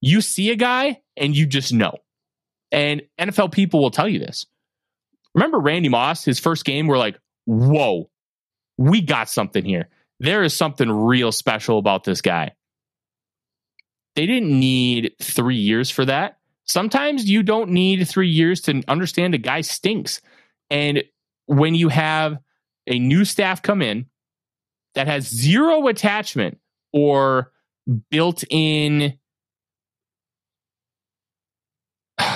you 0.00 0.20
see 0.20 0.50
a 0.50 0.56
guy 0.56 1.00
and 1.16 1.36
you 1.36 1.46
just 1.46 1.72
know. 1.72 1.98
And 2.70 3.02
NFL 3.18 3.52
people 3.52 3.80
will 3.80 3.90
tell 3.90 4.08
you 4.08 4.18
this. 4.18 4.46
Remember 5.34 5.58
Randy 5.58 5.88
Moss, 5.88 6.24
his 6.24 6.38
first 6.38 6.64
game, 6.64 6.86
we're 6.86 6.98
like, 6.98 7.18
whoa, 7.46 8.10
we 8.76 9.00
got 9.00 9.28
something 9.28 9.64
here. 9.64 9.88
There 10.20 10.42
is 10.42 10.56
something 10.56 10.90
real 10.90 11.32
special 11.32 11.78
about 11.78 12.04
this 12.04 12.20
guy. 12.20 12.52
They 14.16 14.26
didn't 14.26 14.58
need 14.58 15.12
three 15.22 15.56
years 15.56 15.90
for 15.90 16.04
that. 16.04 16.38
Sometimes 16.64 17.28
you 17.28 17.42
don't 17.42 17.70
need 17.70 18.06
three 18.06 18.28
years 18.28 18.60
to 18.62 18.82
understand 18.88 19.34
a 19.34 19.38
guy 19.38 19.62
stinks. 19.62 20.20
And 20.70 21.04
when 21.46 21.74
you 21.74 21.88
have 21.88 22.38
a 22.86 22.98
new 22.98 23.24
staff 23.24 23.62
come 23.62 23.82
in 23.82 24.06
that 24.94 25.06
has 25.06 25.28
zero 25.28 25.86
attachment 25.88 26.58
or 26.92 27.52
built 28.10 28.44
in 28.50 29.18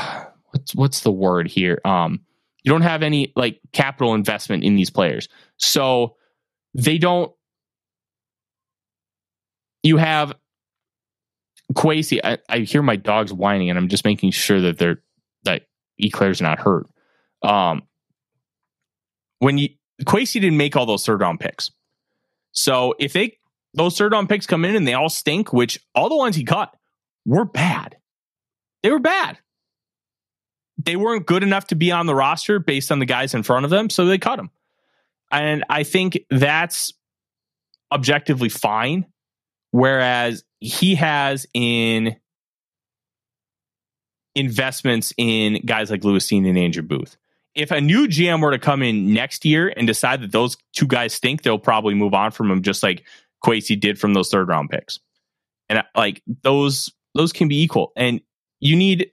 what's 0.50 0.74
what's 0.74 1.00
the 1.00 1.12
word 1.12 1.48
here 1.48 1.80
um 1.84 2.20
you 2.62 2.70
don't 2.70 2.82
have 2.82 3.02
any 3.02 3.32
like 3.36 3.60
capital 3.72 4.14
investment 4.14 4.62
in 4.64 4.76
these 4.76 4.90
players 4.90 5.28
so 5.56 6.16
they 6.74 6.98
don't 6.98 7.32
you 9.82 9.96
have 9.96 10.34
Kwesi, 11.72 12.20
I, 12.22 12.38
I, 12.48 12.58
hear 12.60 12.82
my 12.82 12.96
dogs 12.96 13.32
whining, 13.32 13.70
and 13.70 13.78
I'm 13.78 13.88
just 13.88 14.04
making 14.04 14.30
sure 14.32 14.60
that 14.60 14.78
they're 14.78 15.02
that 15.44 15.62
Eclair's 15.98 16.40
not 16.40 16.58
hurt. 16.58 16.86
Um, 17.42 17.82
when 19.42 19.58
you 19.58 19.70
didn't 20.06 20.56
make 20.56 20.76
all 20.76 20.86
those 20.86 21.04
third 21.04 21.20
round 21.20 21.40
picks, 21.40 21.70
so 22.52 22.94
if 23.00 23.12
they 23.12 23.38
those 23.74 23.98
third 23.98 24.12
round 24.12 24.28
picks 24.28 24.46
come 24.46 24.64
in 24.64 24.76
and 24.76 24.86
they 24.86 24.94
all 24.94 25.08
stink, 25.08 25.52
which 25.52 25.84
all 25.96 26.08
the 26.08 26.16
ones 26.16 26.36
he 26.36 26.44
cut 26.44 26.72
were 27.26 27.44
bad, 27.44 27.96
they 28.84 28.90
were 28.90 29.00
bad. 29.00 29.38
They 30.78 30.94
weren't 30.94 31.26
good 31.26 31.42
enough 31.42 31.66
to 31.68 31.74
be 31.74 31.90
on 31.90 32.06
the 32.06 32.14
roster 32.14 32.60
based 32.60 32.92
on 32.92 33.00
the 33.00 33.06
guys 33.06 33.34
in 33.34 33.42
front 33.42 33.64
of 33.64 33.70
them, 33.70 33.90
so 33.90 34.04
they 34.04 34.18
cut 34.18 34.36
them. 34.36 34.50
And 35.32 35.64
I 35.68 35.82
think 35.82 36.24
that's 36.30 36.92
objectively 37.90 38.48
fine. 38.48 39.06
Whereas 39.72 40.44
he 40.60 40.94
has 40.96 41.46
in 41.52 42.16
investments 44.36 45.12
in 45.16 45.62
guys 45.64 45.90
like 45.90 46.04
Lewis 46.04 46.28
Cine 46.28 46.48
and 46.48 46.58
Andrew 46.58 46.82
Booth. 46.82 47.16
If 47.54 47.70
a 47.70 47.80
new 47.80 48.06
GM 48.08 48.40
were 48.40 48.50
to 48.50 48.58
come 48.58 48.82
in 48.82 49.12
next 49.12 49.44
year 49.44 49.72
and 49.76 49.86
decide 49.86 50.22
that 50.22 50.32
those 50.32 50.56
two 50.72 50.86
guys 50.86 51.12
stink, 51.12 51.42
they'll 51.42 51.58
probably 51.58 51.94
move 51.94 52.14
on 52.14 52.30
from 52.30 52.50
him, 52.50 52.62
just 52.62 52.82
like 52.82 53.04
Kwesi 53.44 53.78
did 53.78 53.98
from 53.98 54.14
those 54.14 54.30
third 54.30 54.48
round 54.48 54.70
picks. 54.70 54.98
And 55.68 55.80
uh, 55.80 55.82
like 55.94 56.22
those, 56.42 56.90
those 57.14 57.32
can 57.32 57.48
be 57.48 57.62
equal. 57.62 57.92
And 57.96 58.20
you 58.60 58.76
need 58.76 59.10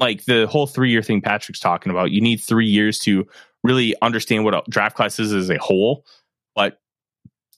like 0.00 0.24
the 0.24 0.46
whole 0.46 0.66
three 0.66 0.90
year 0.90 1.02
thing 1.02 1.20
Patrick's 1.20 1.60
talking 1.60 1.90
about. 1.90 2.10
You 2.10 2.20
need 2.20 2.38
three 2.38 2.66
years 2.66 2.98
to 3.00 3.26
really 3.62 3.94
understand 4.02 4.44
what 4.44 4.54
a 4.54 4.62
draft 4.68 4.96
class 4.96 5.20
is 5.20 5.32
as 5.32 5.48
a 5.48 5.58
whole. 5.58 6.04
But 6.56 6.80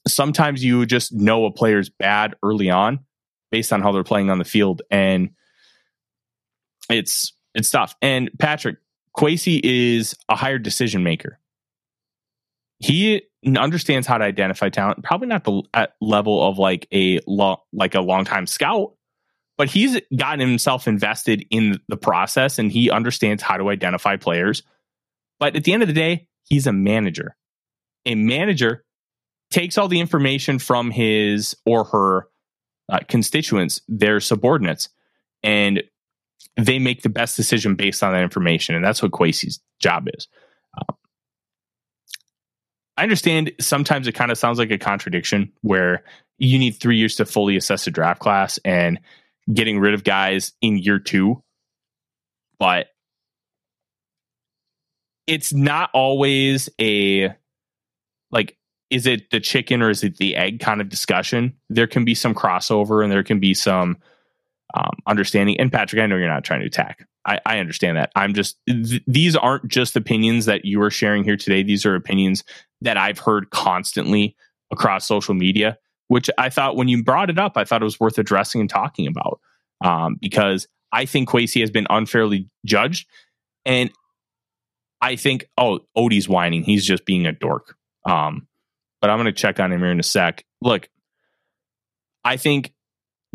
sometimes 0.07 0.63
you 0.63 0.85
just 0.85 1.13
know 1.13 1.45
a 1.45 1.51
player's 1.51 1.89
bad 1.89 2.35
early 2.43 2.69
on 2.69 2.99
based 3.51 3.73
on 3.73 3.81
how 3.81 3.91
they're 3.91 4.03
playing 4.03 4.29
on 4.29 4.37
the 4.37 4.45
field 4.45 4.81
and 4.91 5.29
it's 6.89 7.33
it's 7.53 7.69
tough 7.69 7.95
and 8.01 8.29
patrick 8.37 8.77
Kwesi 9.17 9.59
is 9.63 10.15
a 10.29 10.35
higher 10.35 10.59
decision 10.59 11.03
maker. 11.03 11.39
He 12.79 13.23
understands 13.57 14.05
how 14.07 14.17
to 14.17 14.23
identify 14.23 14.69
talent 14.69 15.03
probably 15.03 15.27
not 15.27 15.43
the 15.43 15.61
level 16.01 16.47
of 16.47 16.57
like 16.57 16.87
a 16.91 17.19
long 17.27 17.57
like 17.71 17.93
a 17.93 18.01
long 18.01 18.25
time 18.25 18.47
scout 18.47 18.95
but 19.57 19.69
he's 19.69 19.99
gotten 20.15 20.39
himself 20.39 20.87
invested 20.87 21.45
in 21.49 21.79
the 21.87 21.97
process 21.97 22.59
and 22.59 22.71
he 22.71 22.91
understands 22.91 23.41
how 23.41 23.57
to 23.57 23.69
identify 23.69 24.17
players. 24.17 24.63
But 25.39 25.55
at 25.55 25.63
the 25.63 25.73
end 25.73 25.83
of 25.83 25.87
the 25.87 25.93
day 25.93 26.27
he's 26.43 26.67
a 26.67 26.73
manager. 26.73 27.35
A 28.05 28.15
manager 28.15 28.83
takes 29.51 29.77
all 29.77 29.87
the 29.87 29.99
information 29.99 30.59
from 30.59 30.91
his 30.91 31.55
or 31.65 31.85
her 31.85 32.27
uh, 32.89 32.99
constituents, 33.07 33.81
their 33.87 34.19
subordinates, 34.19 34.89
and 35.41 35.83
they 36.57 36.79
make 36.79 37.01
the 37.01 37.09
best 37.09 37.35
decision 37.35 37.75
based 37.75 38.03
on 38.03 38.13
that 38.13 38.21
information. 38.21 38.75
And 38.75 38.83
that's 38.83 39.01
what 39.01 39.11
Kwesi's 39.11 39.59
job 39.79 40.07
is. 40.13 40.27
Um, 40.77 40.95
I 42.97 43.03
understand 43.03 43.51
sometimes 43.59 44.07
it 44.07 44.15
kind 44.15 44.31
of 44.31 44.37
sounds 44.37 44.57
like 44.57 44.71
a 44.71 44.77
contradiction 44.77 45.51
where 45.61 46.03
you 46.37 46.57
need 46.57 46.71
three 46.71 46.97
years 46.97 47.15
to 47.15 47.25
fully 47.25 47.57
assess 47.57 47.87
a 47.87 47.91
draft 47.91 48.21
class 48.21 48.57
and 48.63 48.99
getting 49.53 49.79
rid 49.79 49.93
of 49.93 50.03
guys 50.03 50.53
in 50.61 50.77
year 50.77 50.99
two. 50.99 51.41
But 52.57 52.87
it's 55.27 55.53
not 55.53 55.89
always 55.93 56.69
a 56.79 57.33
like 58.31 58.57
is 58.89 59.07
it 59.07 59.29
the 59.31 59.39
chicken 59.39 59.81
or 59.81 59.89
is 59.89 60.03
it 60.03 60.17
the 60.17 60.35
egg 60.35 60.59
kind 60.59 60.79
of 60.79 60.89
discussion? 60.89 61.53
There 61.69 61.87
can 61.87 62.05
be 62.05 62.15
some 62.15 62.35
crossover 62.35 63.03
and 63.03 63.11
there 63.11 63.23
can 63.23 63.39
be 63.39 63.53
some 63.53 63.97
um, 64.75 64.97
understanding. 65.07 65.59
And 65.59 65.71
Patrick, 65.71 66.01
I 66.01 66.05
know 66.05 66.17
you're 66.17 66.27
not 66.27 66.43
trying 66.43 66.59
to 66.59 66.65
attack. 66.65 67.07
I, 67.25 67.39
I 67.45 67.59
understand 67.59 67.97
that. 67.97 68.11
I'm 68.15 68.33
just, 68.33 68.57
th- 68.67 69.01
these 69.07 69.35
aren't 69.35 69.67
just 69.67 69.95
opinions 69.95 70.45
that 70.45 70.65
you 70.65 70.81
are 70.81 70.91
sharing 70.91 71.23
here 71.23 71.37
today. 71.37 71.63
These 71.63 71.85
are 71.85 71.95
opinions 71.95 72.43
that 72.81 72.97
I've 72.97 73.19
heard 73.19 73.49
constantly 73.51 74.35
across 74.71 75.07
social 75.07 75.33
media, 75.33 75.77
which 76.09 76.29
I 76.37 76.49
thought 76.49 76.75
when 76.75 76.89
you 76.89 77.03
brought 77.03 77.29
it 77.29 77.39
up, 77.39 77.55
I 77.55 77.63
thought 77.63 77.81
it 77.81 77.85
was 77.85 77.99
worth 77.99 78.17
addressing 78.17 78.59
and 78.61 78.69
talking 78.69 79.07
about 79.07 79.39
um, 79.83 80.17
because 80.19 80.67
I 80.91 81.05
think 81.05 81.29
Kwesi 81.29 81.61
has 81.61 81.71
been 81.71 81.87
unfairly 81.89 82.49
judged. 82.65 83.07
And 83.65 83.89
I 85.01 85.15
think, 85.15 85.49
oh, 85.57 85.79
Odie's 85.97 86.27
whining. 86.27 86.63
He's 86.63 86.85
just 86.85 87.05
being 87.05 87.25
a 87.25 87.31
dork. 87.31 87.75
Um, 88.05 88.47
but 89.01 89.09
I'm 89.09 89.17
going 89.17 89.25
to 89.25 89.31
check 89.31 89.59
on 89.59 89.71
him 89.71 89.79
here 89.79 89.91
in 89.91 89.99
a 89.99 90.03
sec. 90.03 90.43
Look, 90.61 90.89
I 92.23 92.37
think 92.37 92.73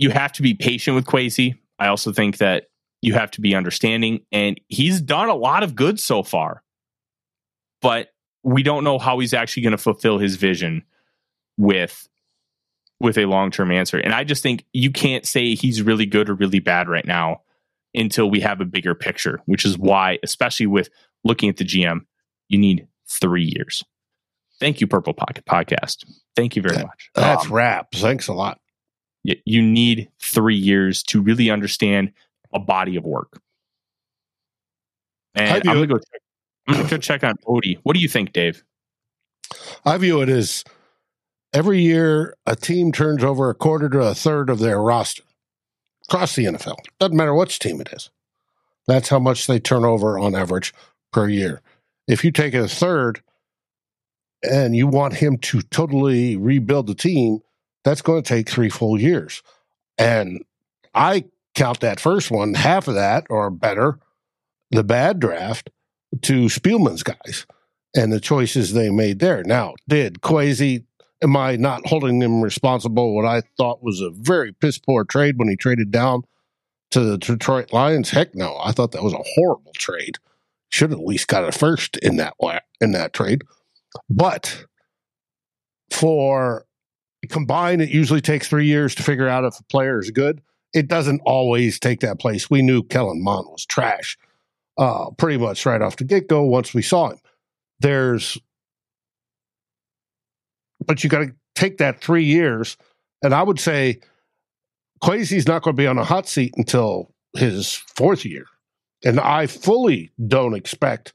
you 0.01 0.09
have 0.11 0.33
to 0.33 0.43
be 0.43 0.55
patient 0.55 0.95
with 0.95 1.05
Kwesi. 1.05 1.55
I 1.79 1.89
also 1.89 2.11
think 2.13 2.39
that 2.39 2.65
you 3.03 3.13
have 3.15 3.31
to 3.33 3.41
be 3.41 3.55
understanding, 3.55 4.21
and 4.33 4.59
he's 4.69 5.01
done 5.01 5.29
a 5.29 5.35
lot 5.35 5.63
of 5.63 5.75
good 5.75 6.01
so 6.01 6.23
far, 6.23 6.63
but 7.83 8.09
we 8.43 8.63
don't 8.63 8.85
know 8.85 8.99
how 8.99 9.19
he's 9.19 9.35
actually 9.35 9.63
going 9.63 9.73
to 9.73 9.79
fulfill 9.79 10.19
his 10.19 10.37
vision 10.37 10.83
with 11.57 12.09
with 12.99 13.17
a 13.19 13.25
long 13.27 13.51
term 13.51 13.71
answer. 13.71 13.99
And 13.99 14.13
I 14.15 14.25
just 14.25 14.43
think 14.43 14.65
you 14.73 14.91
can't 14.91 15.27
say 15.27 15.55
he's 15.55 15.81
really 15.83 16.07
good 16.07 16.29
or 16.29 16.35
really 16.35 16.59
bad 16.61 16.89
right 16.89 17.07
now 17.07 17.43
until 17.95 18.31
we 18.31 18.41
have 18.41 18.61
a 18.61 18.65
bigger 18.67 18.95
picture, 18.95 19.41
which 19.47 19.65
is 19.65 19.77
why, 19.79 20.19
especially 20.23 20.67
with 20.67 20.89
looking 21.25 21.49
at 21.49 21.57
the 21.57 21.65
GM, 21.65 22.01
you 22.49 22.59
need 22.59 22.87
three 23.09 23.45
years. 23.57 23.83
Thank 24.61 24.81
you, 24.81 24.87
Purple 24.87 25.15
Pocket 25.15 25.45
Podcast. 25.47 26.05
Thank 26.37 26.57
you 26.57 26.63
very 26.63 26.77
That- 26.77 26.87
much. 26.87 27.11
That's 27.15 27.47
Um, 27.47 27.53
wraps. 27.53 28.01
Thanks 28.01 28.29
a 28.29 28.35
lot. 28.35 28.60
You 29.23 29.63
need 29.63 30.09
three 30.21 30.57
years 30.57 31.03
to 31.05 31.21
really 31.21 31.51
understand 31.51 32.13
a 32.53 32.59
body 32.59 32.97
of 32.97 33.05
work. 33.05 33.41
And 35.35 35.69
I'm 35.69 35.75
gonna 35.75 35.87
go. 35.87 35.99
Check, 35.99 36.21
I'm 36.67 36.75
gonna 36.75 36.89
go 36.89 36.99
check 36.99 37.25
on 37.25 37.37
Odie. 37.47 37.79
What 37.83 37.95
do 37.95 38.01
you 38.01 38.09
think, 38.09 38.33
Dave? 38.33 38.65
I 39.85 39.97
view 39.99 40.21
it 40.23 40.29
as 40.29 40.65
every 41.53 41.81
year 41.81 42.35
a 42.47 42.57
team 42.57 42.93
turns 42.93 43.23
over 43.25 43.51
a 43.51 43.55
quarter 43.55 43.89
to 43.89 44.01
a 44.01 44.15
third 44.15 44.51
of 44.51 44.59
their 44.59 44.81
roster 44.81 45.23
across 46.09 46.35
the 46.35 46.45
NFL. 46.47 46.77
Doesn't 46.99 47.17
matter 47.17 47.35
which 47.35 47.59
team 47.59 47.81
it 47.81 47.89
is. 47.93 48.11
That's 48.87 49.09
how 49.09 49.19
much 49.19 49.47
they 49.47 49.61
turn 49.61 49.85
over 49.85 50.19
on 50.19 50.35
average 50.35 50.75
per 51.13 51.29
year. 51.29 51.61
If 52.09 52.25
you 52.25 52.33
take 52.33 52.55
a 52.55 52.67
third 52.67 53.23
and 54.43 54.75
you 54.75 54.87
want 54.87 55.15
him 55.15 55.39
to 55.39 55.63
totally 55.63 56.37
rebuild 56.37 56.87
the 56.87 56.95
team, 56.95 57.41
that's 57.85 58.03
going 58.03 58.23
to 58.23 58.29
take 58.29 58.49
three 58.49 58.69
full 58.69 59.01
years. 59.01 59.43
And 59.99 60.45
I 60.95 61.25
count 61.55 61.81
that 61.81 62.01
first 62.01 62.31
one, 62.31 62.55
half 62.55 62.89
of 62.89 62.95
that 62.95 63.27
or 63.31 63.51
better, 63.51 63.99
the 64.71 64.85
bad 64.85 65.21
draft, 65.21 65.71
to 66.23 66.47
Spielman's 66.47 67.03
guys 67.03 67.47
and 67.95 68.13
the 68.13 68.21
choices 68.21 68.73
they 68.73 68.91
made 68.91 69.19
there. 69.19 69.43
Now, 69.45 69.75
did 69.89 70.21
Kwesi, 70.21 70.85
am 71.23 71.37
I 71.37 71.57
not 71.57 71.87
holding 71.87 72.21
him 72.21 72.43
responsible? 72.43 73.15
What 73.15 73.25
I 73.25 73.43
thought 73.57 73.83
was 73.83 74.01
a 74.01 74.11
very 74.11 74.53
piss 74.53 74.79
poor 74.79 75.05
trade 75.05 75.39
when 75.39 75.49
he 75.49 75.57
traded 75.57 75.91
down 75.91 76.23
to 76.91 77.01
the 77.01 77.19
Detroit 77.19 77.73
Lions? 77.73 78.11
Heck 78.11 78.35
no, 78.35 78.59
I 78.63 78.73
thought 78.73 78.93
that 78.93 79.03
was 79.03 79.13
a 79.13 79.23
horrible 79.35 79.73
trade. 79.75 80.17
Should 80.69 80.93
at 80.93 81.01
least 81.01 81.29
got 81.29 81.45
a 81.45 81.53
first 81.53 81.97
in 81.99 82.17
that 82.17 82.35
in 82.81 82.93
that 82.93 83.13
trade. 83.13 83.43
But 84.09 84.67
for 85.91 86.65
combined, 87.31 87.81
it 87.83 87.91
usually 87.91 88.21
takes 88.21 88.49
three 88.49 88.67
years 88.67 88.95
to 88.97 89.03
figure 89.03 89.29
out 89.29 89.45
if 89.45 89.59
a 89.59 89.65
player 89.65 89.99
is 89.99 90.11
good. 90.11 90.41
It 90.73 90.89
doesn't 90.89 91.23
always 91.25 91.81
take 91.81 92.01
that 92.01 92.21
place. 92.21 92.51
We 92.51 92.63
knew 92.63 92.83
Kellen 92.83 93.23
Mond 93.23 93.47
was 93.51 93.67
trash 93.67 94.17
uh, 94.79 95.11
pretty 95.11 95.37
much 95.37 95.65
right 95.67 95.83
off 95.83 95.97
the 95.97 96.05
get 96.05 96.27
go 96.29 96.43
once 96.43 96.73
we 96.73 96.83
saw 96.83 97.11
him 97.11 97.19
there's 97.81 98.39
but 100.87 101.05
you 101.05 101.11
got 101.11 101.21
to 101.21 101.35
take 101.55 101.79
that 101.79 102.01
three 102.01 102.25
years 102.25 102.77
and 103.23 103.35
i 103.35 103.43
would 103.43 103.61
say 103.61 104.01
Kwesi's 105.03 105.47
not 105.47 105.63
going 105.63 105.77
to 105.77 105.81
be 105.81 105.87
on 105.87 105.99
a 105.99 106.05
hot 106.05 106.29
seat 106.29 106.55
until 106.57 107.13
his 107.37 107.75
fourth 107.75 108.25
year 108.25 108.47
and 109.05 109.21
i 109.21 109.47
fully 109.47 110.11
don't 110.27 110.55
expect 110.55 111.13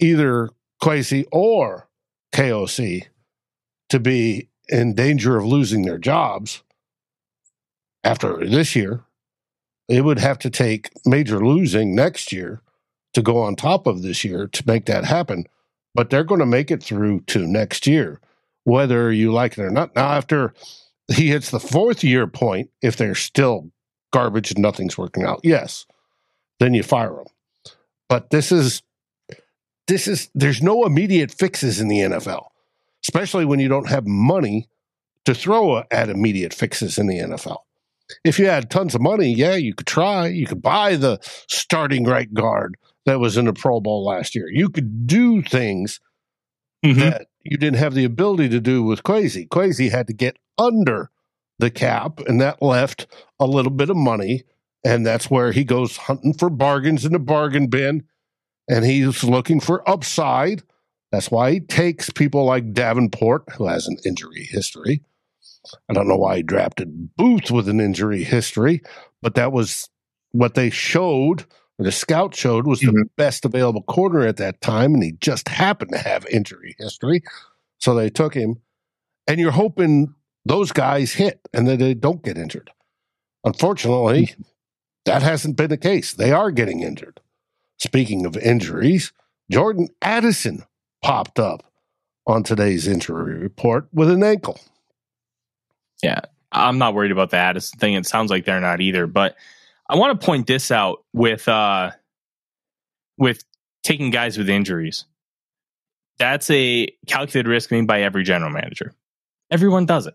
either 0.00 0.48
Kwesi 0.82 1.26
or 1.30 1.88
koc 2.34 3.08
to 3.90 4.00
be 4.00 4.48
in 4.68 4.94
danger 4.94 5.36
of 5.36 5.44
losing 5.44 5.82
their 5.82 5.98
jobs 5.98 6.62
after 8.04 8.44
this 8.46 8.74
year 8.74 9.04
it 9.88 10.04
would 10.04 10.18
have 10.18 10.38
to 10.38 10.48
take 10.48 10.90
major 11.04 11.44
losing 11.44 11.94
next 11.94 12.32
year 12.32 12.60
to 13.12 13.20
go 13.20 13.38
on 13.38 13.54
top 13.54 13.86
of 13.86 14.02
this 14.02 14.24
year 14.24 14.46
to 14.46 14.62
make 14.66 14.86
that 14.86 15.04
happen 15.04 15.46
but 15.94 16.10
they're 16.10 16.24
going 16.24 16.40
to 16.40 16.46
make 16.46 16.70
it 16.70 16.82
through 16.82 17.20
to 17.20 17.46
next 17.46 17.86
year, 17.86 18.20
whether 18.64 19.12
you 19.12 19.32
like 19.32 19.58
it 19.58 19.62
or 19.62 19.70
not. 19.70 19.94
Now, 19.94 20.12
after 20.12 20.54
he 21.08 21.28
hits 21.28 21.50
the 21.50 21.60
fourth 21.60 22.02
year 22.02 22.26
point, 22.26 22.70
if 22.80 22.96
they're 22.96 23.14
still 23.14 23.70
garbage 24.12 24.52
and 24.52 24.60
nothing's 24.62 24.96
working 24.96 25.24
out, 25.24 25.40
yes, 25.42 25.86
then 26.60 26.74
you 26.74 26.82
fire 26.82 27.14
them. 27.14 27.26
But 28.08 28.30
this 28.30 28.52
is 28.52 28.82
this 29.88 30.06
is 30.06 30.30
there's 30.34 30.62
no 30.62 30.84
immediate 30.84 31.30
fixes 31.30 31.80
in 31.80 31.88
the 31.88 31.98
NFL, 31.98 32.46
especially 33.04 33.44
when 33.44 33.60
you 33.60 33.68
don't 33.68 33.88
have 33.88 34.06
money 34.06 34.68
to 35.24 35.34
throw 35.34 35.82
at 35.90 36.08
immediate 36.08 36.52
fixes 36.54 36.98
in 36.98 37.06
the 37.06 37.18
NFL. 37.18 37.58
If 38.24 38.38
you 38.38 38.46
had 38.46 38.70
tons 38.70 38.94
of 38.94 39.00
money, 39.00 39.32
yeah, 39.32 39.54
you 39.54 39.74
could 39.74 39.86
try. 39.86 40.26
You 40.26 40.46
could 40.46 40.60
buy 40.62 40.96
the 40.96 41.18
starting 41.48 42.04
right 42.04 42.32
guard 42.32 42.76
that 43.06 43.20
was 43.20 43.36
in 43.36 43.46
the 43.46 43.52
Pro 43.52 43.80
Bowl 43.80 44.04
last 44.04 44.34
year. 44.34 44.48
You 44.50 44.68
could 44.68 45.06
do 45.06 45.42
things 45.42 46.00
Mm-hmm. 46.84 46.98
that 46.98 47.28
you 47.44 47.56
didn't 47.56 47.78
have 47.78 47.94
the 47.94 48.04
ability 48.04 48.48
to 48.48 48.60
do 48.60 48.82
with 48.82 49.04
Kwesi. 49.04 49.46
Kwesi 49.46 49.88
had 49.88 50.08
to 50.08 50.12
get 50.12 50.36
under 50.58 51.10
the 51.60 51.70
cap, 51.70 52.18
and 52.26 52.40
that 52.40 52.60
left 52.60 53.06
a 53.38 53.46
little 53.46 53.70
bit 53.70 53.88
of 53.88 53.96
money. 53.96 54.42
And 54.84 55.06
that's 55.06 55.30
where 55.30 55.52
he 55.52 55.62
goes 55.62 55.96
hunting 55.96 56.34
for 56.34 56.50
bargains 56.50 57.04
in 57.04 57.12
the 57.12 57.20
bargain 57.20 57.68
bin, 57.68 58.02
and 58.68 58.84
he's 58.84 59.22
looking 59.22 59.60
for 59.60 59.88
upside. 59.88 60.64
That's 61.12 61.30
why 61.30 61.52
he 61.52 61.60
takes 61.60 62.10
people 62.10 62.44
like 62.44 62.72
Davenport, 62.72 63.44
who 63.52 63.66
has 63.66 63.86
an 63.86 63.98
injury 64.04 64.48
history. 64.50 65.02
I 65.88 65.92
don't 65.92 66.08
know 66.08 66.16
why 66.16 66.38
he 66.38 66.42
drafted 66.42 67.14
Booth 67.16 67.50
with 67.50 67.68
an 67.68 67.78
injury 67.78 68.24
history, 68.24 68.82
but 69.20 69.36
that 69.36 69.52
was 69.52 69.88
what 70.32 70.54
they 70.54 70.70
showed 70.70 71.44
the 71.78 71.92
scout 71.92 72.34
showed 72.34 72.66
was 72.66 72.80
the 72.80 72.88
mm-hmm. 72.88 73.02
best 73.16 73.44
available 73.44 73.82
corner 73.82 74.26
at 74.26 74.36
that 74.36 74.60
time, 74.60 74.94
and 74.94 75.02
he 75.02 75.12
just 75.12 75.48
happened 75.48 75.92
to 75.92 75.98
have 75.98 76.26
injury 76.26 76.76
history. 76.78 77.22
So 77.78 77.94
they 77.94 78.10
took 78.10 78.34
him, 78.34 78.60
and 79.26 79.40
you're 79.40 79.50
hoping 79.50 80.14
those 80.44 80.72
guys 80.72 81.12
hit 81.12 81.40
and 81.52 81.66
that 81.68 81.78
they 81.78 81.94
don't 81.94 82.22
get 82.22 82.38
injured. 82.38 82.70
Unfortunately, 83.44 84.26
mm-hmm. 84.26 84.42
that 85.06 85.22
hasn't 85.22 85.56
been 85.56 85.70
the 85.70 85.76
case. 85.76 86.14
They 86.14 86.32
are 86.32 86.50
getting 86.50 86.80
injured. 86.80 87.20
Speaking 87.78 88.26
of 88.26 88.36
injuries, 88.36 89.12
Jordan 89.50 89.88
Addison 90.00 90.64
popped 91.02 91.38
up 91.38 91.64
on 92.26 92.42
today's 92.42 92.86
injury 92.86 93.34
report 93.34 93.88
with 93.92 94.10
an 94.10 94.22
ankle. 94.22 94.58
Yeah, 96.02 96.20
I'm 96.50 96.78
not 96.78 96.94
worried 96.94 97.12
about 97.12 97.30
that 97.30 97.36
the 97.36 97.48
Addison 97.48 97.78
thing. 97.78 97.94
It 97.94 98.06
sounds 98.06 98.30
like 98.30 98.44
they're 98.44 98.60
not 98.60 98.80
either. 98.80 99.06
But 99.06 99.36
I 99.88 99.96
want 99.96 100.18
to 100.20 100.24
point 100.24 100.46
this 100.46 100.70
out 100.70 101.04
with 101.12 101.48
uh 101.48 101.90
with 103.18 103.44
taking 103.82 104.10
guys 104.10 104.38
with 104.38 104.48
injuries. 104.48 105.04
That's 106.18 106.50
a 106.50 106.88
calculated 107.06 107.48
risk 107.48 107.70
made 107.70 107.86
by 107.86 108.02
every 108.02 108.22
general 108.22 108.50
manager. 108.50 108.94
Everyone 109.50 109.86
does 109.86 110.06
it. 110.06 110.14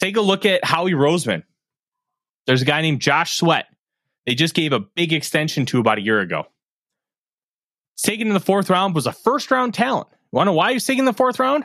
Take 0.00 0.16
a 0.16 0.20
look 0.20 0.46
at 0.46 0.64
Howie 0.64 0.92
Roseman. 0.92 1.42
There's 2.46 2.62
a 2.62 2.64
guy 2.64 2.80
named 2.80 3.00
Josh 3.00 3.36
Sweat. 3.36 3.66
They 4.26 4.34
just 4.34 4.54
gave 4.54 4.72
a 4.72 4.80
big 4.80 5.12
extension 5.12 5.66
to 5.66 5.80
about 5.80 5.98
a 5.98 6.02
year 6.02 6.20
ago. 6.20 6.46
Taken 8.02 8.28
in 8.28 8.34
the 8.34 8.40
fourth 8.40 8.70
round, 8.70 8.94
was 8.94 9.06
a 9.06 9.12
first 9.12 9.50
round 9.50 9.74
talent. 9.74 10.08
You 10.10 10.36
want 10.36 10.46
to 10.46 10.52
know 10.52 10.56
why 10.56 10.70
he 10.70 10.74
was 10.74 10.86
taken 10.86 11.00
in 11.00 11.04
the 11.06 11.12
fourth 11.12 11.38
round? 11.38 11.64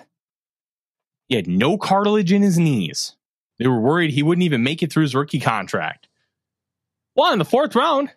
He 1.27 1.35
had 1.35 1.47
no 1.47 1.77
cartilage 1.77 2.31
in 2.31 2.41
his 2.41 2.59
knees. 2.59 3.15
They 3.57 3.67
were 3.67 3.79
worried 3.79 4.11
he 4.11 4.23
wouldn't 4.23 4.43
even 4.43 4.63
make 4.63 4.83
it 4.83 4.91
through 4.91 5.03
his 5.03 5.15
rookie 5.15 5.39
contract. 5.39 6.07
Well, 7.15 7.31
in 7.31 7.39
the 7.39 7.45
fourth 7.45 7.75
round, 7.75 8.11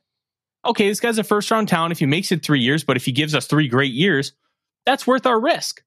okay, 0.67 0.89
this 0.89 1.01
guy's 1.01 1.19
a 1.19 1.25
first 1.25 1.51
round 1.51 1.69
talent 1.69 1.93
if 1.93 2.01
he 2.01 2.07
makes 2.07 2.33
it 2.33 2.45
three 2.45 2.61
years, 2.61 2.83
but 2.83 2.97
if 2.97 3.05
he 3.05 3.13
gives 3.13 3.35
us 3.35 3.47
three 3.47 3.69
great 3.69 3.93
years, 3.93 4.33
that's 4.85 5.07
worth 5.07 5.27
our 5.27 5.41
risk. 5.41 5.83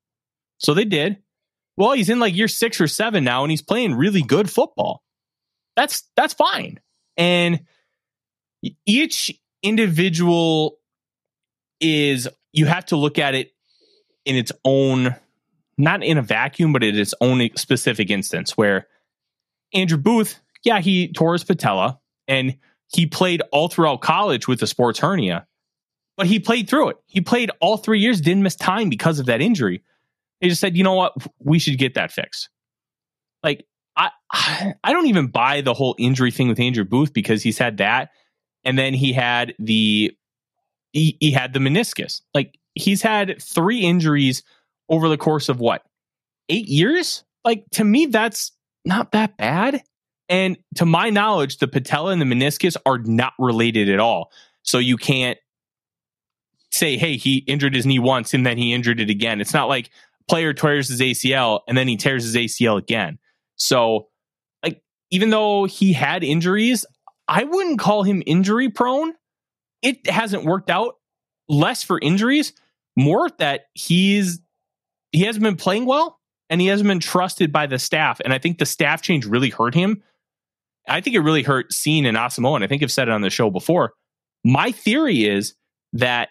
So 0.57 0.73
they 0.73 0.85
did. 0.85 1.17
Well, 1.75 1.91
he's 1.93 2.09
in 2.09 2.19
like 2.19 2.35
year 2.35 2.47
six 2.47 2.79
or 2.79 2.87
seven 2.87 3.23
now, 3.23 3.43
and 3.43 3.51
he's 3.51 3.61
playing 3.61 3.95
really 3.95 4.21
good 4.21 4.49
football. 4.49 5.03
That's 5.75 6.03
that's 6.15 6.33
fine. 6.33 6.79
And 7.17 7.61
each 8.85 9.37
individual 9.63 10.77
is 11.81 12.29
you 12.53 12.65
have 12.67 12.85
to 12.87 12.95
look 12.95 13.19
at 13.19 13.35
it 13.35 13.51
in 14.25 14.35
its 14.35 14.51
own 14.63 15.15
not 15.77 16.03
in 16.03 16.17
a 16.17 16.21
vacuum, 16.21 16.73
but 16.73 16.83
in 16.83 16.95
its 16.95 17.13
own 17.21 17.49
specific 17.55 18.09
instance 18.09 18.55
where 18.55 18.87
Andrew 19.73 19.97
Booth, 19.97 20.39
yeah, 20.63 20.79
he 20.79 21.11
tore 21.11 21.33
his 21.33 21.43
patella 21.43 21.99
and 22.27 22.57
he 22.93 23.07
played 23.07 23.41
all 23.51 23.67
throughout 23.67 24.01
college 24.01 24.47
with 24.47 24.61
a 24.61 24.67
sports 24.67 24.99
hernia, 24.99 25.47
but 26.17 26.27
he 26.27 26.39
played 26.39 26.69
through 26.69 26.89
it. 26.89 26.97
He 27.07 27.21
played 27.21 27.49
all 27.61 27.77
three 27.77 27.99
years, 27.99 28.21
didn't 28.21 28.43
miss 28.43 28.55
time 28.55 28.89
because 28.89 29.19
of 29.19 29.25
that 29.25 29.41
injury. 29.41 29.83
They 30.39 30.49
just 30.49 30.61
said, 30.61 30.77
you 30.77 30.83
know 30.83 30.93
what, 30.93 31.13
we 31.39 31.57
should 31.57 31.77
get 31.77 31.95
that 31.95 32.11
fixed. 32.11 32.49
Like 33.43 33.65
I, 33.95 34.11
I 34.83 34.93
don't 34.93 35.07
even 35.07 35.27
buy 35.27 35.61
the 35.61 35.73
whole 35.73 35.95
injury 35.97 36.31
thing 36.31 36.47
with 36.47 36.59
Andrew 36.59 36.85
Booth 36.85 37.13
because 37.13 37.41
he's 37.41 37.57
had 37.57 37.77
that, 37.77 38.11
and 38.63 38.77
then 38.77 38.93
he 38.93 39.13
had 39.13 39.55
the 39.57 40.15
he, 40.93 41.17
he 41.19 41.31
had 41.31 41.53
the 41.53 41.59
meniscus. 41.59 42.21
Like 42.33 42.57
he's 42.75 43.01
had 43.01 43.41
three 43.41 43.81
injuries 43.81 44.43
over 44.89 45.09
the 45.09 45.17
course 45.17 45.49
of 45.49 45.59
what 45.59 45.83
eight 46.49 46.67
years. 46.67 47.23
Like 47.43 47.65
to 47.71 47.83
me, 47.83 48.07
that's 48.07 48.51
not 48.85 49.11
that 49.13 49.37
bad. 49.37 49.83
And 50.29 50.57
to 50.75 50.85
my 50.85 51.09
knowledge, 51.09 51.57
the 51.57 51.67
patella 51.67 52.11
and 52.11 52.21
the 52.21 52.25
meniscus 52.25 52.77
are 52.85 52.99
not 52.99 53.33
related 53.37 53.89
at 53.89 53.99
all. 53.99 54.31
So 54.63 54.77
you 54.77 54.95
can't 54.95 55.37
say, 56.71 56.97
hey, 56.97 57.17
he 57.17 57.37
injured 57.39 57.75
his 57.75 57.85
knee 57.85 57.99
once 57.99 58.33
and 58.33 58.45
then 58.45 58.57
he 58.57 58.73
injured 58.73 58.99
it 58.99 59.09
again. 59.09 59.41
It's 59.41 59.53
not 59.53 59.67
like 59.67 59.89
player 60.29 60.53
tears 60.53 60.87
his 60.87 61.01
ACL 61.01 61.61
and 61.67 61.77
then 61.77 61.87
he 61.87 61.97
tears 61.97 62.23
his 62.23 62.35
ACL 62.35 62.77
again. 62.77 63.19
So, 63.57 64.07
like, 64.63 64.81
even 65.09 65.29
though 65.29 65.65
he 65.65 65.91
had 65.93 66.23
injuries, 66.23 66.85
I 67.27 67.43
wouldn't 67.43 67.79
call 67.79 68.03
him 68.03 68.23
injury 68.25 68.69
prone. 68.69 69.13
It 69.81 70.09
hasn't 70.09 70.45
worked 70.45 70.69
out 70.69 70.95
less 71.49 71.83
for 71.83 71.99
injuries, 71.99 72.53
more 72.95 73.29
that 73.39 73.65
he's 73.73 74.39
he 75.11 75.21
hasn't 75.23 75.43
been 75.43 75.57
playing 75.57 75.85
well 75.85 76.19
and 76.49 76.61
he 76.61 76.67
hasn't 76.67 76.87
been 76.87 76.99
trusted 76.99 77.51
by 77.51 77.67
the 77.67 77.79
staff. 77.79 78.19
And 78.23 78.33
I 78.33 78.37
think 78.37 78.57
the 78.57 78.65
staff 78.65 79.01
change 79.01 79.25
really 79.25 79.49
hurt 79.49 79.73
him. 79.73 80.03
I 80.87 81.01
think 81.01 81.15
it 81.15 81.19
really 81.19 81.43
hurt 81.43 81.71
Cine 81.71 82.05
and 82.05 82.17
Asamoah. 82.17 82.55
And 82.55 82.63
I 82.63 82.67
think 82.67 82.81
I've 82.83 82.91
said 82.91 83.07
it 83.07 83.13
on 83.13 83.21
the 83.21 83.29
show 83.29 83.49
before. 83.49 83.93
My 84.43 84.71
theory 84.71 85.25
is 85.25 85.53
that 85.93 86.29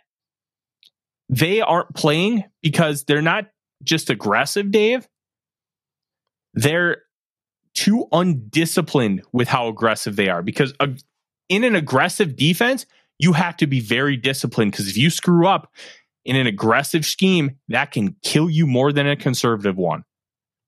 they 1.29 1.61
aren't 1.61 1.95
playing 1.95 2.45
because 2.63 3.05
they're 3.05 3.23
not 3.23 3.47
just 3.83 4.11
aggressive, 4.11 4.71
Dave. 4.71 5.09
They're 6.55 7.03
too 7.75 8.07
undisciplined 8.13 9.23
with 9.33 9.49
how 9.49 9.69
aggressive 9.69 10.17
they 10.17 10.29
are 10.29 10.43
because 10.43 10.75
in 11.49 11.65
an 11.65 11.77
aggressive 11.77 12.35
defense, 12.35 12.85
you 13.21 13.35
have 13.35 13.55
to 13.59 13.67
be 13.67 13.81
very 13.81 14.17
disciplined 14.17 14.73
because 14.73 14.89
if 14.89 14.97
you 14.97 15.11
screw 15.11 15.47
up 15.47 15.71
in 16.25 16.37
an 16.37 16.47
aggressive 16.47 17.05
scheme, 17.05 17.59
that 17.69 17.93
can 17.93 18.17
kill 18.23 18.49
you 18.49 18.67
more 18.67 18.93
than 18.93 19.07
a 19.07 19.15
conservative 19.15 19.77
one. 19.77 20.05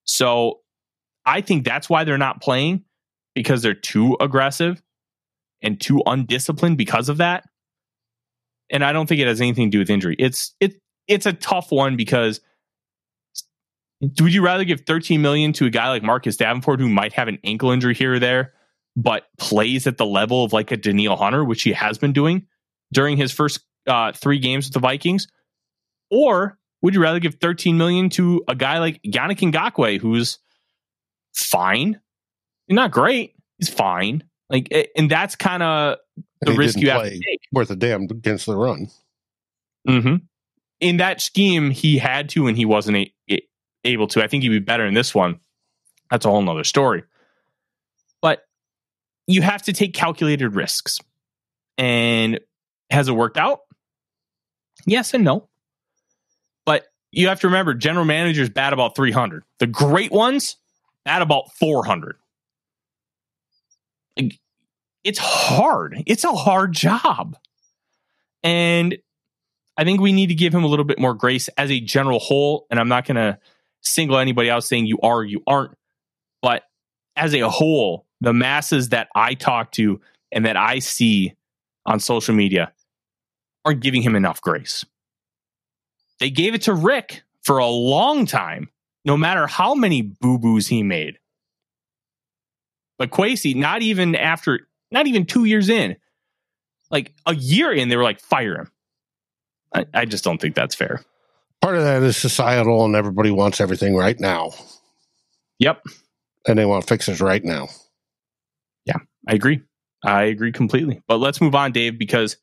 So 0.04 0.60
I 1.24 1.40
think 1.40 1.64
that's 1.64 1.88
why 1.88 2.04
they're 2.04 2.18
not 2.18 2.42
playing 2.42 2.84
because 3.34 3.62
they're 3.62 3.72
too 3.72 4.18
aggressive 4.20 4.82
and 5.62 5.80
too 5.80 6.02
undisciplined 6.04 6.76
because 6.76 7.08
of 7.08 7.16
that. 7.18 7.44
And 8.70 8.84
I 8.84 8.92
don't 8.92 9.06
think 9.06 9.22
it 9.22 9.26
has 9.26 9.40
anything 9.40 9.70
to 9.70 9.76
do 9.76 9.78
with 9.78 9.88
injury. 9.88 10.16
It's 10.18 10.54
it 10.60 10.74
it's 11.08 11.24
a 11.24 11.32
tough 11.32 11.72
one 11.72 11.96
because 11.96 12.40
would 14.20 14.34
you 14.34 14.44
rather 14.44 14.64
give 14.64 14.82
13 14.82 15.22
million 15.22 15.54
to 15.54 15.64
a 15.64 15.70
guy 15.70 15.88
like 15.88 16.02
Marcus 16.02 16.36
Davenport 16.36 16.80
who 16.80 16.88
might 16.88 17.14
have 17.14 17.28
an 17.28 17.38
ankle 17.44 17.70
injury 17.70 17.94
here 17.94 18.14
or 18.14 18.18
there, 18.18 18.52
but 18.96 19.24
plays 19.38 19.86
at 19.86 19.96
the 19.96 20.06
level 20.06 20.44
of 20.44 20.52
like 20.52 20.70
a 20.70 20.76
Danielle 20.76 21.16
Hunter, 21.16 21.44
which 21.44 21.62
he 21.62 21.72
has 21.72 21.98
been 21.98 22.12
doing 22.12 22.46
during 22.92 23.16
his 23.16 23.32
first 23.32 23.60
uh, 23.86 24.12
three 24.12 24.38
games 24.38 24.66
with 24.66 24.74
the 24.74 24.80
Vikings? 24.80 25.28
Or 26.10 26.58
would 26.82 26.94
you 26.94 27.00
rather 27.00 27.20
give 27.20 27.36
13 27.36 27.78
million 27.78 28.10
to 28.10 28.44
a 28.48 28.54
guy 28.54 28.78
like 28.78 29.00
Yannick 29.02 29.38
Ngakoue, 29.50 30.00
who's 30.00 30.38
fine, 31.32 32.00
not 32.68 32.90
great, 32.90 33.34
he's 33.58 33.70
fine. 33.70 34.24
Like, 34.50 34.90
and 34.96 35.10
that's 35.10 35.36
kind 35.36 35.62
of 35.62 35.98
the 36.42 36.52
risk 36.52 36.78
you 36.78 36.90
have 36.90 37.04
to 37.04 37.10
take. 37.10 37.40
Worth 37.52 37.70
a 37.70 37.76
damn 37.76 38.02
against 38.02 38.46
the 38.46 38.56
run. 38.56 38.88
Mm-hmm. 39.88 40.16
In 40.80 40.96
that 40.98 41.20
scheme, 41.20 41.70
he 41.70 41.98
had 41.98 42.28
to, 42.30 42.48
and 42.48 42.56
he 42.56 42.64
wasn't 42.64 42.96
a, 42.98 43.12
a, 43.30 43.42
able 43.84 44.08
to. 44.08 44.22
I 44.22 44.26
think 44.26 44.42
he'd 44.42 44.50
be 44.50 44.58
better 44.58 44.84
in 44.84 44.94
this 44.94 45.14
one. 45.14 45.40
That's 46.10 46.26
a 46.26 46.28
whole 46.28 46.42
nother 46.42 46.64
story. 46.64 47.04
You 49.26 49.42
have 49.42 49.62
to 49.62 49.72
take 49.72 49.94
calculated 49.94 50.54
risks. 50.54 50.98
And 51.78 52.40
has 52.90 53.08
it 53.08 53.12
worked 53.12 53.36
out? 53.36 53.60
Yes 54.86 55.14
and 55.14 55.24
no. 55.24 55.48
But 56.66 56.86
you 57.10 57.28
have 57.28 57.40
to 57.40 57.48
remember 57.48 57.74
general 57.74 58.04
managers 58.04 58.50
bat 58.50 58.72
about 58.72 58.96
300. 58.96 59.44
The 59.58 59.66
great 59.66 60.12
ones 60.12 60.56
bat 61.04 61.22
about 61.22 61.52
400. 61.54 62.16
It's 65.04 65.18
hard. 65.18 66.02
It's 66.06 66.24
a 66.24 66.32
hard 66.32 66.72
job. 66.72 67.36
And 68.42 68.96
I 69.76 69.84
think 69.84 70.00
we 70.00 70.12
need 70.12 70.28
to 70.28 70.34
give 70.34 70.54
him 70.54 70.64
a 70.64 70.68
little 70.68 70.84
bit 70.84 70.98
more 70.98 71.14
grace 71.14 71.48
as 71.56 71.70
a 71.70 71.80
general 71.80 72.18
whole. 72.18 72.66
And 72.70 72.78
I'm 72.78 72.88
not 72.88 73.06
going 73.06 73.16
to 73.16 73.38
single 73.80 74.18
anybody 74.18 74.50
out 74.50 74.64
saying 74.64 74.86
you 74.86 74.98
are 75.02 75.24
you 75.24 75.42
aren't. 75.46 75.72
But 76.40 76.62
as 77.16 77.34
a 77.34 77.48
whole, 77.48 78.06
the 78.22 78.32
masses 78.32 78.90
that 78.90 79.08
I 79.14 79.34
talk 79.34 79.72
to 79.72 80.00
and 80.30 80.46
that 80.46 80.56
I 80.56 80.78
see 80.78 81.34
on 81.84 81.98
social 81.98 82.34
media 82.34 82.72
aren't 83.64 83.80
giving 83.80 84.00
him 84.00 84.14
enough 84.14 84.40
grace. 84.40 84.84
They 86.20 86.30
gave 86.30 86.54
it 86.54 86.62
to 86.62 86.72
Rick 86.72 87.22
for 87.42 87.58
a 87.58 87.66
long 87.66 88.24
time, 88.26 88.70
no 89.04 89.16
matter 89.16 89.48
how 89.48 89.74
many 89.74 90.02
boo 90.02 90.38
boos 90.38 90.68
he 90.68 90.84
made. 90.84 91.18
But 92.96 93.10
Kwesi, 93.10 93.56
not 93.56 93.82
even 93.82 94.14
after, 94.14 94.68
not 94.92 95.08
even 95.08 95.26
two 95.26 95.44
years 95.44 95.68
in, 95.68 95.96
like 96.92 97.12
a 97.26 97.34
year 97.34 97.72
in, 97.72 97.88
they 97.88 97.96
were 97.96 98.04
like, 98.04 98.20
fire 98.20 98.60
him. 98.60 98.70
I, 99.74 99.86
I 99.92 100.04
just 100.04 100.22
don't 100.22 100.40
think 100.40 100.54
that's 100.54 100.76
fair. 100.76 101.02
Part 101.60 101.76
of 101.76 101.82
that 101.82 102.02
is 102.02 102.16
societal, 102.16 102.84
and 102.84 102.94
everybody 102.94 103.32
wants 103.32 103.60
everything 103.60 103.96
right 103.96 104.18
now. 104.20 104.50
Yep. 105.58 105.84
And 106.46 106.58
they 106.58 106.66
want 106.66 106.88
fixes 106.88 107.20
right 107.20 107.44
now. 107.44 107.68
I 109.28 109.34
agree. 109.34 109.62
I 110.04 110.24
agree 110.24 110.52
completely. 110.52 111.02
But 111.06 111.18
let's 111.18 111.40
move 111.40 111.54
on, 111.54 111.72
Dave, 111.72 111.98
because 111.98 112.36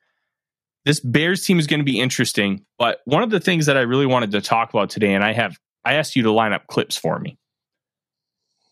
this 0.86 1.00
Bears 1.00 1.46
team 1.46 1.60
is 1.60 1.68
going 1.68 1.80
to 1.80 1.86
be 1.86 2.00
interesting. 2.00 2.66
But 2.78 3.00
one 3.06 3.24
of 3.24 3.30
the 3.30 3.40
things 3.40 3.66
that 3.66 3.78
I 3.78 3.82
really 3.82 4.06
wanted 4.06 4.32
to 4.32 4.42
talk 4.42 4.70
about 4.70 4.90
today, 4.90 5.14
and 5.14 5.24
I 5.24 5.34
have 5.34 5.58
I 5.84 5.94
asked 5.94 6.16
you 6.16 6.24
to 6.24 6.32
line 6.32 6.54
up 6.54 6.68
clips 6.68 6.98
for 6.98 7.20
me. 7.20 7.38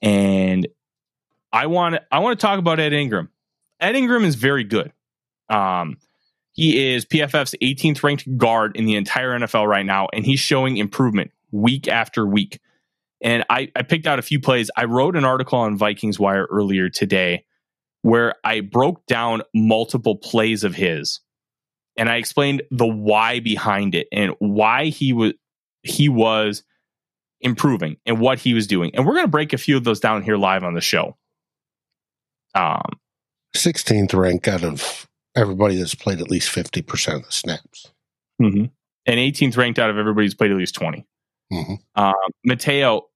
And 0.02 0.67
I 1.52 1.67
want 1.67 1.98
I 2.12 2.20
want 2.20 2.39
to 2.39 2.46
talk 2.46 2.60
about 2.60 2.80
Ed 2.80 2.93
Ingram. 2.93 3.30
Ed 3.80 3.96
Ingram 3.96 4.24
is 4.24 4.36
very 4.36 4.63
good. 4.63 4.91
Um, 5.50 5.98
he 6.54 6.93
is 6.93 7.06
PFF's 7.06 7.56
18th 7.62 8.02
ranked 8.04 8.38
guard 8.38 8.76
in 8.76 8.86
the 8.86 8.96
entire 8.96 9.38
NFL 9.38 9.67
right 9.67 9.86
now, 9.86 10.08
and 10.12 10.26
he's 10.26 10.39
showing 10.39 10.78
improvement 10.78 11.32
week 11.52 11.88
after 11.88 12.26
week. 12.26 12.60
And 13.22 13.46
I, 13.50 13.72
I 13.76 13.84
picked 13.84 14.08
out 14.08 14.20
a 14.20 14.24
few 14.24 14.39
plays. 14.39 14.70
I 14.76 14.86
wrote 14.86 15.15
an 15.15 15.24
article 15.24 15.60
on 15.60 15.78
Vikings 15.78 16.20
Wire 16.20 16.48
earlier 16.50 16.89
today 16.89 17.46
where 18.08 18.36
I 18.41 18.62
broke 18.62 19.06
down 19.06 19.41
multiple 19.54 20.15
plays 20.15 20.63
of 20.63 20.74
his 20.74 21.20
and 21.98 22.08
I 22.08 22.15
explained 22.15 22.63
the 22.72 22.88
why 22.88 23.41
behind 23.41 23.96
it 23.96 24.08
and 24.13 24.34
why 24.39 24.86
he 24.86 25.12
was 25.12 25.34
he 25.84 26.08
was 26.08 26.63
improving 27.41 27.98
and 28.06 28.22
what 28.22 28.39
he 28.39 28.54
was 28.54 28.65
doing. 28.65 28.91
And 28.93 29.06
we're 29.06 29.15
going 29.15 29.26
to 29.26 29.32
break 29.32 29.52
a 29.52 29.58
few 29.58 29.76
of 29.76 29.84
those 29.84 30.00
down 30.00 30.22
here 30.22 30.38
live 30.38 30.63
on 30.63 30.74
the 30.74 30.80
show. 30.80 31.17
Um 32.56 32.98
16th 33.58 34.13
rank 34.13 34.48
out 34.48 34.63
of 34.63 35.06
everybody 35.36 35.76
that's 35.76 35.96
played 35.96 36.22
at 36.22 36.32
least 36.32 36.50
50% 36.56 37.15
of 37.15 37.26
the 37.26 37.32
snaps. 37.32 37.91
Mm-hmm. 38.41 38.65
And 39.06 39.20
18th 39.20 39.58
ranked 39.58 39.80
out 39.80 39.89
of 39.89 39.98
everybody 39.98 40.28
who's 40.28 40.34
played 40.34 40.52
at 40.52 40.58
least 40.58 40.76
20. 40.76 41.06
Mm-hmm. 41.52 42.02
Um, 42.02 42.13
Mateo, 42.46 43.08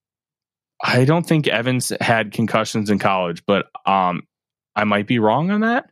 I 0.84 1.06
don't 1.06 1.25
think 1.25 1.47
Evans 1.47 1.93
had 2.01 2.32
concussions 2.34 2.89
in 2.89 2.99
college, 2.99 3.43
but 3.45 3.67
um, 3.86 4.23
I 4.75 4.84
might 4.84 5.07
be 5.07 5.19
wrong 5.19 5.51
on 5.51 5.62
that. 5.62 5.89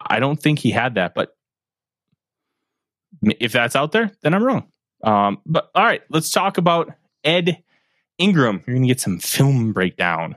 I 0.00 0.20
don't 0.20 0.40
think 0.40 0.58
he 0.58 0.70
had 0.70 0.94
that, 0.96 1.14
but 1.14 1.36
if 3.22 3.52
that's 3.52 3.76
out 3.76 3.92
there, 3.92 4.10
then 4.22 4.34
I'm 4.34 4.42
wrong. 4.42 4.66
Um, 5.04 5.40
but 5.46 5.70
all 5.74 5.84
right, 5.84 6.02
let's 6.10 6.30
talk 6.30 6.58
about 6.58 6.92
Ed 7.24 7.62
Ingram. 8.18 8.62
You're 8.66 8.74
going 8.74 8.82
to 8.82 8.88
get 8.88 9.00
some 9.00 9.18
film 9.18 9.72
breakdown. 9.72 10.36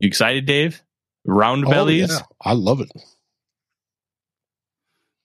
You 0.00 0.06
excited, 0.06 0.46
Dave? 0.46 0.82
Round 1.24 1.64
Oh, 1.66 1.70
bellies. 1.70 2.10
yeah. 2.10 2.20
I 2.42 2.52
love 2.52 2.80
it. 2.80 2.90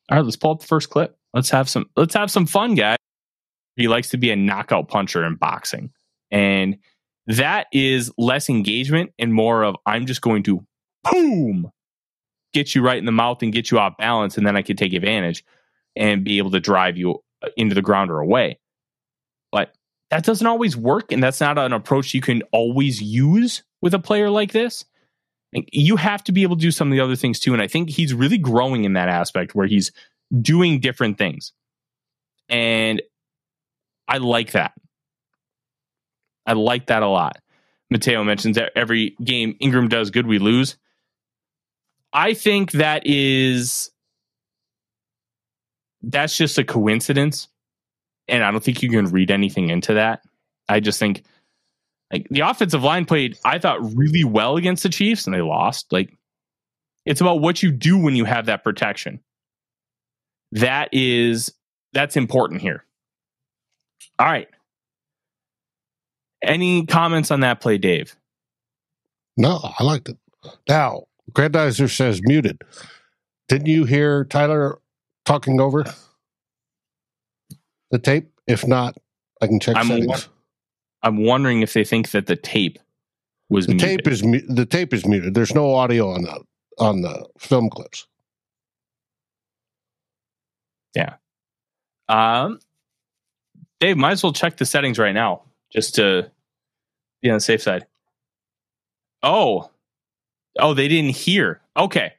All 0.09 0.17
right, 0.17 0.23
let's 0.25 0.35
pull 0.35 0.51
up 0.51 0.59
the 0.59 0.67
first 0.67 0.89
clip. 0.89 1.17
Let's 1.33 1.49
have 1.49 1.69
some 1.69 1.89
let's 1.95 2.13
have 2.13 2.29
some 2.29 2.45
fun, 2.45 2.75
guys. 2.75 2.97
He 3.75 3.87
likes 3.87 4.09
to 4.09 4.17
be 4.17 4.29
a 4.31 4.35
knockout 4.35 4.87
puncher 4.87 5.23
in 5.25 5.35
boxing. 5.35 5.91
And 6.29 6.77
that 7.27 7.67
is 7.71 8.11
less 8.17 8.49
engagement 8.49 9.11
and 9.17 9.33
more 9.33 9.63
of 9.63 9.75
I'm 9.85 10.05
just 10.05 10.21
going 10.21 10.43
to 10.43 10.65
boom 11.09 11.71
get 12.53 12.75
you 12.75 12.83
right 12.83 12.97
in 12.97 13.05
the 13.05 13.11
mouth 13.11 13.41
and 13.41 13.51
get 13.51 13.71
you 13.71 13.79
off 13.79 13.97
balance 13.97 14.37
and 14.37 14.45
then 14.45 14.55
I 14.55 14.61
can 14.61 14.75
take 14.75 14.93
advantage 14.93 15.43
and 15.95 16.23
be 16.23 16.37
able 16.37 16.51
to 16.51 16.59
drive 16.59 16.97
you 16.97 17.23
uh, 17.41 17.47
into 17.57 17.73
the 17.73 17.81
ground 17.81 18.11
or 18.11 18.19
away. 18.19 18.59
But 19.51 19.73
that 20.11 20.23
doesn't 20.23 20.45
always 20.45 20.77
work 20.77 21.11
and 21.11 21.23
that's 21.23 21.39
not 21.41 21.57
an 21.57 21.73
approach 21.73 22.13
you 22.13 22.21
can 22.21 22.43
always 22.51 23.01
use 23.01 23.63
with 23.83 23.93
a 23.93 23.99
player 23.99 24.29
like 24.29 24.53
this. 24.53 24.85
You 25.71 25.97
have 25.97 26.23
to 26.23 26.31
be 26.31 26.41
able 26.41 26.55
to 26.55 26.61
do 26.61 26.71
some 26.71 26.87
of 26.87 26.93
the 26.93 27.01
other 27.01 27.17
things 27.17 27.39
too 27.39 27.53
and 27.53 27.61
I 27.61 27.67
think 27.67 27.89
he's 27.89 28.13
really 28.13 28.39
growing 28.39 28.85
in 28.85 28.93
that 28.93 29.09
aspect 29.09 29.53
where 29.53 29.67
he's 29.67 29.91
doing 30.41 30.79
different 30.79 31.19
things. 31.19 31.51
And 32.49 33.01
I 34.07 34.17
like 34.17 34.53
that. 34.53 34.71
I 36.45 36.53
like 36.53 36.87
that 36.87 37.03
a 37.03 37.07
lot. 37.07 37.37
Mateo 37.91 38.23
mentions 38.23 38.55
that 38.55 38.71
every 38.75 39.15
game 39.23 39.55
Ingram 39.59 39.89
does 39.89 40.09
good, 40.09 40.25
we 40.25 40.39
lose. 40.39 40.77
I 42.11 42.33
think 42.33 42.71
that 42.71 43.05
is 43.05 43.91
that's 46.01 46.35
just 46.35 46.57
a 46.57 46.63
coincidence. 46.63 47.49
And 48.27 48.43
I 48.43 48.51
don't 48.51 48.63
think 48.63 48.81
you 48.81 48.89
can 48.89 49.07
read 49.07 49.29
anything 49.29 49.69
into 49.69 49.95
that. 49.95 50.21
I 50.69 50.79
just 50.79 50.99
think 50.99 51.23
like 52.13 52.27
the 52.29 52.41
offensive 52.41 52.83
line 52.83 53.05
played, 53.05 53.37
I 53.43 53.57
thought, 53.57 53.81
really 53.95 54.23
well 54.23 54.55
against 54.55 54.83
the 54.83 54.89
Chiefs 54.89 55.25
and 55.25 55.33
they 55.33 55.41
lost. 55.41 55.91
Like 55.91 56.15
it's 57.05 57.19
about 57.19 57.41
what 57.41 57.63
you 57.63 57.71
do 57.71 57.97
when 57.97 58.15
you 58.15 58.23
have 58.23 58.45
that 58.45 58.63
protection. 58.63 59.19
That 60.51 60.89
is 60.91 61.51
that's 61.91 62.15
important 62.15 62.61
here. 62.61 62.85
All 64.19 64.27
right. 64.27 64.47
Any 66.43 66.85
comments 66.85 67.31
on 67.31 67.39
that 67.39 67.61
play, 67.61 67.79
Dave? 67.79 68.15
No, 69.35 69.59
I 69.79 69.83
liked 69.83 70.09
it. 70.09 70.17
Now, 70.69 71.05
Grandizer 71.31 71.89
says 71.89 72.21
muted. 72.23 72.61
Didn't 73.47 73.67
you 73.67 73.85
hear 73.85 74.25
Tyler 74.25 74.79
talking 75.25 75.59
over 75.59 75.85
the 77.89 77.97
tape? 77.97 78.29
If 78.45 78.67
not, 78.67 78.97
I 79.41 79.47
can 79.47 79.59
check 79.59 79.77
I'm 79.77 79.87
settings. 79.87 80.27
I'm 81.03 81.17
wondering 81.17 81.61
if 81.61 81.73
they 81.73 81.83
think 81.83 82.11
that 82.11 82.27
the 82.27 82.35
tape 82.35 82.79
was 83.49 83.67
the 83.67 83.73
muted. 83.75 83.99
tape 83.99 84.07
is 84.07 84.23
mu- 84.23 84.47
the 84.47 84.65
tape 84.65 84.93
is 84.93 85.05
muted. 85.05 85.33
There's 85.33 85.53
no 85.53 85.75
audio 85.75 86.09
on 86.11 86.23
the 86.23 86.43
on 86.79 87.01
the 87.01 87.27
film 87.37 87.69
clips. 87.69 88.07
Yeah. 90.95 91.15
Um, 92.07 92.59
Dave, 93.79 93.97
might 93.97 94.11
as 94.11 94.23
well 94.23 94.33
check 94.33 94.57
the 94.57 94.65
settings 94.65 94.97
right 94.97 95.13
now 95.13 95.43
just 95.71 95.95
to 95.95 96.31
be 97.21 97.29
on 97.29 97.35
the 97.37 97.41
safe 97.41 97.61
side. 97.61 97.85
Oh, 99.21 99.69
oh, 100.59 100.73
they 100.73 100.87
didn't 100.87 101.15
hear. 101.15 101.61
Okay. 101.75 102.13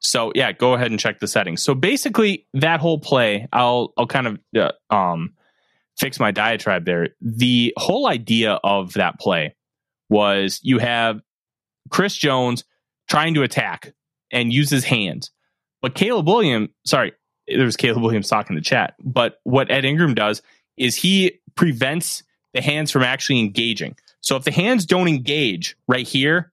So 0.00 0.32
yeah, 0.34 0.52
go 0.52 0.72
ahead 0.74 0.90
and 0.90 0.98
check 0.98 1.20
the 1.20 1.28
settings. 1.28 1.62
So 1.62 1.74
basically, 1.74 2.46
that 2.54 2.80
whole 2.80 2.98
play, 2.98 3.46
I'll 3.52 3.92
I'll 3.96 4.06
kind 4.06 4.26
of 4.26 4.38
uh, 4.56 4.94
um 4.94 5.34
fix 6.00 6.18
my 6.18 6.30
diatribe 6.30 6.86
there. 6.86 7.10
The 7.20 7.74
whole 7.76 8.08
idea 8.08 8.58
of 8.64 8.94
that 8.94 9.20
play 9.20 9.54
was 10.08 10.58
you 10.62 10.78
have 10.78 11.20
Chris 11.90 12.16
Jones 12.16 12.64
trying 13.08 13.34
to 13.34 13.42
attack 13.42 13.92
and 14.32 14.52
use 14.52 14.70
his 14.70 14.84
hands, 14.84 15.30
but 15.82 15.94
Caleb 15.94 16.26
Williams, 16.26 16.70
sorry, 16.84 17.12
there's 17.46 17.76
Caleb 17.76 18.02
Williams 18.02 18.28
talking 18.28 18.56
in 18.56 18.56
the 18.56 18.64
chat. 18.64 18.94
But 19.02 19.40
what 19.44 19.70
Ed 19.70 19.84
Ingram 19.84 20.14
does 20.14 20.42
is 20.76 20.96
he 20.96 21.40
prevents 21.54 22.22
the 22.54 22.62
hands 22.62 22.90
from 22.90 23.02
actually 23.02 23.40
engaging. 23.40 23.96
So 24.20 24.36
if 24.36 24.44
the 24.44 24.52
hands 24.52 24.86
don't 24.86 25.08
engage 25.08 25.76
right 25.86 26.06
here, 26.06 26.52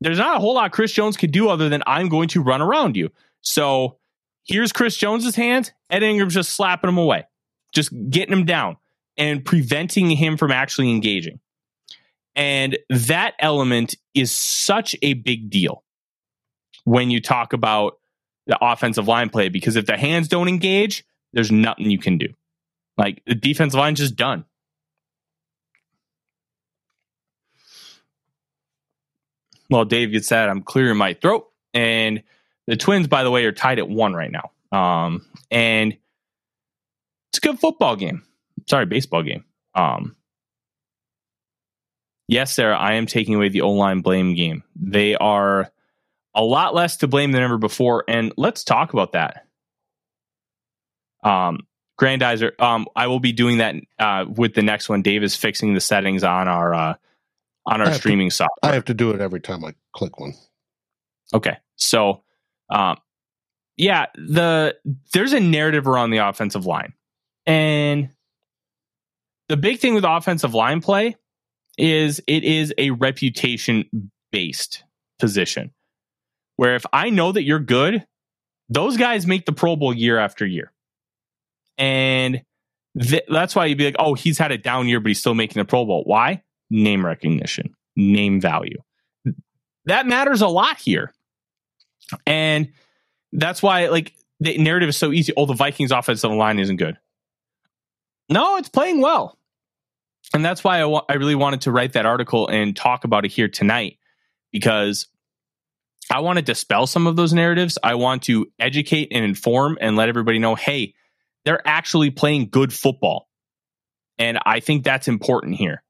there's 0.00 0.18
not 0.18 0.36
a 0.36 0.40
whole 0.40 0.54
lot 0.54 0.72
Chris 0.72 0.92
Jones 0.92 1.16
could 1.16 1.30
do 1.30 1.48
other 1.48 1.68
than 1.68 1.82
I'm 1.86 2.08
going 2.08 2.28
to 2.28 2.42
run 2.42 2.62
around 2.62 2.96
you. 2.96 3.10
So 3.42 3.98
here's 4.44 4.72
Chris 4.72 4.96
Jones's 4.96 5.36
hands. 5.36 5.72
Ed 5.90 6.02
Ingram's 6.02 6.34
just 6.34 6.54
slapping 6.54 6.88
him 6.88 6.98
away, 6.98 7.26
just 7.72 7.92
getting 8.10 8.32
him 8.32 8.44
down 8.44 8.76
and 9.16 9.44
preventing 9.44 10.10
him 10.10 10.36
from 10.36 10.50
actually 10.50 10.90
engaging. 10.90 11.40
And 12.36 12.78
that 12.88 13.34
element 13.38 13.96
is 14.14 14.32
such 14.32 14.96
a 15.02 15.14
big 15.14 15.50
deal 15.50 15.84
when 16.84 17.10
you 17.10 17.20
talk 17.20 17.52
about 17.52 17.98
the 18.46 18.58
offensive 18.60 19.06
line 19.06 19.28
play 19.28 19.48
because 19.48 19.76
if 19.76 19.86
the 19.86 19.96
hands 19.96 20.28
don't 20.28 20.48
engage, 20.48 21.04
there's 21.32 21.52
nothing 21.52 21.90
you 21.90 21.98
can 21.98 22.18
do. 22.18 22.28
Like 22.96 23.22
the 23.26 23.34
defensive 23.34 23.78
line's 23.78 23.98
just 23.98 24.16
done. 24.16 24.44
Well, 29.68 29.84
Dave 29.84 30.10
gets 30.10 30.28
that. 30.30 30.48
I'm 30.48 30.62
clearing 30.62 30.96
my 30.96 31.14
throat. 31.14 31.48
And 31.72 32.24
the 32.66 32.76
Twins, 32.76 33.06
by 33.06 33.22
the 33.22 33.30
way, 33.30 33.44
are 33.44 33.52
tied 33.52 33.78
at 33.78 33.88
one 33.88 34.14
right 34.14 34.32
now. 34.32 34.50
Um, 34.76 35.26
and 35.50 35.96
it's 37.30 37.38
a 37.38 37.40
good 37.40 37.58
football 37.58 37.96
game. 37.96 38.22
Sorry, 38.68 38.86
baseball 38.86 39.22
game. 39.22 39.44
Um, 39.74 40.16
yes, 42.28 42.52
Sarah, 42.52 42.76
I 42.76 42.94
am 42.94 43.06
taking 43.06 43.34
away 43.34 43.48
the 43.48 43.62
O 43.62 43.70
line 43.70 44.00
blame 44.00 44.34
game. 44.34 44.62
They 44.76 45.14
are 45.14 45.70
a 46.34 46.42
lot 46.42 46.74
less 46.74 46.98
to 46.98 47.08
blame 47.08 47.32
than 47.32 47.42
ever 47.42 47.58
before. 47.58 48.04
And 48.08 48.32
let's 48.36 48.64
talk 48.64 48.92
about 48.92 49.12
that. 49.12 49.46
Um, 51.22 51.66
Grandizer, 52.00 52.58
um, 52.60 52.86
I 52.96 53.08
will 53.08 53.20
be 53.20 53.32
doing 53.32 53.58
that 53.58 53.74
uh, 53.98 54.24
with 54.28 54.54
the 54.54 54.62
next 54.62 54.88
one. 54.88 55.02
Dave 55.02 55.22
is 55.22 55.36
fixing 55.36 55.74
the 55.74 55.80
settings 55.80 56.24
on 56.24 56.48
our 56.48 56.72
uh, 56.72 56.94
on 57.66 57.80
our 57.80 57.86
have 57.86 57.94
to- 57.94 57.98
streaming 58.00 58.30
software. 58.30 58.72
I 58.72 58.74
have 58.74 58.86
to 58.86 58.94
do 58.94 59.10
it 59.10 59.20
every 59.20 59.40
time 59.40 59.64
I 59.64 59.74
click 59.92 60.18
one. 60.18 60.32
Okay. 61.34 61.58
So, 61.76 62.22
um, 62.70 62.96
yeah, 63.76 64.06
the 64.14 64.76
there's 65.12 65.32
a 65.32 65.40
narrative 65.40 65.86
around 65.86 66.10
the 66.10 66.18
offensive 66.18 66.66
line, 66.66 66.94
and 67.50 68.10
the 69.48 69.56
big 69.56 69.80
thing 69.80 69.94
with 69.94 70.04
offensive 70.06 70.54
line 70.54 70.80
play 70.80 71.16
is 71.76 72.22
it 72.28 72.44
is 72.44 72.72
a 72.78 72.90
reputation 72.90 74.10
based 74.30 74.84
position. 75.18 75.72
Where 76.54 76.76
if 76.76 76.86
I 76.92 77.10
know 77.10 77.32
that 77.32 77.42
you're 77.42 77.58
good, 77.58 78.06
those 78.68 78.96
guys 78.96 79.26
make 79.26 79.46
the 79.46 79.52
Pro 79.52 79.74
Bowl 79.74 79.92
year 79.92 80.18
after 80.18 80.46
year, 80.46 80.70
and 81.76 82.42
th- 83.00 83.24
that's 83.28 83.56
why 83.56 83.66
you'd 83.66 83.78
be 83.78 83.86
like, 83.86 83.96
oh, 83.98 84.14
he's 84.14 84.38
had 84.38 84.52
a 84.52 84.58
down 84.58 84.86
year, 84.86 85.00
but 85.00 85.08
he's 85.08 85.18
still 85.18 85.34
making 85.34 85.58
the 85.58 85.64
Pro 85.64 85.84
Bowl. 85.84 86.04
Why? 86.04 86.44
Name 86.70 87.04
recognition, 87.04 87.74
name 87.96 88.40
value. 88.40 88.78
That 89.86 90.06
matters 90.06 90.40
a 90.40 90.48
lot 90.48 90.78
here. 90.78 91.12
And 92.26 92.70
that's 93.32 93.60
why, 93.60 93.88
like, 93.88 94.12
the 94.38 94.56
narrative 94.58 94.90
is 94.90 94.96
so 94.96 95.10
easy. 95.10 95.32
Oh, 95.36 95.46
the 95.46 95.54
Vikings 95.54 95.90
offensive 95.90 96.30
line 96.30 96.60
isn't 96.60 96.76
good. 96.76 96.96
No, 98.30 98.56
it's 98.56 98.68
playing 98.68 99.00
well. 99.00 99.36
And 100.32 100.44
that's 100.44 100.62
why 100.62 100.80
I, 100.80 101.00
I 101.08 101.14
really 101.14 101.34
wanted 101.34 101.62
to 101.62 101.72
write 101.72 101.94
that 101.94 102.06
article 102.06 102.46
and 102.48 102.76
talk 102.76 103.04
about 103.04 103.24
it 103.24 103.32
here 103.32 103.48
tonight 103.48 103.98
because 104.52 105.08
I 106.10 106.20
want 106.20 106.38
to 106.38 106.42
dispel 106.42 106.86
some 106.86 107.06
of 107.06 107.16
those 107.16 107.32
narratives. 107.32 107.78
I 107.82 107.96
want 107.96 108.22
to 108.24 108.46
educate 108.58 109.08
and 109.10 109.24
inform 109.24 109.78
and 109.80 109.96
let 109.96 110.08
everybody 110.08 110.38
know 110.38 110.54
hey, 110.54 110.94
they're 111.44 111.66
actually 111.66 112.10
playing 112.10 112.48
good 112.50 112.72
football. 112.72 113.28
And 114.18 114.38
I 114.44 114.60
think 114.60 114.84
that's 114.84 115.08
important 115.08 115.56
here. 115.56 115.82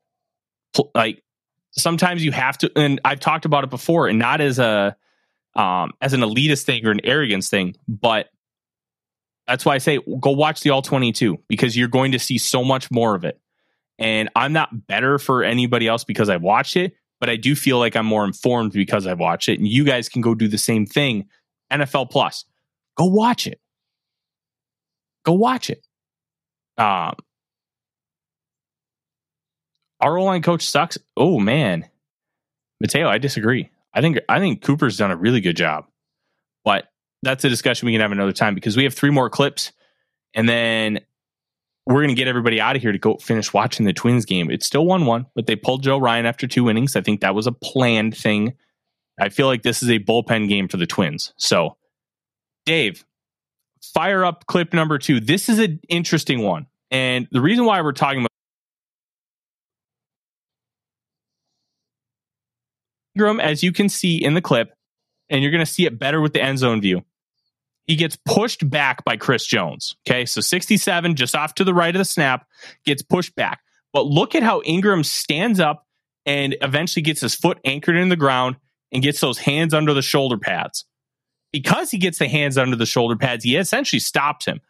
Like, 0.95 1.23
sometimes 1.73 2.25
you 2.25 2.33
have 2.33 2.57
to, 2.59 2.71
and 2.77 3.01
I've 3.05 3.21
talked 3.21 3.45
about 3.45 3.65
it 3.65 3.71
before, 3.71 4.07
and 4.07 4.19
not 4.19 4.41
as 4.41 4.59
a, 4.59 4.97
um, 5.57 5.93
as 6.01 6.13
an 6.13 6.21
elitist 6.21 6.63
thing 6.63 6.87
or 6.87 6.93
an 6.93 7.01
arrogance 7.05 7.51
thing, 7.51 7.75
but 7.89 8.29
that's 9.51 9.65
why 9.65 9.75
I 9.75 9.79
say 9.79 9.99
go 10.21 10.31
watch 10.31 10.61
the 10.61 10.71
all 10.71 10.81
22 10.81 11.37
because 11.49 11.77
you're 11.77 11.89
going 11.89 12.13
to 12.13 12.21
see 12.21 12.39
so 12.39 12.63
much 12.63 12.89
more 12.89 13.17
of 13.17 13.25
it. 13.25 13.41
And 13.99 14.31
I'm 14.37 14.53
not 14.53 14.87
better 14.87 15.19
for 15.19 15.43
anybody 15.43 15.89
else 15.89 16.05
because 16.05 16.29
I've 16.29 16.43
watched 16.43 16.77
it, 16.77 16.95
but 17.19 17.29
I 17.29 17.35
do 17.35 17.57
feel 17.57 17.79
like 17.81 17.97
I'm 17.97 18.07
more 18.07 18.25
informed 18.25 18.73
because 18.73 19.09
I've 19.09 19.19
watched 19.19 19.49
it. 19.49 19.59
And 19.59 19.67
you 19.67 19.85
guys 19.85 20.09
can 20.09 20.23
go 20.23 20.37
do 20.37 20.47
the 20.47 20.57
same 20.57 20.87
thing. 20.87 21.27
NFL 21.73 22.11
Plus, 22.11 22.45
go 22.97 23.07
watch 23.07 23.49
it. 23.49 23.61
Go 25.25 25.33
watch 25.33 25.69
it. 25.69 25.85
Um, 26.79 27.15
our 30.01 30.21
line 30.21 30.43
coach 30.43 30.63
sucks. 30.63 30.97
Oh 31.17 31.41
man, 31.41 31.89
Mateo, 32.81 33.09
I 33.09 33.19
disagree. 33.19 33.69
I 33.93 34.01
think 34.01 34.21
I 34.29 34.39
think 34.39 34.65
Kuper's 34.65 34.97
done 34.97 35.11
a 35.11 35.17
really 35.17 35.41
good 35.41 35.57
job, 35.57 35.87
but 36.65 36.85
that's 37.23 37.45
a 37.45 37.49
discussion 37.49 37.87
we 37.87 37.93
can 37.93 38.01
have 38.01 38.13
another 38.13 38.33
time 38.33 38.55
because 38.55 38.77
we 38.77 38.85
have 38.85 38.95
three 38.95 39.11
more 39.11 39.31
clips, 39.31 39.73
and 40.35 40.49
then 40.49 41.01
we're 41.87 42.03
going 42.03 42.09
to 42.09 42.15
get 42.15 42.29
everybody 42.29 42.61
out 42.61 42.77
of 42.77 42.83
here 42.83 42.93
to 42.93 42.99
go 42.99 43.17
finish 43.17 43.53
watching 43.53 43.87
the 43.87 43.93
Twins 43.93 44.25
game. 44.25 44.51
It's 44.51 44.67
still 44.67 44.87
1 44.87 45.07
1, 45.07 45.27
but 45.35 45.47
they 45.47 45.57
pulled 45.57 45.83
Joe 45.83 45.99
Ryan 45.99 46.27
after 46.27 46.47
two 46.47 46.71
innings. 46.71 46.97
I 46.97 47.01
think 47.01 47.21
that 47.21 47.35
was 47.35 47.47
a 47.47 47.53
planned 47.53 48.17
thing. 48.17 48.55
I 49.19 49.29
feel 49.29 49.47
like 49.47 49.63
this 49.63 49.83
is 49.83 49.91
a 49.91 49.99
bullpen 49.99 50.49
game 50.49 50.69
for 50.69 50.77
the 50.77 50.87
Twins. 50.87 51.35
So, 51.37 51.77
Dave, 52.65 53.05
fire 53.93 54.25
up 54.25 54.47
clip 54.47 54.73
number 54.73 54.99
two. 54.99 55.21
This 55.21 55.49
is 55.49 55.59
an 55.59 55.81
interesting 55.89 56.41
one. 56.41 56.67
And 56.91 57.29
the 57.31 57.41
reason 57.41 57.65
why 57.65 57.81
we're 57.83 57.93
talking 57.93 58.21
about 58.21 58.31
Ingram, 63.15 63.41
as 63.41 63.63
you 63.63 63.73
can 63.73 63.89
see 63.89 64.17
in 64.17 64.35
the 64.35 64.41
clip, 64.41 64.73
and 65.29 65.43
you're 65.43 65.53
going 65.53 65.65
to 65.65 65.71
see 65.71 65.87
it 65.87 65.99
better 65.99 66.21
with 66.21 66.33
the 66.33 66.43
end 66.43 66.59
zone 66.59 66.81
view. 66.81 67.03
He 67.91 67.97
gets 67.97 68.17
pushed 68.25 68.71
back 68.71 69.05
by 69.05 69.17
Chris 69.17 69.45
Jones. 69.45 69.97
Okay, 70.07 70.25
so 70.25 70.41
67, 70.41 71.17
just 71.17 71.35
off 71.35 71.57
to 71.57 71.65
the 71.65 71.75
right 71.75 71.93
of 71.93 71.99
the 71.99 72.05
snap, 72.05 72.47
gets 72.87 73.03
pushed 73.03 73.35
back. 73.35 73.63
But 73.93 74.07
look 74.07 74.37
at 74.37 74.45
how 74.45 74.63
Ingram 74.65 75.03
stands 75.03 75.59
up 75.59 75.89
and 76.25 76.57
eventually 76.63 77.03
gets 77.03 77.21
his 77.21 77.35
foot 77.35 77.59
anchored 77.65 77.97
in 77.97 78.09
the 78.09 78.15
ground 78.15 78.55
and 78.93 79.03
gets 79.03 79.19
those 79.19 79.39
hands 79.39 79.75
under 79.75 79.93
the 79.93 80.03
shoulder 80.03 80.39
pads. 80.39 80.85
Because 81.53 81.91
he 81.91 81.99
gets 81.99 82.21
the 82.21 82.29
hands 82.29 82.57
under 82.57 82.77
the 82.77 82.87
shoulder 82.87 83.17
pads, 83.17 83.43
he 83.43 83.57
essentially 83.57 83.99
stops 83.99 84.47
him. 84.47 84.61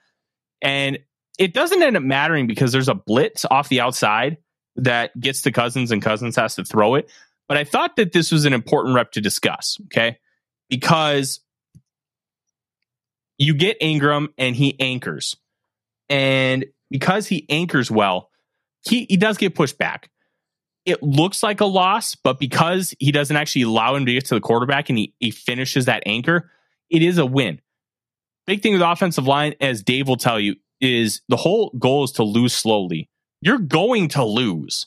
And 0.62 0.98
it 1.38 1.52
doesn't 1.52 1.82
end 1.82 1.98
up 1.98 2.02
mattering 2.02 2.46
because 2.46 2.72
there's 2.72 2.88
a 2.88 2.94
blitz 2.94 3.44
off 3.50 3.68
the 3.68 3.82
outside 3.82 4.38
that 4.76 5.10
gets 5.20 5.42
to 5.42 5.52
Cousins 5.52 5.90
and 5.90 6.00
Cousins 6.00 6.36
has 6.36 6.54
to 6.54 6.64
throw 6.64 6.94
it. 6.94 7.12
But 7.48 7.58
I 7.58 7.64
thought 7.64 7.96
that 7.96 8.12
this 8.12 8.32
was 8.32 8.46
an 8.46 8.54
important 8.54 8.94
rep 8.94 9.12
to 9.12 9.20
discuss, 9.20 9.76
okay? 9.88 10.16
Because 10.70 11.40
you 13.40 13.54
get 13.54 13.78
Ingram 13.80 14.28
and 14.36 14.54
he 14.54 14.78
anchors. 14.78 15.34
And 16.10 16.66
because 16.90 17.26
he 17.26 17.46
anchors 17.48 17.90
well, 17.90 18.28
he, 18.86 19.06
he 19.08 19.16
does 19.16 19.38
get 19.38 19.54
pushed 19.54 19.78
back. 19.78 20.10
It 20.84 21.02
looks 21.02 21.42
like 21.42 21.60
a 21.60 21.64
loss, 21.64 22.14
but 22.14 22.38
because 22.38 22.94
he 22.98 23.12
doesn't 23.12 23.36
actually 23.36 23.62
allow 23.62 23.94
him 23.94 24.04
to 24.04 24.12
get 24.12 24.26
to 24.26 24.34
the 24.34 24.40
quarterback 24.40 24.90
and 24.90 24.98
he, 24.98 25.14
he 25.20 25.30
finishes 25.30 25.86
that 25.86 26.02
anchor, 26.04 26.50
it 26.90 27.02
is 27.02 27.16
a 27.16 27.24
win. 27.24 27.60
Big 28.46 28.62
thing 28.62 28.74
with 28.74 28.82
offensive 28.82 29.26
line, 29.26 29.54
as 29.60 29.82
Dave 29.82 30.06
will 30.06 30.16
tell 30.16 30.38
you, 30.38 30.56
is 30.80 31.22
the 31.28 31.36
whole 31.36 31.70
goal 31.78 32.04
is 32.04 32.12
to 32.12 32.24
lose 32.24 32.52
slowly. 32.52 33.08
You're 33.40 33.58
going 33.58 34.08
to 34.08 34.24
lose 34.24 34.86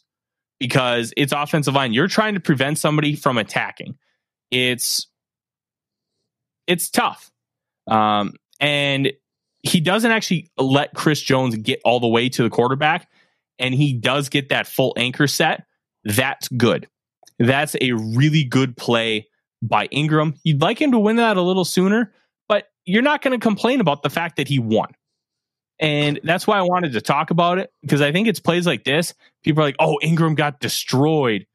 because 0.59 1.11
it's 1.17 1.33
offensive 1.33 1.73
line. 1.73 1.93
You're 1.93 2.07
trying 2.07 2.35
to 2.35 2.39
prevent 2.39 2.77
somebody 2.77 3.15
from 3.15 3.39
attacking. 3.39 3.97
It's 4.51 5.07
it's 6.67 6.89
tough. 6.89 7.31
Um, 7.87 8.33
and 8.63 9.11
he 9.61 9.81
doesn't 9.81 10.09
actually 10.09 10.49
let 10.57 10.93
Chris 10.93 11.21
Jones 11.21 11.55
get 11.57 11.81
all 11.83 11.99
the 11.99 12.07
way 12.07 12.29
to 12.29 12.43
the 12.43 12.49
quarterback, 12.49 13.09
and 13.59 13.75
he 13.75 13.93
does 13.93 14.29
get 14.29 14.49
that 14.49 14.67
full 14.67 14.93
anchor 14.97 15.27
set. 15.27 15.65
That's 16.05 16.47
good. 16.47 16.87
That's 17.39 17.75
a 17.81 17.91
really 17.91 18.45
good 18.45 18.77
play 18.77 19.27
by 19.61 19.85
Ingram. 19.87 20.35
You'd 20.43 20.61
like 20.61 20.81
him 20.81 20.93
to 20.93 20.99
win 20.99 21.17
that 21.17 21.35
a 21.35 21.41
little 21.41 21.65
sooner, 21.65 22.13
but 22.47 22.69
you're 22.85 23.01
not 23.01 23.21
going 23.21 23.37
to 23.37 23.43
complain 23.43 23.81
about 23.81 24.01
the 24.01 24.09
fact 24.09 24.37
that 24.37 24.47
he 24.47 24.59
won. 24.59 24.89
And 25.79 26.21
that's 26.23 26.47
why 26.47 26.57
I 26.57 26.61
wanted 26.61 26.93
to 26.93 27.01
talk 27.01 27.31
about 27.31 27.57
it 27.57 27.69
because 27.81 27.99
I 27.99 28.13
think 28.13 28.29
it's 28.29 28.39
plays 28.39 28.65
like 28.65 28.85
this. 28.85 29.13
People 29.43 29.61
are 29.63 29.67
like, 29.67 29.75
oh, 29.79 29.99
Ingram 30.01 30.35
got 30.35 30.61
destroyed. 30.61 31.45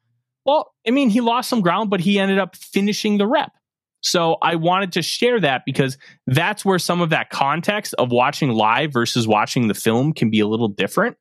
Well, 0.45 0.75
I 0.87 0.91
mean, 0.91 1.09
he 1.09 1.23
lost 1.23 1.49
some 1.49 1.63
ground, 1.63 1.89
but 1.89 2.01
he 2.01 2.19
ended 2.19 2.39
up 2.39 2.55
finishing 2.55 3.17
the 3.17 3.27
rep. 3.27 3.53
So 4.01 4.36
I 4.42 4.55
wanted 4.55 4.92
to 4.92 5.03
share 5.03 5.40
that 5.40 5.62
because 5.66 5.99
that's 6.26 6.64
where 6.64 6.78
some 6.78 7.01
of 7.01 7.11
that 7.11 7.30
context 7.30 7.94
of 7.94 8.11
watching 8.11 8.51
live 8.51 8.92
versus 8.92 9.26
watching 9.26 9.68
the 9.68 9.74
film 9.74 10.12
can 10.12 10.30
be 10.30 10.40
a 10.40 10.46
little 10.46 10.68
different. 10.68 11.16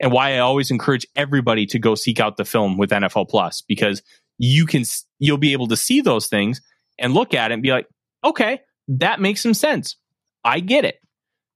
And 0.00 0.12
why 0.12 0.34
I 0.34 0.38
always 0.38 0.70
encourage 0.70 1.06
everybody 1.16 1.66
to 1.66 1.78
go 1.78 1.94
seek 1.94 2.20
out 2.20 2.36
the 2.36 2.44
film 2.44 2.76
with 2.76 2.90
NFL 2.90 3.28
Plus 3.28 3.62
because 3.62 4.02
you 4.38 4.66
can 4.66 4.84
you'll 5.18 5.38
be 5.38 5.52
able 5.52 5.68
to 5.68 5.76
see 5.76 6.00
those 6.00 6.26
things 6.26 6.60
and 6.98 7.14
look 7.14 7.34
at 7.34 7.50
it 7.50 7.54
and 7.54 7.62
be 7.62 7.70
like, 7.70 7.86
okay, 8.24 8.60
that 8.88 9.20
makes 9.20 9.42
some 9.42 9.54
sense. 9.54 9.96
I 10.44 10.60
get 10.60 10.84
it. 10.84 11.00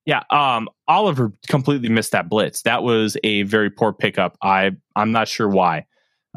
Yeah, 0.05 0.23
um, 0.31 0.67
Oliver 0.87 1.31
completely 1.47 1.89
missed 1.89 2.11
that 2.11 2.27
blitz. 2.27 2.63
That 2.63 2.81
was 2.81 3.17
a 3.23 3.43
very 3.43 3.69
poor 3.69 3.93
pickup. 3.93 4.35
I 4.41 4.71
I'm 4.95 5.11
not 5.11 5.27
sure 5.27 5.47
why. 5.47 5.85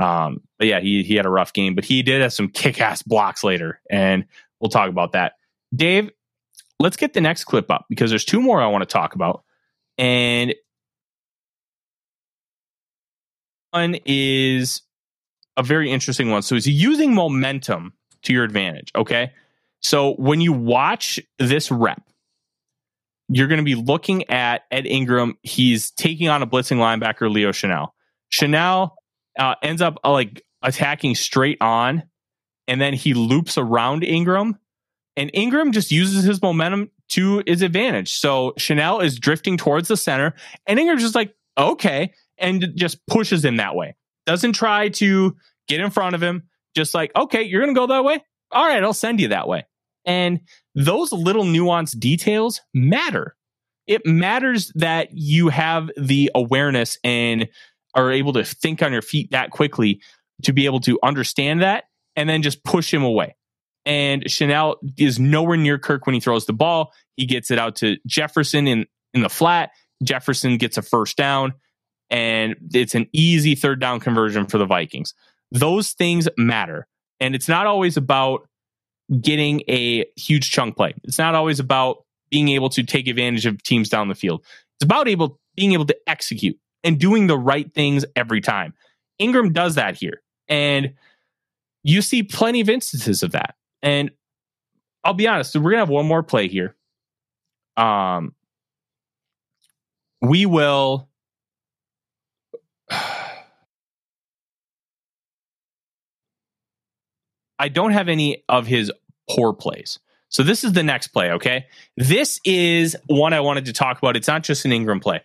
Um, 0.00 0.40
but 0.58 0.66
yeah, 0.66 0.80
he 0.80 1.02
he 1.02 1.14
had 1.14 1.26
a 1.26 1.30
rough 1.30 1.52
game, 1.52 1.74
but 1.74 1.84
he 1.84 2.02
did 2.02 2.22
have 2.22 2.32
some 2.32 2.48
kick 2.48 2.80
ass 2.80 3.02
blocks 3.02 3.44
later, 3.44 3.80
and 3.90 4.24
we'll 4.60 4.70
talk 4.70 4.88
about 4.88 5.12
that. 5.12 5.34
Dave, 5.74 6.10
let's 6.80 6.96
get 6.96 7.12
the 7.12 7.20
next 7.20 7.44
clip 7.44 7.70
up 7.70 7.86
because 7.88 8.10
there's 8.10 8.24
two 8.24 8.40
more 8.40 8.60
I 8.60 8.66
want 8.66 8.82
to 8.82 8.92
talk 8.92 9.14
about, 9.14 9.44
and 9.98 10.54
one 13.70 13.96
is 14.04 14.82
a 15.56 15.62
very 15.62 15.90
interesting 15.90 16.30
one. 16.30 16.42
So 16.42 16.54
he's 16.56 16.66
using 16.66 17.14
momentum 17.14 17.92
to 18.22 18.32
your 18.32 18.44
advantage. 18.44 18.90
Okay, 18.96 19.32
so 19.80 20.14
when 20.14 20.40
you 20.40 20.52
watch 20.52 21.20
this 21.38 21.70
rep 21.70 22.02
you're 23.28 23.48
going 23.48 23.58
to 23.58 23.64
be 23.64 23.74
looking 23.74 24.28
at 24.30 24.62
Ed 24.70 24.86
Ingram. 24.86 25.38
He's 25.42 25.90
taking 25.92 26.28
on 26.28 26.42
a 26.42 26.46
blitzing 26.46 26.76
linebacker, 26.76 27.32
Leo 27.32 27.52
Chanel. 27.52 27.94
Chenal 28.32 28.90
uh, 29.38 29.54
ends 29.62 29.82
up 29.82 29.98
uh, 30.04 30.10
like 30.10 30.42
attacking 30.62 31.14
straight 31.14 31.58
on, 31.60 32.04
and 32.68 32.80
then 32.80 32.94
he 32.94 33.14
loops 33.14 33.58
around 33.58 34.04
Ingram, 34.04 34.58
and 35.16 35.30
Ingram 35.34 35.72
just 35.72 35.90
uses 35.90 36.24
his 36.24 36.40
momentum 36.42 36.90
to 37.10 37.42
his 37.46 37.62
advantage. 37.62 38.14
So 38.14 38.52
Chenal 38.58 39.04
is 39.04 39.18
drifting 39.18 39.56
towards 39.56 39.88
the 39.88 39.96
center, 39.96 40.34
and 40.66 40.78
Ingram's 40.78 41.02
just 41.02 41.14
like, 41.14 41.34
okay, 41.58 42.12
and 42.38 42.72
just 42.74 43.04
pushes 43.06 43.44
him 43.44 43.56
that 43.56 43.74
way. 43.74 43.96
Doesn't 44.26 44.54
try 44.54 44.88
to 44.90 45.36
get 45.68 45.80
in 45.80 45.90
front 45.90 46.14
of 46.14 46.22
him, 46.22 46.44
just 46.74 46.94
like, 46.94 47.12
okay, 47.14 47.42
you're 47.42 47.62
going 47.62 47.74
to 47.74 47.78
go 47.78 47.86
that 47.88 48.04
way? 48.04 48.24
All 48.50 48.66
right, 48.66 48.82
I'll 48.82 48.92
send 48.92 49.20
you 49.20 49.28
that 49.28 49.48
way. 49.48 49.66
And 50.04 50.40
those 50.74 51.12
little 51.12 51.44
nuanced 51.44 51.98
details 51.98 52.60
matter. 52.72 53.36
It 53.86 54.06
matters 54.06 54.72
that 54.76 55.08
you 55.12 55.48
have 55.48 55.90
the 55.96 56.30
awareness 56.34 56.98
and 57.04 57.48
are 57.94 58.10
able 58.10 58.32
to 58.34 58.44
think 58.44 58.82
on 58.82 58.92
your 58.92 59.02
feet 59.02 59.30
that 59.30 59.50
quickly 59.50 60.00
to 60.42 60.52
be 60.52 60.66
able 60.66 60.80
to 60.80 60.98
understand 61.02 61.62
that 61.62 61.84
and 62.16 62.28
then 62.28 62.42
just 62.42 62.64
push 62.64 62.92
him 62.92 63.02
away. 63.02 63.34
And 63.86 64.24
Chenal 64.24 64.76
is 64.96 65.18
nowhere 65.18 65.56
near 65.56 65.78
Kirk 65.78 66.06
when 66.06 66.14
he 66.14 66.20
throws 66.20 66.46
the 66.46 66.52
ball. 66.52 66.92
He 67.16 67.26
gets 67.26 67.50
it 67.50 67.58
out 67.58 67.76
to 67.76 67.96
Jefferson 68.06 68.66
in, 68.66 68.86
in 69.12 69.22
the 69.22 69.28
flat. 69.28 69.70
Jefferson 70.02 70.56
gets 70.56 70.76
a 70.78 70.82
first 70.82 71.16
down, 71.16 71.54
and 72.10 72.56
it's 72.72 72.94
an 72.94 73.06
easy 73.12 73.54
third 73.54 73.80
down 73.80 74.00
conversion 74.00 74.46
for 74.46 74.58
the 74.58 74.66
Vikings. 74.66 75.14
Those 75.52 75.92
things 75.92 76.28
matter. 76.36 76.86
And 77.20 77.34
it's 77.34 77.48
not 77.48 77.66
always 77.66 77.96
about 77.96 78.48
getting 79.20 79.62
a 79.68 80.06
huge 80.16 80.50
chunk 80.50 80.76
play. 80.76 80.94
It's 81.04 81.18
not 81.18 81.34
always 81.34 81.60
about 81.60 82.04
being 82.30 82.48
able 82.48 82.70
to 82.70 82.82
take 82.82 83.06
advantage 83.06 83.46
of 83.46 83.62
teams 83.62 83.88
down 83.88 84.08
the 84.08 84.14
field. 84.14 84.44
It's 84.76 84.84
about 84.84 85.08
able 85.08 85.38
being 85.54 85.72
able 85.72 85.86
to 85.86 85.96
execute 86.06 86.58
and 86.84 86.98
doing 86.98 87.26
the 87.26 87.38
right 87.38 87.72
things 87.72 88.04
every 88.14 88.40
time. 88.40 88.74
Ingram 89.18 89.52
does 89.52 89.74
that 89.76 89.96
here. 89.96 90.22
And 90.48 90.94
you 91.82 92.02
see 92.02 92.22
plenty 92.22 92.60
of 92.60 92.68
instances 92.68 93.22
of 93.22 93.32
that. 93.32 93.56
And 93.82 94.10
I'll 95.02 95.14
be 95.14 95.26
honest, 95.26 95.56
we're 95.56 95.72
to 95.72 95.78
have 95.78 95.88
one 95.88 96.06
more 96.06 96.22
play 96.22 96.48
here. 96.48 96.76
Um 97.76 98.34
we 100.20 100.46
will 100.46 101.08
I 107.58 107.68
don't 107.68 107.92
have 107.92 108.08
any 108.08 108.44
of 108.48 108.66
his 108.66 108.92
poor 109.30 109.52
plays. 109.52 109.98
So 110.28 110.42
this 110.42 110.64
is 110.64 110.72
the 110.72 110.82
next 110.82 111.08
play, 111.08 111.30
okay? 111.30 111.66
This 111.96 112.40
is 112.44 112.96
one 113.06 113.32
I 113.32 113.40
wanted 113.40 113.66
to 113.66 113.72
talk 113.72 113.98
about. 113.98 114.16
It's 114.16 114.26
not 114.26 114.42
just 114.42 114.64
an 114.64 114.72
Ingram 114.72 114.98
play. 114.98 115.20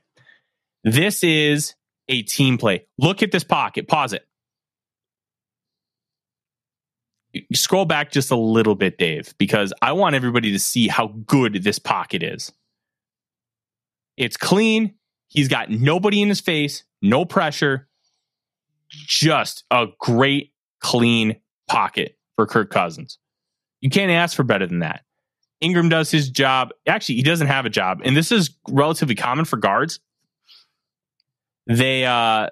This 0.83 1.23
is 1.23 1.75
a 2.07 2.23
team 2.23 2.57
play. 2.57 2.85
Look 2.97 3.21
at 3.23 3.31
this 3.31 3.43
pocket. 3.43 3.87
Pause 3.87 4.13
it. 4.13 4.25
Scroll 7.53 7.85
back 7.85 8.11
just 8.11 8.31
a 8.31 8.35
little 8.35 8.75
bit, 8.75 8.97
Dave, 8.97 9.35
because 9.37 9.71
I 9.81 9.91
want 9.91 10.15
everybody 10.15 10.51
to 10.51 10.59
see 10.59 10.87
how 10.87 11.07
good 11.25 11.63
this 11.63 11.77
pocket 11.77 12.23
is. 12.23 12.51
It's 14.17 14.35
clean. 14.35 14.95
He's 15.27 15.47
got 15.47 15.69
nobody 15.69 16.21
in 16.21 16.29
his 16.29 16.41
face, 16.41 16.83
no 17.01 17.25
pressure. 17.25 17.87
Just 18.89 19.63
a 19.69 19.85
great, 19.99 20.53
clean 20.79 21.39
pocket 21.67 22.17
for 22.35 22.47
Kirk 22.47 22.71
Cousins. 22.71 23.19
You 23.81 23.91
can't 23.91 24.11
ask 24.11 24.35
for 24.35 24.43
better 24.43 24.65
than 24.65 24.79
that. 24.79 25.03
Ingram 25.61 25.89
does 25.89 26.09
his 26.09 26.29
job. 26.29 26.69
Actually, 26.87 27.15
he 27.15 27.21
doesn't 27.21 27.47
have 27.47 27.65
a 27.67 27.69
job, 27.69 28.01
and 28.03 28.17
this 28.17 28.31
is 28.31 28.57
relatively 28.67 29.13
common 29.13 29.45
for 29.45 29.57
guards. 29.57 29.99
They 31.69 32.05
uh 32.05 32.49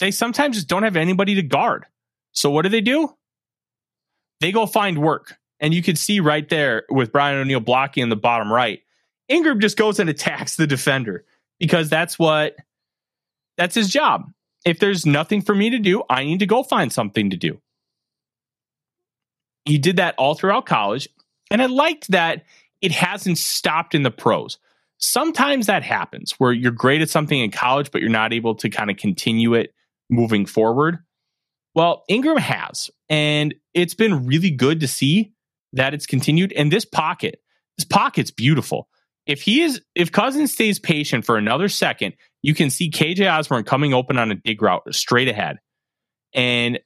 they 0.00 0.10
sometimes 0.10 0.56
just 0.56 0.68
don't 0.68 0.82
have 0.82 0.96
anybody 0.96 1.36
to 1.36 1.42
guard. 1.42 1.86
So 2.32 2.50
what 2.50 2.62
do 2.62 2.68
they 2.68 2.80
do? 2.80 3.14
They 4.40 4.52
go 4.52 4.66
find 4.66 4.98
work. 4.98 5.36
And 5.60 5.74
you 5.74 5.82
can 5.82 5.96
see 5.96 6.20
right 6.20 6.48
there 6.48 6.84
with 6.88 7.12
Brian 7.12 7.36
O'Neill 7.36 7.60
blocking 7.60 8.02
in 8.02 8.08
the 8.08 8.16
bottom 8.16 8.52
right. 8.52 8.80
Ingram 9.28 9.60
just 9.60 9.76
goes 9.76 9.98
and 9.98 10.08
attacks 10.08 10.56
the 10.56 10.66
defender. 10.66 11.24
because 11.58 11.88
that's 11.88 12.18
what 12.18 12.56
that's 13.56 13.74
his 13.74 13.90
job. 13.90 14.30
If 14.64 14.78
there's 14.78 15.06
nothing 15.06 15.42
for 15.42 15.54
me 15.54 15.70
to 15.70 15.78
do, 15.78 16.02
I 16.08 16.24
need 16.24 16.40
to 16.40 16.46
go 16.46 16.62
find 16.62 16.92
something 16.92 17.30
to 17.30 17.36
do. 17.36 17.60
He 19.64 19.78
did 19.78 19.96
that 19.96 20.14
all 20.16 20.34
throughout 20.34 20.66
college, 20.66 21.08
and 21.50 21.60
I 21.60 21.66
liked 21.66 22.10
that 22.10 22.44
it 22.80 22.92
hasn't 22.92 23.38
stopped 23.38 23.94
in 23.94 24.02
the 24.02 24.10
pros. 24.10 24.58
Sometimes 24.98 25.66
that 25.66 25.82
happens 25.82 26.32
where 26.32 26.52
you're 26.52 26.72
great 26.72 27.00
at 27.02 27.10
something 27.10 27.38
in 27.38 27.50
college, 27.50 27.90
but 27.90 28.00
you're 28.00 28.10
not 28.10 28.32
able 28.32 28.56
to 28.56 28.68
kind 28.68 28.90
of 28.90 28.96
continue 28.96 29.54
it 29.54 29.72
moving 30.10 30.44
forward. 30.44 30.98
Well, 31.74 32.04
Ingram 32.08 32.38
has, 32.38 32.90
and 33.08 33.54
it's 33.74 33.94
been 33.94 34.26
really 34.26 34.50
good 34.50 34.80
to 34.80 34.88
see 34.88 35.32
that 35.72 35.94
it's 35.94 36.06
continued. 36.06 36.52
And 36.52 36.72
this 36.72 36.84
pocket, 36.84 37.40
this 37.76 37.84
pocket's 37.84 38.32
beautiful. 38.32 38.88
If 39.26 39.42
he 39.42 39.62
is, 39.62 39.80
if 39.94 40.10
Cousins 40.10 40.52
stays 40.52 40.78
patient 40.78 41.24
for 41.24 41.36
another 41.36 41.68
second, 41.68 42.14
you 42.42 42.54
can 42.54 42.70
see 42.70 42.90
KJ 42.90 43.30
Osborn 43.32 43.64
coming 43.64 43.94
open 43.94 44.18
on 44.18 44.30
a 44.30 44.34
dig 44.34 44.60
route 44.62 44.82
straight 44.92 45.28
ahead. 45.28 45.58
And 46.34 46.80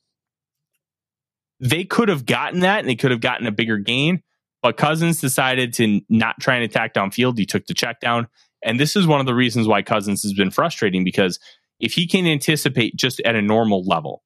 they 1.60 1.84
could 1.84 2.08
have 2.08 2.26
gotten 2.26 2.60
that 2.60 2.80
and 2.80 2.88
they 2.88 2.96
could 2.96 3.12
have 3.12 3.20
gotten 3.20 3.46
a 3.46 3.52
bigger 3.52 3.78
gain. 3.78 4.22
But 4.62 4.76
Cousins 4.76 5.20
decided 5.20 5.72
to 5.74 6.00
not 6.08 6.40
try 6.40 6.54
and 6.54 6.64
attack 6.64 6.94
downfield. 6.94 7.36
He 7.36 7.46
took 7.46 7.66
the 7.66 7.74
check 7.74 8.00
down. 8.00 8.28
And 8.64 8.78
this 8.78 8.94
is 8.94 9.06
one 9.06 9.18
of 9.18 9.26
the 9.26 9.34
reasons 9.34 9.66
why 9.66 9.82
Cousins 9.82 10.22
has 10.22 10.32
been 10.32 10.52
frustrating 10.52 11.02
because 11.02 11.40
if 11.80 11.94
he 11.94 12.06
can 12.06 12.26
anticipate 12.26 12.96
just 12.96 13.20
at 13.20 13.34
a 13.34 13.42
normal 13.42 13.84
level 13.84 14.22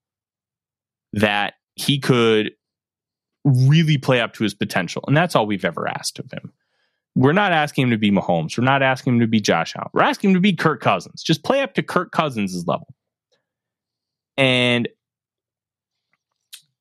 that 1.15 1.55
he 1.75 1.99
could 1.99 2.53
really 3.45 3.97
play 3.97 4.21
up 4.21 4.35
to 4.35 4.45
his 4.45 4.55
potential, 4.55 5.03
and 5.07 5.17
that's 5.17 5.35
all 5.35 5.47
we've 5.47 5.65
ever 5.65 5.89
asked 5.89 6.19
of 6.19 6.31
him. 6.31 6.53
We're 7.15 7.33
not 7.33 7.53
asking 7.53 7.85
him 7.85 7.91
to 7.93 7.99
be 7.99 8.11
Mahomes. 8.11 8.59
We're 8.59 8.65
not 8.65 8.83
asking 8.83 9.15
him 9.15 9.21
to 9.21 9.27
be 9.27 9.41
Josh 9.41 9.75
Allen. 9.75 9.89
We're 9.95 10.03
asking 10.03 10.31
him 10.31 10.35
to 10.35 10.41
be 10.41 10.53
Kirk 10.53 10.83
Cousins. 10.83 11.23
Just 11.23 11.43
play 11.45 11.63
up 11.63 11.73
to 11.75 11.83
Kirk 11.83 12.13
Cousins' 12.13 12.67
level. 12.67 12.95
And 14.37 14.87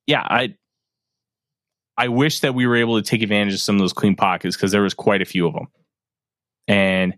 yeah, 0.07 0.21
I 0.21 0.55
I 1.97 2.09
wish 2.09 2.41
that 2.41 2.55
we 2.55 2.67
were 2.67 2.75
able 2.75 3.01
to 3.01 3.07
take 3.07 3.21
advantage 3.21 3.53
of 3.53 3.61
some 3.61 3.75
of 3.75 3.79
those 3.81 3.93
clean 3.93 4.15
pockets 4.15 4.55
because 4.55 4.71
there 4.71 4.81
was 4.81 4.93
quite 4.93 5.21
a 5.21 5.25
few 5.25 5.47
of 5.47 5.53
them. 5.53 5.67
And 6.67 7.15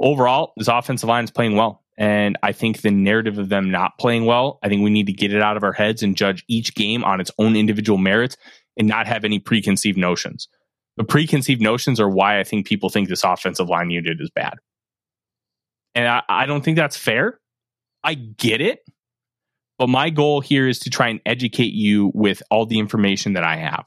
overall, 0.00 0.52
this 0.56 0.68
offensive 0.68 1.08
line 1.08 1.24
is 1.24 1.30
playing 1.30 1.56
well. 1.56 1.82
And 1.96 2.36
I 2.42 2.52
think 2.52 2.80
the 2.80 2.90
narrative 2.90 3.38
of 3.38 3.48
them 3.48 3.70
not 3.70 3.98
playing 3.98 4.24
well, 4.24 4.58
I 4.62 4.68
think 4.68 4.82
we 4.82 4.90
need 4.90 5.06
to 5.06 5.12
get 5.12 5.32
it 5.32 5.42
out 5.42 5.56
of 5.56 5.62
our 5.62 5.72
heads 5.72 6.02
and 6.02 6.16
judge 6.16 6.44
each 6.48 6.74
game 6.74 7.04
on 7.04 7.20
its 7.20 7.30
own 7.38 7.54
individual 7.54 7.98
merits 7.98 8.36
and 8.76 8.88
not 8.88 9.06
have 9.06 9.24
any 9.24 9.38
preconceived 9.38 9.98
notions. 9.98 10.48
The 10.96 11.04
preconceived 11.04 11.60
notions 11.60 12.00
are 12.00 12.08
why 12.08 12.40
I 12.40 12.44
think 12.44 12.66
people 12.66 12.88
think 12.88 13.08
this 13.08 13.24
offensive 13.24 13.68
line 13.68 13.90
unit 13.90 14.20
is 14.20 14.30
bad. 14.30 14.54
And 15.94 16.08
I, 16.08 16.22
I 16.28 16.46
don't 16.46 16.64
think 16.64 16.76
that's 16.76 16.96
fair. 16.96 17.38
I 18.02 18.14
get 18.14 18.60
it. 18.60 18.80
But 19.78 19.88
my 19.88 20.10
goal 20.10 20.40
here 20.40 20.68
is 20.68 20.78
to 20.80 20.90
try 20.90 21.08
and 21.08 21.20
educate 21.26 21.72
you 21.72 22.12
with 22.14 22.42
all 22.50 22.66
the 22.66 22.78
information 22.78 23.32
that 23.32 23.44
I 23.44 23.56
have. 23.56 23.86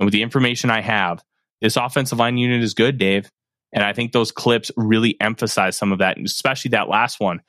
And 0.00 0.06
with 0.06 0.12
the 0.12 0.22
information 0.22 0.70
I 0.70 0.80
have, 0.80 1.22
this 1.60 1.76
offensive 1.76 2.18
line 2.18 2.38
unit 2.38 2.62
is 2.62 2.74
good, 2.74 2.96
Dave. 2.96 3.30
And 3.72 3.84
I 3.84 3.92
think 3.92 4.12
those 4.12 4.32
clips 4.32 4.72
really 4.76 5.16
emphasize 5.20 5.76
some 5.76 5.92
of 5.92 5.98
that, 5.98 6.16
and 6.16 6.26
especially 6.26 6.70
that 6.70 6.88
last 6.88 7.20
one. 7.20 7.40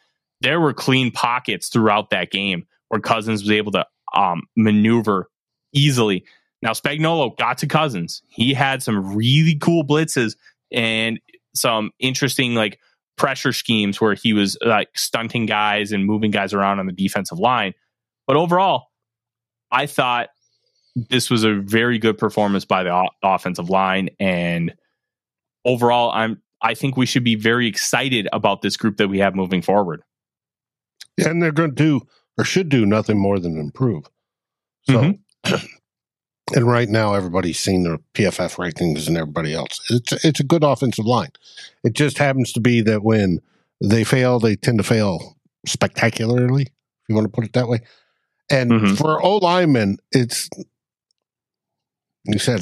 There 0.42 0.60
were 0.60 0.74
clean 0.74 1.12
pockets 1.12 1.70
throughout 1.70 2.10
that 2.10 2.30
game 2.30 2.68
where 2.90 3.00
Cousins 3.00 3.42
was 3.42 3.52
able 3.52 3.72
to 3.72 3.86
um, 4.16 4.44
maneuver 4.56 5.30
easily. 5.74 6.26
Now, 6.62 6.72
Spagnuolo 6.72 7.36
got 7.38 7.60
to 7.60 7.68
Cousins. 7.68 8.22
He 8.28 8.54
had 8.54 8.84
some 8.84 9.16
really 9.16 9.56
cool 9.56 9.84
blitzes 9.86 10.36
and 10.72 11.20
some 11.56 11.92
interesting 12.00 12.54
like 12.54 12.80
pressure 13.18 13.54
schemes 13.54 14.02
where 14.02 14.14
he 14.14 14.34
was 14.34 14.58
like 14.64 14.90
stunting 14.96 15.46
guys 15.46 15.92
and 15.92 16.06
moving 16.06 16.32
guys 16.32 16.54
around 16.54 16.80
on 16.80 16.86
the 16.86 16.92
defensive 16.92 17.40
line. 17.40 17.74
But 18.28 18.36
overall, 18.36 18.88
I 19.72 19.86
thought 19.86 20.30
this 20.96 21.30
was 21.30 21.44
a 21.44 21.56
very 21.56 21.98
good 21.98 22.18
performance 22.18 22.66
by 22.66 22.84
the 22.84 22.94
o- 22.94 23.10
offensive 23.24 23.70
line 23.70 24.10
and 24.20 24.74
overall 25.66 26.12
I'm 26.12 26.42
I 26.62 26.76
think 26.76 26.96
we 26.96 27.06
should 27.06 27.24
be 27.24 27.36
very 27.36 27.68
excited 27.68 28.28
about 28.32 28.62
this 28.62 28.78
group 28.78 28.98
that 28.98 29.08
we 29.08 29.20
have 29.20 29.36
moving 29.36 29.62
forward. 29.62 30.04
Yeah, 31.18 31.30
and 31.30 31.42
they're 31.42 31.52
going 31.52 31.72
to 31.72 31.76
do 31.76 32.02
or 32.38 32.44
should 32.44 32.70
do 32.70 32.86
nothing 32.86 33.18
more 33.18 33.40
than 33.40 33.58
improve. 33.58 34.06
So 34.84 35.16
mm-hmm. 35.46 35.56
and 36.56 36.68
right 36.68 36.90
now 36.90 37.14
everybody's 37.14 37.60
seen 37.60 37.84
the 37.84 38.00
PFF 38.14 38.56
rankings 38.58 39.08
and 39.08 39.18
everybody 39.18 39.54
else. 39.54 39.80
It's 39.90 40.26
it's 40.26 40.40
a 40.40 40.46
good 40.46 40.64
offensive 40.64 41.06
line. 41.06 41.32
It 41.84 41.94
just 41.94 42.18
happens 42.18 42.52
to 42.54 42.60
be 42.60 42.82
that 42.82 43.04
when 43.04 43.42
they 43.84 44.04
fail, 44.04 44.40
they 44.40 44.56
tend 44.56 44.78
to 44.78 44.84
fail 44.84 45.38
spectacularly, 45.66 46.64
if 46.64 47.10
you 47.10 47.16
want 47.16 47.26
to 47.26 47.32
put 47.32 47.46
it 47.46 47.54
that 47.54 47.68
way. 47.68 47.80
And 48.50 48.72
mm-hmm. 48.72 48.96
for 48.96 49.24
O 49.24 49.38
linemen, 49.38 49.98
it's 50.12 50.50
you 52.26 52.40
said 52.40 52.62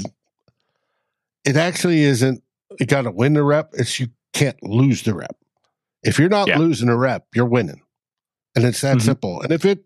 it 1.45 1.55
actually 1.55 2.01
isn't 2.01 2.43
you 2.79 2.85
got 2.85 3.03
to 3.03 3.11
win 3.11 3.33
the 3.33 3.43
rep. 3.43 3.71
It's 3.73 3.99
you 3.99 4.07
can't 4.33 4.61
lose 4.63 5.03
the 5.03 5.13
rep. 5.13 5.35
If 6.03 6.19
you're 6.19 6.29
not 6.29 6.47
yeah. 6.47 6.57
losing 6.57 6.89
a 6.89 6.97
rep, 6.97 7.27
you're 7.35 7.45
winning, 7.45 7.81
and 8.55 8.63
it's 8.65 8.81
that 8.81 8.97
mm-hmm. 8.97 9.05
simple. 9.05 9.41
And 9.41 9.51
if 9.51 9.65
it 9.65 9.83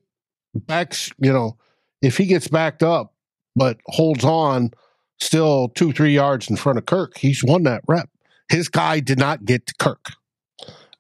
backs, 0.53 1.11
you 1.17 1.31
know, 1.31 1.57
if 2.01 2.17
he 2.17 2.25
gets 2.25 2.47
backed 2.47 2.83
up 2.83 3.13
but 3.55 3.79
holds 3.87 4.23
on 4.23 4.71
still 5.19 5.69
two 5.69 5.91
three 5.91 6.13
yards 6.13 6.49
in 6.49 6.55
front 6.55 6.77
of 6.77 6.85
Kirk, 6.85 7.17
he's 7.17 7.43
won 7.43 7.63
that 7.63 7.83
rep. 7.87 8.09
His 8.49 8.67
guy 8.67 8.99
did 8.99 9.17
not 9.17 9.45
get 9.45 9.65
to 9.67 9.73
Kirk, 9.79 10.11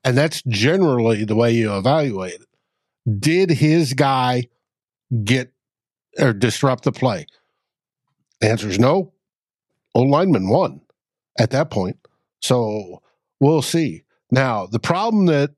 and 0.03 0.17
that's 0.17 0.41
generally 0.47 1.25
the 1.25 1.35
way 1.35 1.51
you 1.51 1.75
evaluate 1.75 2.33
it. 2.33 3.19
Did 3.19 3.49
his 3.49 3.93
guy 3.93 4.43
get 5.23 5.51
or 6.17 6.33
disrupt 6.33 6.85
the 6.85 6.91
play? 6.91 7.27
The 8.43 8.49
answer 8.49 8.67
is 8.67 8.77
no. 8.77 9.13
Old 9.95 10.09
lineman 10.09 10.49
won 10.49 10.81
at 11.39 11.51
that 11.51 11.71
point. 11.71 11.95
So 12.41 13.01
we'll 13.39 13.61
see. 13.61 14.03
Now, 14.31 14.65
the 14.65 14.79
problem 14.79 15.27
that 15.27 15.51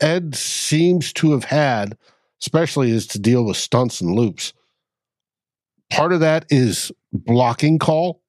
Ed 0.00 0.36
seems 0.36 1.12
to 1.14 1.32
have 1.32 1.42
had, 1.42 1.98
especially, 2.40 2.92
is 2.92 3.08
to 3.08 3.18
deal 3.18 3.44
with 3.44 3.56
stunts 3.56 4.00
and 4.00 4.14
loops. 4.14 4.52
Part 5.90 6.12
of 6.12 6.20
that 6.20 6.44
is 6.50 6.92
blocking 7.12 7.80
call, 7.80 8.22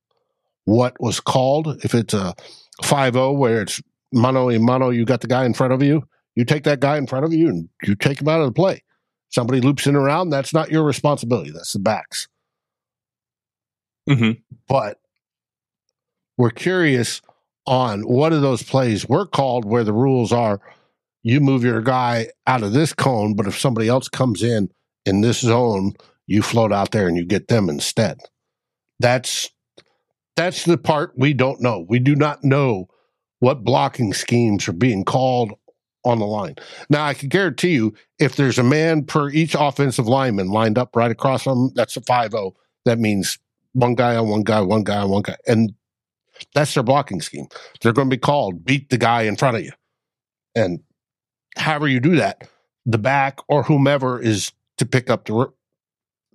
what 0.65 0.99
was 0.99 1.19
called. 1.19 1.79
If 1.83 1.93
it's 1.93 2.15
a 2.15 2.33
5 2.83 3.13
0 3.13 3.33
where 3.33 3.61
it's 3.61 3.79
mano 4.11 4.49
a 4.49 4.57
mano, 4.57 4.89
you 4.89 5.05
got 5.05 5.21
the 5.21 5.27
guy 5.27 5.45
in 5.45 5.53
front 5.53 5.73
of 5.73 5.83
you, 5.83 6.01
you 6.33 6.43
take 6.43 6.63
that 6.63 6.79
guy 6.79 6.97
in 6.97 7.05
front 7.05 7.23
of 7.23 7.31
you 7.31 7.49
and 7.49 7.69
you 7.83 7.93
take 7.93 8.19
him 8.19 8.29
out 8.29 8.41
of 8.41 8.47
the 8.47 8.51
play. 8.51 8.81
Somebody 9.29 9.61
loops 9.61 9.85
in 9.85 9.95
around, 9.95 10.31
that's 10.31 10.55
not 10.55 10.71
your 10.71 10.83
responsibility. 10.83 11.51
That's 11.51 11.73
the 11.73 11.79
backs. 11.79 12.27
Mm-hmm. 14.09 14.31
But 14.67 14.99
we're 16.37 16.49
curious 16.49 17.21
on 17.65 18.01
what 18.01 18.33
of 18.33 18.41
those 18.41 18.63
plays 18.63 19.07
were 19.07 19.25
called 19.25 19.65
where 19.65 19.83
the 19.83 19.93
rules 19.93 20.33
are 20.33 20.59
you 21.23 21.39
move 21.39 21.63
your 21.63 21.81
guy 21.81 22.27
out 22.45 22.63
of 22.63 22.73
this 22.73 22.93
cone, 22.93 23.33
but 23.33 23.47
if 23.47 23.57
somebody 23.57 23.87
else 23.87 24.09
comes 24.09 24.43
in 24.43 24.69
in 25.05 25.21
this 25.21 25.39
zone, 25.39 25.93
you 26.27 26.41
float 26.41 26.71
out 26.71 26.91
there 26.91 27.07
and 27.07 27.17
you 27.17 27.25
get 27.25 27.47
them 27.47 27.69
instead. 27.69 28.19
That's 28.99 29.49
that's 30.35 30.65
the 30.65 30.77
part 30.77 31.13
we 31.17 31.33
don't 31.33 31.61
know. 31.61 31.85
We 31.87 31.99
do 31.99 32.15
not 32.15 32.43
know 32.43 32.87
what 33.39 33.63
blocking 33.63 34.13
schemes 34.13 34.67
are 34.67 34.73
being 34.73 35.03
called 35.03 35.53
on 36.05 36.19
the 36.19 36.25
line. 36.25 36.55
Now, 36.89 37.05
I 37.05 37.13
can 37.13 37.29
guarantee 37.29 37.73
you, 37.73 37.93
if 38.19 38.35
there's 38.35 38.57
a 38.57 38.63
man 38.63 39.05
per 39.05 39.29
each 39.29 39.55
offensive 39.57 40.07
lineman 40.07 40.49
lined 40.49 40.77
up 40.77 40.95
right 40.95 41.11
across 41.11 41.43
them, 41.45 41.71
that's 41.75 41.95
a 41.95 42.01
5 42.01 42.31
0. 42.31 42.53
That 42.85 42.99
means 42.99 43.37
one 43.74 43.95
guy 43.95 44.15
on 44.15 44.30
one 44.30 44.43
guy, 44.43 44.61
one 44.61 44.84
guy 44.84 44.97
on 44.97 45.09
one 45.09 45.21
guy. 45.24 45.36
And 45.47 45.74
that's 46.53 46.74
their 46.74 46.84
blocking 46.84 47.21
scheme. 47.21 47.47
They're 47.82 47.93
going 47.93 48.09
to 48.09 48.15
be 48.15 48.19
called 48.19 48.65
beat 48.65 48.89
the 48.89 48.97
guy 48.97 49.24
in 49.24 49.36
front 49.36 49.57
of 49.57 49.63
you. 49.63 49.71
And 50.55 50.82
however 51.57 51.88
you 51.88 51.99
do 51.99 52.15
that, 52.15 52.47
the 52.86 52.97
back 52.97 53.39
or 53.47 53.63
whomever 53.63 54.19
is 54.19 54.51
to 54.78 54.86
pick 54.86 55.09
up 55.09 55.26
the 55.26 55.51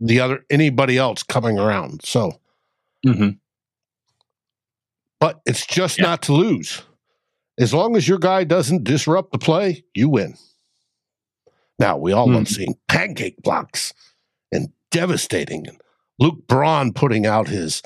the 0.01 0.21
other 0.21 0.45
anybody 0.51 0.97
else 0.97 1.23
coming 1.23 1.59
around. 1.59 2.05
So, 2.05 2.33
mm-hmm. 3.07 3.31
but 5.21 5.41
it's 5.45 5.67
just 5.67 5.99
yeah. 5.99 6.05
not 6.05 6.23
to 6.23 6.33
lose. 6.33 6.83
As 7.59 7.75
long 7.75 7.97
as 7.97 8.07
your 8.07 8.19
guy 8.19 8.45
doesn't 8.45 8.85
disrupt 8.85 9.33
the 9.33 9.39
play, 9.39 9.85
you 9.95 10.09
win. 10.09 10.37
Now 11.79 11.97
we 11.97 12.13
all 12.13 12.27
mm-hmm. 12.27 12.37
love 12.37 12.49
seeing 12.49 12.77
pancake 12.87 13.43
blocks 13.43 13.93
and 14.53 14.69
devastating, 14.91 15.67
and 15.67 15.81
Luke 16.19 16.47
Braun 16.49 16.93
putting 16.93 17.27
out 17.27 17.49
his, 17.49 17.83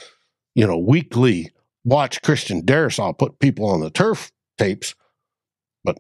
you 0.55 0.67
know, 0.67 0.79
weekly 0.79 1.51
watch 1.85 2.23
Christian 2.23 2.63
Darrisaw 2.63 3.17
put 3.17 3.39
people 3.39 3.67
on 3.67 3.81
the 3.81 3.91
turf 3.91 4.31
tapes, 4.59 4.95
but 5.85 5.99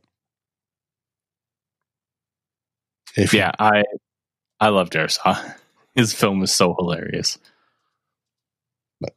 if 3.16 3.34
yeah, 3.34 3.48
you, 3.58 3.66
I 3.66 3.82
I 4.60 4.68
love 4.68 4.90
Darrisaw. 4.90 5.56
His 5.94 6.14
film 6.14 6.42
is 6.42 6.50
so 6.50 6.74
hilarious. 6.78 7.38
But 8.98 9.12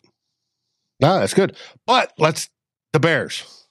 no, 1.00 1.20
that's 1.20 1.34
good. 1.34 1.56
But 1.86 2.12
let's 2.18 2.50
the 2.92 3.00
Bears. 3.00 3.66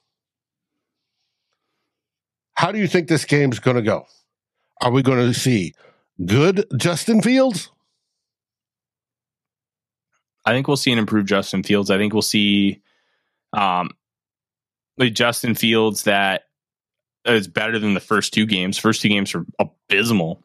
How 2.55 2.71
do 2.71 2.79
you 2.79 2.87
think 2.87 3.07
this 3.07 3.25
game's 3.25 3.59
going 3.59 3.75
to 3.75 3.83
go? 3.83 4.07
Are 4.81 4.91
we 4.91 5.03
going 5.03 5.19
to 5.19 5.37
see 5.37 5.73
good 6.25 6.65
Justin 6.77 7.21
Fields? 7.21 7.69
I 10.45 10.51
think 10.51 10.67
we'll 10.67 10.77
see 10.77 10.91
an 10.91 10.99
improved 10.99 11.27
Justin 11.27 11.63
Fields. 11.63 11.89
I 11.89 11.97
think 11.97 12.13
we'll 12.13 12.21
see 12.21 12.81
um 13.53 13.91
like 14.97 15.13
Justin 15.13 15.55
Fields 15.55 16.03
that 16.03 16.43
is 17.25 17.47
better 17.47 17.79
than 17.79 17.93
the 17.93 17.99
first 17.99 18.33
two 18.33 18.45
games. 18.45 18.77
First 18.77 19.01
two 19.01 19.09
games 19.09 19.33
were 19.33 19.45
abysmal. 19.59 20.43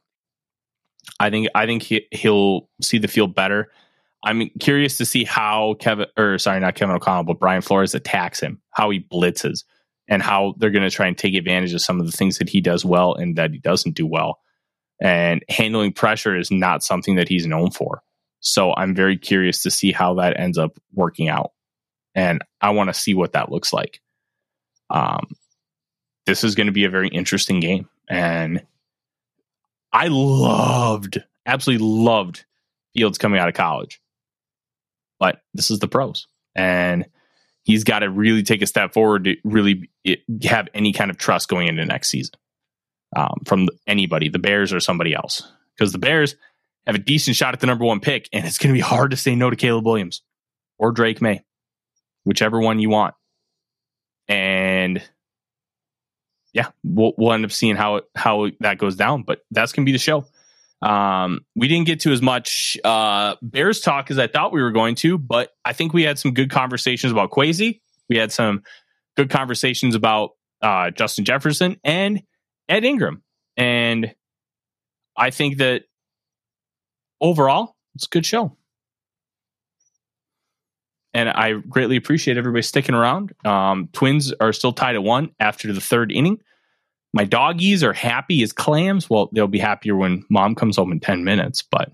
I 1.19 1.31
think 1.31 1.49
I 1.55 1.67
think 1.67 1.83
he, 1.83 2.07
he'll 2.11 2.69
see 2.81 2.99
the 2.99 3.09
field 3.09 3.35
better. 3.35 3.71
I'm 4.23 4.51
curious 4.61 4.99
to 4.99 5.07
see 5.07 5.25
how 5.25 5.75
Kevin 5.81 6.07
or 6.17 6.39
sorry, 6.39 6.61
not 6.61 6.75
Kevin 6.75 6.97
O'Connell, 6.97 7.25
but 7.25 7.39
Brian 7.39 7.63
Flores 7.63 7.95
attacks 7.95 8.41
him, 8.41 8.61
how 8.71 8.91
he 8.91 9.01
blitzes, 9.01 9.65
and 10.09 10.23
how 10.23 10.55
they're 10.59 10.71
going 10.71 10.89
to 10.89 10.95
try 10.95 11.07
and 11.07 11.17
take 11.17 11.35
advantage 11.35 11.73
of 11.73 11.81
some 11.81 12.01
of 12.01 12.07
the 12.07 12.13
things 12.13 12.39
that 12.39 12.49
he 12.49 12.61
does 12.61 12.85
well 12.85 13.15
and 13.15 13.37
that 13.37 13.53
he 13.53 13.59
doesn't 13.59 13.95
do 13.95 14.07
well. 14.07 14.41
And 15.01 15.43
handling 15.49 15.93
pressure 15.93 16.37
is 16.37 16.51
not 16.51 16.83
something 16.83 17.17
that 17.17 17.29
he's 17.29 17.47
known 17.47 17.71
for. 17.71 18.03
So 18.41 18.75
I'm 18.75 18.95
very 18.95 19.17
curious 19.17 19.63
to 19.63 19.71
see 19.71 19.93
how 19.93 20.15
that 20.15 20.39
ends 20.39 20.59
up 20.59 20.79
working 20.93 21.29
out. 21.29 21.53
And 22.15 22.43
I 22.61 22.71
want 22.71 22.89
to 22.89 22.95
see 22.95 23.15
what 23.15 23.33
that 23.33 23.53
looks 23.53 23.73
like. 23.73 24.01
Um, 24.89 25.29
this 26.27 26.43
is 26.43 26.55
going 26.55 26.67
to 26.67 26.73
be 26.73 26.85
a 26.85 26.91
very 26.91 27.09
interesting 27.09 27.61
game. 27.61 27.89
And 28.09 28.63
I 29.93 30.09
loved, 30.09 31.23
absolutely 31.47 31.87
loved 31.87 32.45
Fields 32.95 33.19
coming 33.19 33.39
out 33.39 33.49
of 33.49 33.55
college. 33.55 34.01
But 35.21 35.43
this 35.55 35.71
is 35.71 35.79
the 35.79 35.89
pros. 35.89 36.27
And 36.57 37.07
he's 37.63 37.85
got 37.85 38.01
to 38.01 38.11
really 38.11 38.43
take 38.43 38.63
a 38.63 38.67
step 38.67 38.93
forward 38.93 39.25
to 39.25 39.37
really 39.45 39.91
have 40.45 40.69
any 40.75 40.93
kind 40.93 41.11
of 41.11 41.19
trust 41.19 41.49
going 41.49 41.69
into 41.69 41.85
next 41.85 42.09
season 42.09 42.35
um, 43.15 43.43
from 43.47 43.69
anybody, 43.87 44.29
the 44.29 44.39
Bears 44.39 44.73
or 44.73 44.81
somebody 44.81 45.15
else. 45.15 45.47
Because 45.77 45.93
the 45.93 45.99
Bears 45.99 46.37
have 46.87 46.95
a 46.95 46.99
decent 46.99 47.37
shot 47.37 47.55
at 47.55 47.61
the 47.61 47.67
number 47.67 47.85
one 47.85 48.01
pick, 48.01 48.29
and 48.33 48.47
it's 48.47 48.59
going 48.59 48.75
to 48.75 48.77
be 48.77 48.81
hard 48.81 49.11
to 49.11 49.17
say 49.17 49.35
no 49.35 49.51
to 49.51 49.57
Caleb 49.57 49.87
Williams 49.87 50.23
or 50.79 50.93
Drake 50.93 51.21
Maye, 51.21 51.45
whichever 52.25 52.61
one 52.61 52.79
you 52.79 52.91
want. 52.91 53.15
And 54.29 55.03
yeah, 56.53 56.69
we'll, 56.83 57.13
we'll 57.17 57.33
end 57.33 57.45
up 57.45 57.53
seeing 57.53 57.77
how 57.77 58.03
how 58.15 58.49
that 58.61 58.79
goes 58.79 58.97
down, 58.97 59.23
but 59.23 59.41
that's 59.51 59.73
going 59.73 59.85
to 59.85 59.89
be 59.89 59.93
the 59.93 59.99
show. 59.99 60.25
Um, 60.83 61.41
we 61.55 61.69
didn't 61.69 61.87
get 61.87 62.01
to 62.01 62.13
as 62.13 62.23
much 62.23 62.79
uh, 62.85 63.37
Bears 63.43 63.81
talk 63.81 64.11
as 64.11 64.19
I 64.19 64.27
thought 64.27 64.53
we 64.53 64.63
were 64.63 64.71
going 64.71 64.95
to, 64.97 65.19
but 65.19 65.51
I 65.65 65.75
think 65.75 65.93
we 65.93 66.05
had 66.05 66.19
some 66.19 66.33
good 66.33 66.51
conversations 66.51 67.13
about 67.13 67.31
Kwesi. 67.31 67.81
We 68.09 68.17
had 68.17 68.33
some 68.33 68.63
good 69.17 69.29
conversations 69.29 69.95
about 69.95 70.31
uh, 70.63 70.91
Justin 70.91 71.25
Jefferson 71.25 71.77
and 71.85 72.23
Ed 72.69 72.85
Ingram, 72.85 73.23
and 73.57 74.15
I 75.17 75.31
think 75.31 75.59
that 75.59 75.83
overall, 77.21 77.77
it's 77.95 78.07
a 78.07 78.09
good 78.09 78.27
show. 78.27 78.57
And 81.13 81.29
I 81.29 81.55
greatly 81.55 81.97
appreciate 81.97 82.37
everybody 82.37 82.63
sticking 82.63 82.95
around. 82.95 83.33
Um, 83.45 83.89
twins 83.93 84.33
are 84.41 84.53
still 84.53 84.73
tied 84.73 84.95
at 84.95 85.03
one 85.03 85.35
after 85.41 85.73
the 85.73 85.81
third 85.81 86.13
inning. 86.13 86.41
My 87.13 87.25
doggies 87.25 87.83
are 87.83 87.93
happy 87.93 88.43
as 88.43 88.53
clams. 88.53 89.11
Well, 89.11 89.29
they'll 89.33 89.49
be 89.49 89.59
happier 89.59 89.97
when 89.97 90.25
mom 90.31 90.55
comes 90.55 90.77
home 90.77 90.93
in 90.93 91.01
10 91.01 91.25
minutes, 91.25 91.63
but 91.63 91.93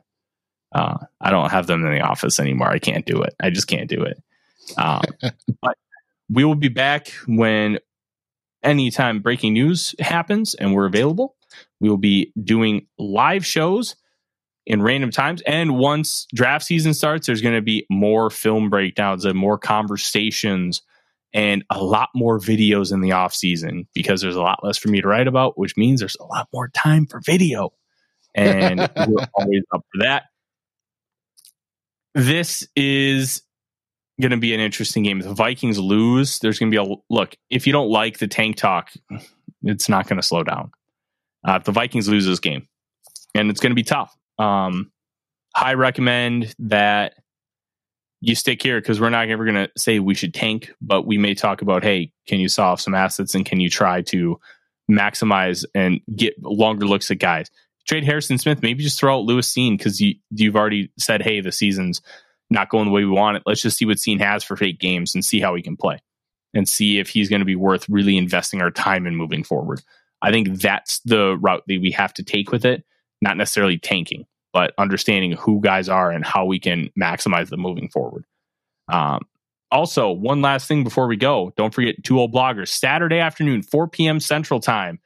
uh, 0.74 0.99
I 1.20 1.31
don't 1.31 1.51
have 1.51 1.66
them 1.66 1.87
in 1.87 1.93
the 1.93 2.03
office 2.03 2.39
anymore. 2.39 2.68
I 2.68 2.79
can't 2.79 3.07
do 3.07 3.22
it. 3.22 3.35
I 3.43 3.49
just 3.49 3.66
can't 3.66 3.89
do 3.89 4.03
it. 4.03 4.22
Um, 4.77 5.05
but 5.62 5.79
we 6.31 6.45
will 6.45 6.55
be 6.55 6.68
back 6.68 7.09
when 7.27 7.79
anytime 8.62 9.20
breaking 9.20 9.55
news 9.55 9.95
happens 9.99 10.55
and 10.55 10.74
we're 10.74 10.87
available. 10.87 11.37
We 11.81 11.89
will 11.89 11.97
be 11.97 12.33
doing 12.43 12.87
live 12.99 13.47
shows 13.47 13.97
in 14.67 14.83
random 14.83 15.11
times. 15.11 15.43
And 15.43 15.79
once 15.79 16.27
draft 16.35 16.64
season 16.64 16.93
starts, 16.93 17.27
there's 17.27 17.41
going 17.41 17.55
to 17.55 17.62
be 17.62 17.87
more 17.89 18.31
film 18.31 18.69
breakdowns 18.69 19.25
and 19.25 19.39
more 19.39 19.59
conversations 19.59 20.83
and 21.33 21.64
a 21.71 21.83
lot 21.83 22.09
more 22.14 22.39
videos 22.39 22.93
in 22.93 23.01
the 23.01 23.12
off 23.12 23.35
season 23.35 23.87
because 23.95 24.21
there's 24.21 24.37
a 24.37 24.43
lot 24.43 24.64
less 24.64 24.79
for 24.79 24.89
me 24.89 25.01
to 25.01 25.09
write 25.09 25.29
about, 25.29 25.59
which 25.59 25.77
means 25.77 26.01
there's 26.01 26.17
a 26.19 26.25
lot 26.25 26.49
more 26.53 26.69
time 26.69 27.07
for 27.07 27.21
video. 27.21 27.73
And 28.35 28.81
we're 29.09 29.27
always 29.35 29.62
up 29.73 29.85
for 29.93 30.03
that. 30.03 30.25
This 32.14 32.67
is 32.75 33.43
going 34.21 34.31
to 34.31 34.39
be 34.39 34.55
an 34.55 34.61
interesting 34.61 35.03
game. 35.03 35.21
If 35.21 35.27
the 35.27 35.35
Vikings 35.35 35.79
lose, 35.79 36.39
there's 36.39 36.59
going 36.59 36.73
to 36.73 36.83
be 36.83 36.91
a 36.91 36.97
look. 37.11 37.37
If 37.51 37.67
you 37.67 37.73
don't 37.73 37.91
like 37.91 38.19
the 38.19 38.29
tank 38.29 38.57
talk, 38.57 38.93
it's 39.62 39.89
not 39.89 40.09
going 40.09 40.21
to 40.21 40.27
slow 40.27 40.43
down. 40.43 40.73
Uh, 41.47 41.57
if 41.61 41.64
the 41.64 41.73
Vikings 41.73 42.09
lose 42.09 42.27
this 42.27 42.41
game, 42.41 42.67
and 43.35 43.51
it's 43.51 43.61
going 43.61 43.71
to 43.71 43.77
be 43.77 43.83
tough. 43.83 44.17
Um, 44.39 44.91
I 45.55 45.74
recommend 45.74 46.55
that 46.59 47.14
you 48.20 48.34
stick 48.34 48.62
here 48.62 48.80
because 48.80 49.01
we're 49.01 49.11
not 49.11 49.28
ever 49.28 49.45
going 49.45 49.55
to 49.55 49.70
say 49.76 49.99
we 49.99 50.14
should 50.14 50.34
tank, 50.34 50.72
but 50.80 51.07
we 51.07 51.18
may 51.18 51.34
talk 51.34 51.62
about, 51.62 51.82
hey, 51.82 52.12
can 52.26 52.41
you 52.41 52.49
solve 52.49 52.80
some 52.80 52.95
assets 52.95 53.34
and 53.34 53.45
can 53.45 53.61
you 53.61 53.70
try 53.70 54.03
to 54.03 54.39
maximize 54.91 55.64
and 55.74 56.01
get 56.14 56.34
longer 56.43 56.87
looks 56.87 57.11
at 57.11 57.18
guys? 57.18 57.51
Trade 57.87 58.05
Harrison 58.05 58.39
Smith, 58.39 58.62
maybe 58.62 58.82
just 58.82 58.99
throw 58.99 59.16
out 59.16 59.24
Lewis 59.24 59.53
Cine 59.53 59.78
because 59.78 60.01
you, 60.01 60.16
you've 60.30 60.57
already 60.57 60.91
said, 60.99 61.22
hey, 61.22 61.41
the 61.41 61.53
season's 61.53 62.03
not 62.51 62.68
going 62.68 62.87
the 62.87 62.91
way 62.91 63.05
we 63.05 63.11
want 63.11 63.37
it. 63.37 63.45
Let's 63.47 63.62
just 63.62 63.76
see 63.76 63.87
what 63.87 63.99
Cine 63.99 64.20
has 64.20 64.43
for 64.43 64.57
fake 64.57 64.80
games 64.80 65.14
and 65.14 65.24
see 65.24 65.41
how 65.41 65.55
he 65.55 65.62
can 65.62 65.76
play 65.76 66.01
and 66.53 66.68
see 66.68 66.99
if 66.99 67.09
he's 67.09 67.28
going 67.28 67.41
to 67.41 67.47
be 67.47 67.57
worth 67.57 67.89
really 67.89 68.16
investing 68.16 68.61
our 68.61 68.70
time 68.70 69.07
in 69.07 69.14
moving 69.14 69.45
forward. 69.45 69.82
I 70.22 70.32
think 70.32 70.61
that's 70.61 71.01
the 71.01 71.37
route 71.37 71.62
that 71.66 71.80
we 71.80 71.93
have 71.93 72.14
to 72.14 72.24
take 72.24 72.51
with 72.51 72.64
it 72.64 72.84
not 73.21 73.37
necessarily 73.37 73.79
tanking, 73.79 74.27
but 74.53 74.73
understanding 74.79 75.33
who 75.33 75.61
guys 75.61 75.89
are 75.89 76.11
and 76.11 76.25
how 76.25 76.45
we 76.45 76.59
can 76.59 76.91
maximize 76.99 77.49
them 77.49 77.61
moving 77.61 77.89
forward. 77.89 78.25
Um, 78.89 79.23
also, 79.71 80.11
one 80.11 80.43
last 80.43 80.69
thing 80.69 80.85
before 80.85 81.09
we 81.09 81.17
go, 81.17 81.53
don't 81.57 81.75
forget 81.75 82.03
two 82.05 82.19
old 82.21 82.33
bloggers 82.33 82.69
Saturday 82.69 83.19
afternoon, 83.19 83.62
4 83.62 83.89
p.m. 83.89 84.21
Central 84.21 84.61
Time, 84.61 85.01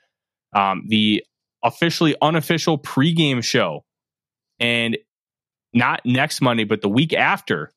um, 0.54 0.84
the 0.88 1.24
officially 1.64 2.14
unofficial 2.20 2.78
pregame 2.78 3.42
show, 3.42 3.84
and 4.58 4.98
not 5.72 6.02
next 6.04 6.40
Monday, 6.40 6.64
but 6.64 6.82
the 6.82 6.88
week 6.88 7.14
after, 7.14 7.72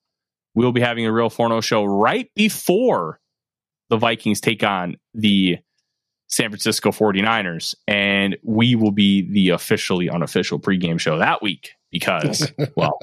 we'll 0.56 0.72
be 0.72 0.82
having 0.82 1.06
a 1.06 1.12
real 1.12 1.30
Forno 1.30 1.62
show 1.62 1.86
right 1.86 2.30
before 2.36 3.20
the 3.90 3.98
Vikings 3.98 4.42
take 4.42 4.64
on 4.64 4.98
the 5.14 5.58
San 6.34 6.50
Francisco 6.50 6.90
49ers. 6.90 7.76
And 7.88 8.38
we 8.42 8.74
will 8.74 8.92
be 8.92 9.22
the 9.32 9.50
officially 9.50 10.10
unofficial 10.10 10.60
pregame 10.60 11.00
show 11.00 11.20
that 11.20 11.44
week 11.44 11.74
because, 11.92 12.52
well, 12.76 12.98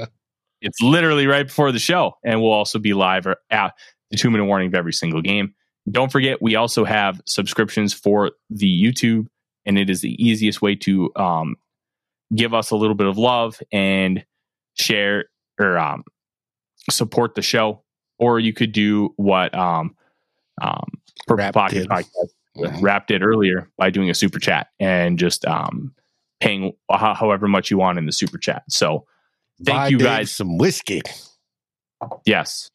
it's 0.60 0.80
literally 0.80 1.28
right 1.28 1.46
before 1.46 1.70
the 1.70 1.78
show. 1.78 2.14
And 2.24 2.42
we'll 2.42 2.50
also 2.50 2.80
be 2.80 2.92
live 2.92 3.28
at 3.50 3.72
the 4.10 4.16
two 4.16 4.30
minute 4.30 4.46
warning 4.46 4.66
of 4.66 4.74
every 4.74 4.92
single 4.92 5.22
game. 5.22 5.54
Don't 5.88 6.10
forget, 6.10 6.42
we 6.42 6.56
also 6.56 6.84
have 6.84 7.20
subscriptions 7.24 7.94
for 7.94 8.32
the 8.50 8.66
YouTube, 8.66 9.26
and 9.64 9.78
it 9.78 9.88
is 9.88 10.00
the 10.00 10.12
easiest 10.22 10.60
way 10.60 10.74
to 10.74 11.12
um, 11.14 11.54
give 12.34 12.52
us 12.52 12.72
a 12.72 12.76
little 12.76 12.96
bit 12.96 13.06
of 13.06 13.16
love 13.16 13.60
and 13.70 14.24
share 14.76 15.26
or 15.60 15.78
um, 15.78 16.02
support 16.90 17.36
the 17.36 17.42
show. 17.42 17.84
Or 18.18 18.40
you 18.40 18.52
could 18.52 18.72
do 18.72 19.14
what 19.16 19.54
um, 19.54 19.94
um, 20.60 20.90
Purple 21.28 21.52
Pocket 21.52 21.88
Podcast 21.88 22.30
mm-hmm. 22.56 22.80
wrapped 22.80 23.10
it 23.10 23.22
earlier 23.22 23.70
by 23.76 23.90
doing 23.90 24.10
a 24.10 24.14
super 24.14 24.38
chat 24.38 24.68
and 24.78 25.18
just 25.18 25.44
um, 25.46 25.94
paying 26.40 26.72
however 26.90 27.48
much 27.48 27.70
you 27.70 27.78
want 27.78 27.98
in 27.98 28.06
the 28.06 28.12
super 28.12 28.38
chat. 28.38 28.62
So 28.68 29.06
thank 29.62 29.76
Buy 29.76 29.88
you 29.88 29.98
guys. 29.98 30.32
Some 30.32 30.58
whiskey. 30.58 31.02
Yes. 32.24 32.70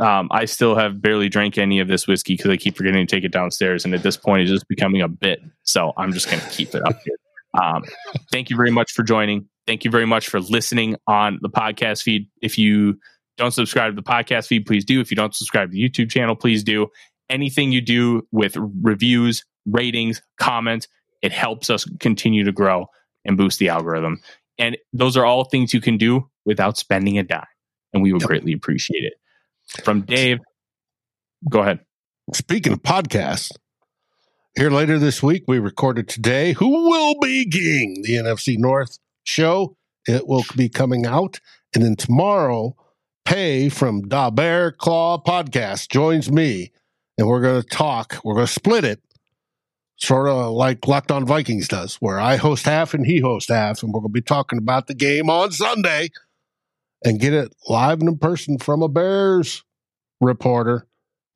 Um, 0.00 0.28
I 0.32 0.46
still 0.46 0.74
have 0.74 1.00
barely 1.00 1.28
drank 1.28 1.56
any 1.56 1.78
of 1.78 1.86
this 1.86 2.08
whiskey 2.08 2.34
because 2.34 2.50
I 2.50 2.56
keep 2.56 2.76
forgetting 2.76 3.06
to 3.06 3.16
take 3.16 3.24
it 3.24 3.32
downstairs. 3.32 3.84
And 3.84 3.94
at 3.94 4.02
this 4.02 4.16
point, 4.16 4.42
it's 4.42 4.50
just 4.50 4.66
becoming 4.68 5.02
a 5.02 5.08
bit. 5.08 5.40
So 5.62 5.92
I'm 5.96 6.12
just 6.12 6.28
going 6.28 6.40
to 6.40 6.50
keep 6.50 6.74
it 6.74 6.82
up 6.84 6.96
here. 7.04 7.16
Um, 7.62 7.84
thank 8.32 8.50
you 8.50 8.56
very 8.56 8.72
much 8.72 8.90
for 8.92 9.04
joining. 9.04 9.48
Thank 9.66 9.84
you 9.84 9.90
very 9.90 10.06
much 10.06 10.28
for 10.28 10.40
listening 10.40 10.96
on 11.06 11.38
the 11.40 11.48
podcast 11.48 12.02
feed. 12.02 12.28
If 12.42 12.58
you 12.58 12.98
don't 13.36 13.52
subscribe 13.52 13.92
to 13.92 13.96
the 13.96 14.02
podcast 14.02 14.48
feed, 14.48 14.66
please 14.66 14.84
do. 14.84 15.00
If 15.00 15.10
you 15.10 15.16
don't 15.16 15.34
subscribe 15.34 15.70
to 15.70 15.72
the 15.72 15.88
YouTube 15.88 16.10
channel, 16.10 16.34
please 16.34 16.64
do 16.64 16.88
anything 17.28 17.72
you 17.72 17.80
do 17.80 18.26
with 18.30 18.56
reviews, 18.56 19.44
ratings, 19.66 20.22
comments, 20.38 20.88
it 21.22 21.32
helps 21.32 21.70
us 21.70 21.84
continue 22.00 22.44
to 22.44 22.52
grow 22.52 22.86
and 23.24 23.36
boost 23.36 23.58
the 23.58 23.68
algorithm. 23.68 24.20
And 24.58 24.76
those 24.92 25.16
are 25.16 25.24
all 25.24 25.44
things 25.44 25.74
you 25.74 25.80
can 25.80 25.96
do 25.96 26.28
without 26.44 26.76
spending 26.76 27.18
a 27.18 27.22
dime. 27.22 27.44
And 27.92 28.02
we 28.02 28.12
would 28.12 28.22
yep. 28.22 28.28
greatly 28.28 28.52
appreciate 28.52 29.04
it. 29.04 29.14
From 29.84 30.02
Dave, 30.02 30.38
go 31.48 31.60
ahead. 31.60 31.80
Speaking 32.32 32.72
of 32.72 32.82
podcasts, 32.82 33.52
here 34.56 34.70
later 34.70 34.98
this 34.98 35.22
week, 35.22 35.44
we 35.48 35.58
recorded 35.58 36.08
today 36.08 36.52
Who 36.52 36.88
Will 36.90 37.18
Be 37.20 37.48
King, 37.48 38.02
the 38.02 38.14
NFC 38.14 38.56
North 38.58 38.98
show. 39.24 39.76
It 40.06 40.28
will 40.28 40.44
be 40.54 40.68
coming 40.68 41.06
out. 41.06 41.40
And 41.74 41.82
then 41.82 41.96
tomorrow, 41.96 42.76
Pay 43.24 43.70
from 43.70 44.02
Da 44.02 44.28
Bear 44.28 44.70
Claw 44.70 45.22
Podcast 45.22 45.88
joins 45.88 46.30
me 46.30 46.72
and 47.18 47.26
we're 47.26 47.40
going 47.40 47.62
to 47.62 47.68
talk. 47.68 48.20
We're 48.24 48.34
going 48.34 48.46
to 48.46 48.52
split 48.52 48.84
it 48.84 49.00
sort 49.96 50.28
of 50.28 50.52
like 50.52 50.86
Locked 50.86 51.12
On 51.12 51.24
Vikings 51.24 51.68
does, 51.68 51.96
where 51.96 52.18
I 52.18 52.36
host 52.36 52.66
half 52.66 52.94
and 52.94 53.06
he 53.06 53.20
hosts 53.20 53.50
half, 53.50 53.82
and 53.82 53.92
we're 53.92 54.00
going 54.00 54.10
to 54.10 54.14
be 54.14 54.22
talking 54.22 54.58
about 54.58 54.86
the 54.86 54.94
game 54.94 55.30
on 55.30 55.52
Sunday 55.52 56.10
and 57.04 57.20
get 57.20 57.32
it 57.32 57.54
live 57.68 58.00
and 58.00 58.08
in 58.08 58.18
person 58.18 58.58
from 58.58 58.82
a 58.82 58.88
Bears 58.88 59.62
reporter 60.20 60.86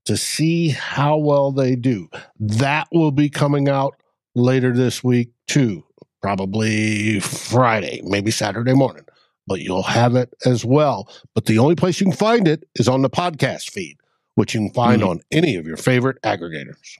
to 0.06 0.16
see 0.16 0.70
how 0.70 1.18
well 1.18 1.52
they 1.52 1.76
do. 1.76 2.08
That 2.40 2.88
will 2.92 3.10
be 3.10 3.28
coming 3.28 3.68
out 3.68 3.94
later 4.34 4.72
this 4.72 5.04
week, 5.04 5.30
too, 5.46 5.84
probably 6.22 7.20
Friday, 7.20 8.00
maybe 8.04 8.30
Saturday 8.30 8.72
morning, 8.72 9.04
but 9.46 9.60
you'll 9.60 9.82
have 9.82 10.16
it 10.16 10.32
as 10.46 10.64
well. 10.64 11.12
But 11.34 11.44
the 11.44 11.58
only 11.58 11.74
place 11.74 12.00
you 12.00 12.06
can 12.06 12.16
find 12.16 12.48
it 12.48 12.64
is 12.76 12.88
on 12.88 13.02
the 13.02 13.10
podcast 13.10 13.70
feed, 13.70 13.97
which 14.38 14.54
you 14.54 14.60
can 14.60 14.70
find 14.72 15.02
Mhm. 15.02 15.08
on 15.08 15.20
any 15.32 15.56
of 15.56 15.66
your 15.66 15.76
favorite 15.76 16.16
aggregators. 16.22 16.96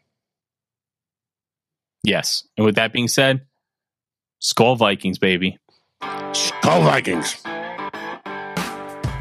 Yes. 2.03 2.43
And 2.57 2.67
with 2.67 2.75
that 2.75 2.93
being 2.93 3.07
said, 3.07 3.47
Skol 4.43 4.77
Vikings, 4.77 5.21
baby. 5.21 5.57
Skol 6.03 6.83
Vikings. 6.83 7.37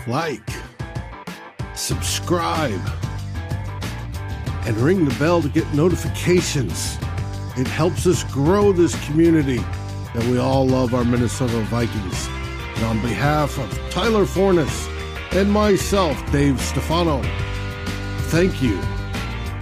Like, 0.08 0.50
subscribe, 1.76 2.82
and 4.66 4.76
ring 4.78 5.06
the 5.06 5.14
bell 5.20 5.40
to 5.44 5.50
get 5.50 5.72
notifications. 5.76 6.98
It 7.56 7.68
helps 7.68 8.08
us 8.08 8.24
grow 8.34 8.72
this 8.72 8.96
community 9.06 9.60
that 10.16 10.24
we 10.24 10.40
all 10.40 10.66
love 10.66 10.96
our 10.96 11.04
Minnesota 11.04 11.60
Vikings. 11.70 12.28
And 12.78 12.86
on 12.86 13.00
behalf 13.04 13.60
of 13.60 13.70
Tyler 13.92 14.26
Forness 14.26 14.88
and 15.34 15.52
myself, 15.52 16.16
Dave 16.32 16.60
Stefano, 16.60 17.22
thank 18.28 18.62
you 18.62 18.78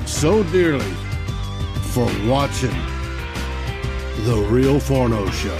so 0.07 0.41
dearly 0.45 0.91
for 1.91 2.05
watching 2.25 2.75
The 4.25 4.43
Real 4.49 4.79
Forno 4.79 5.29
Show. 5.29 5.57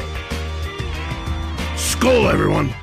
Skol, 1.75 2.33
everyone! 2.33 2.73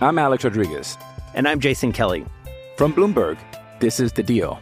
I'm 0.00 0.16
Alex 0.16 0.44
Rodriguez. 0.44 0.96
And 1.34 1.48
I'm 1.48 1.58
Jason 1.58 1.90
Kelly. 1.90 2.24
From 2.76 2.92
Bloomberg, 2.92 3.36
this 3.80 3.98
is 3.98 4.12
The 4.12 4.22
Deal. 4.22 4.60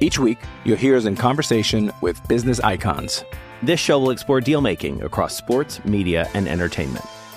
Each 0.00 0.18
week, 0.18 0.38
you'll 0.64 0.78
hear 0.78 0.96
us 0.96 1.04
in 1.04 1.14
conversation 1.14 1.92
with 2.00 2.26
business 2.26 2.58
icons. 2.60 3.22
This 3.62 3.80
show 3.80 3.98
will 3.98 4.10
explore 4.10 4.40
deal 4.40 4.62
making 4.62 5.02
across 5.02 5.36
sports, 5.36 5.84
media, 5.84 6.28
and 6.32 6.48
entertainment. 6.48 7.04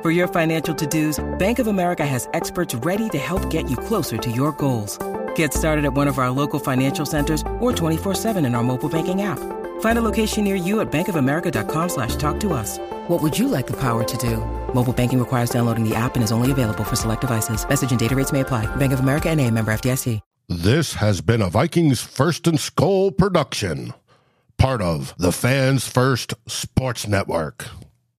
For 0.00 0.12
your 0.12 0.28
financial 0.28 0.72
to-dos, 0.76 1.18
Bank 1.38 1.58
of 1.58 1.66
America 1.66 2.06
has 2.06 2.28
experts 2.32 2.72
ready 2.86 3.08
to 3.08 3.18
help 3.18 3.50
get 3.50 3.68
you 3.68 3.76
closer 3.76 4.16
to 4.16 4.30
your 4.30 4.52
goals. 4.52 4.96
Get 5.34 5.52
started 5.52 5.84
at 5.84 5.92
one 5.92 6.06
of 6.06 6.18
our 6.18 6.30
local 6.30 6.60
financial 6.60 7.04
centers 7.04 7.42
or 7.58 7.72
24-7 7.72 8.46
in 8.46 8.54
our 8.54 8.62
mobile 8.62 8.88
banking 8.88 9.22
app. 9.22 9.40
Find 9.80 9.98
a 9.98 10.02
location 10.02 10.44
near 10.44 10.54
you 10.54 10.78
at 10.78 10.92
bankofamerica.com 10.92 11.88
slash 11.88 12.14
talk 12.14 12.38
to 12.40 12.52
us. 12.52 12.78
What 13.08 13.20
would 13.22 13.36
you 13.36 13.48
like 13.48 13.66
the 13.66 13.80
power 13.80 14.04
to 14.04 14.16
do? 14.18 14.36
Mobile 14.72 14.92
banking 14.92 15.18
requires 15.18 15.50
downloading 15.50 15.82
the 15.82 15.96
app 15.96 16.14
and 16.14 16.22
is 16.22 16.30
only 16.30 16.52
available 16.52 16.84
for 16.84 16.94
select 16.94 17.22
devices. 17.22 17.68
Message 17.68 17.90
and 17.90 17.98
data 17.98 18.14
rates 18.14 18.30
may 18.30 18.40
apply. 18.40 18.66
Bank 18.76 18.92
of 18.92 19.00
America 19.00 19.28
and 19.28 19.40
a 19.40 19.50
member 19.50 19.72
FDIC. 19.72 20.20
This 20.48 20.94
has 20.94 21.20
been 21.20 21.42
a 21.42 21.50
Vikings 21.50 22.00
First 22.00 22.46
and 22.46 22.56
Skol 22.56 23.14
production, 23.14 23.92
part 24.58 24.80
of 24.80 25.14
the 25.18 25.32
Fans 25.32 25.86
First 25.86 26.34
Sports 26.46 27.06
Network. 27.06 27.66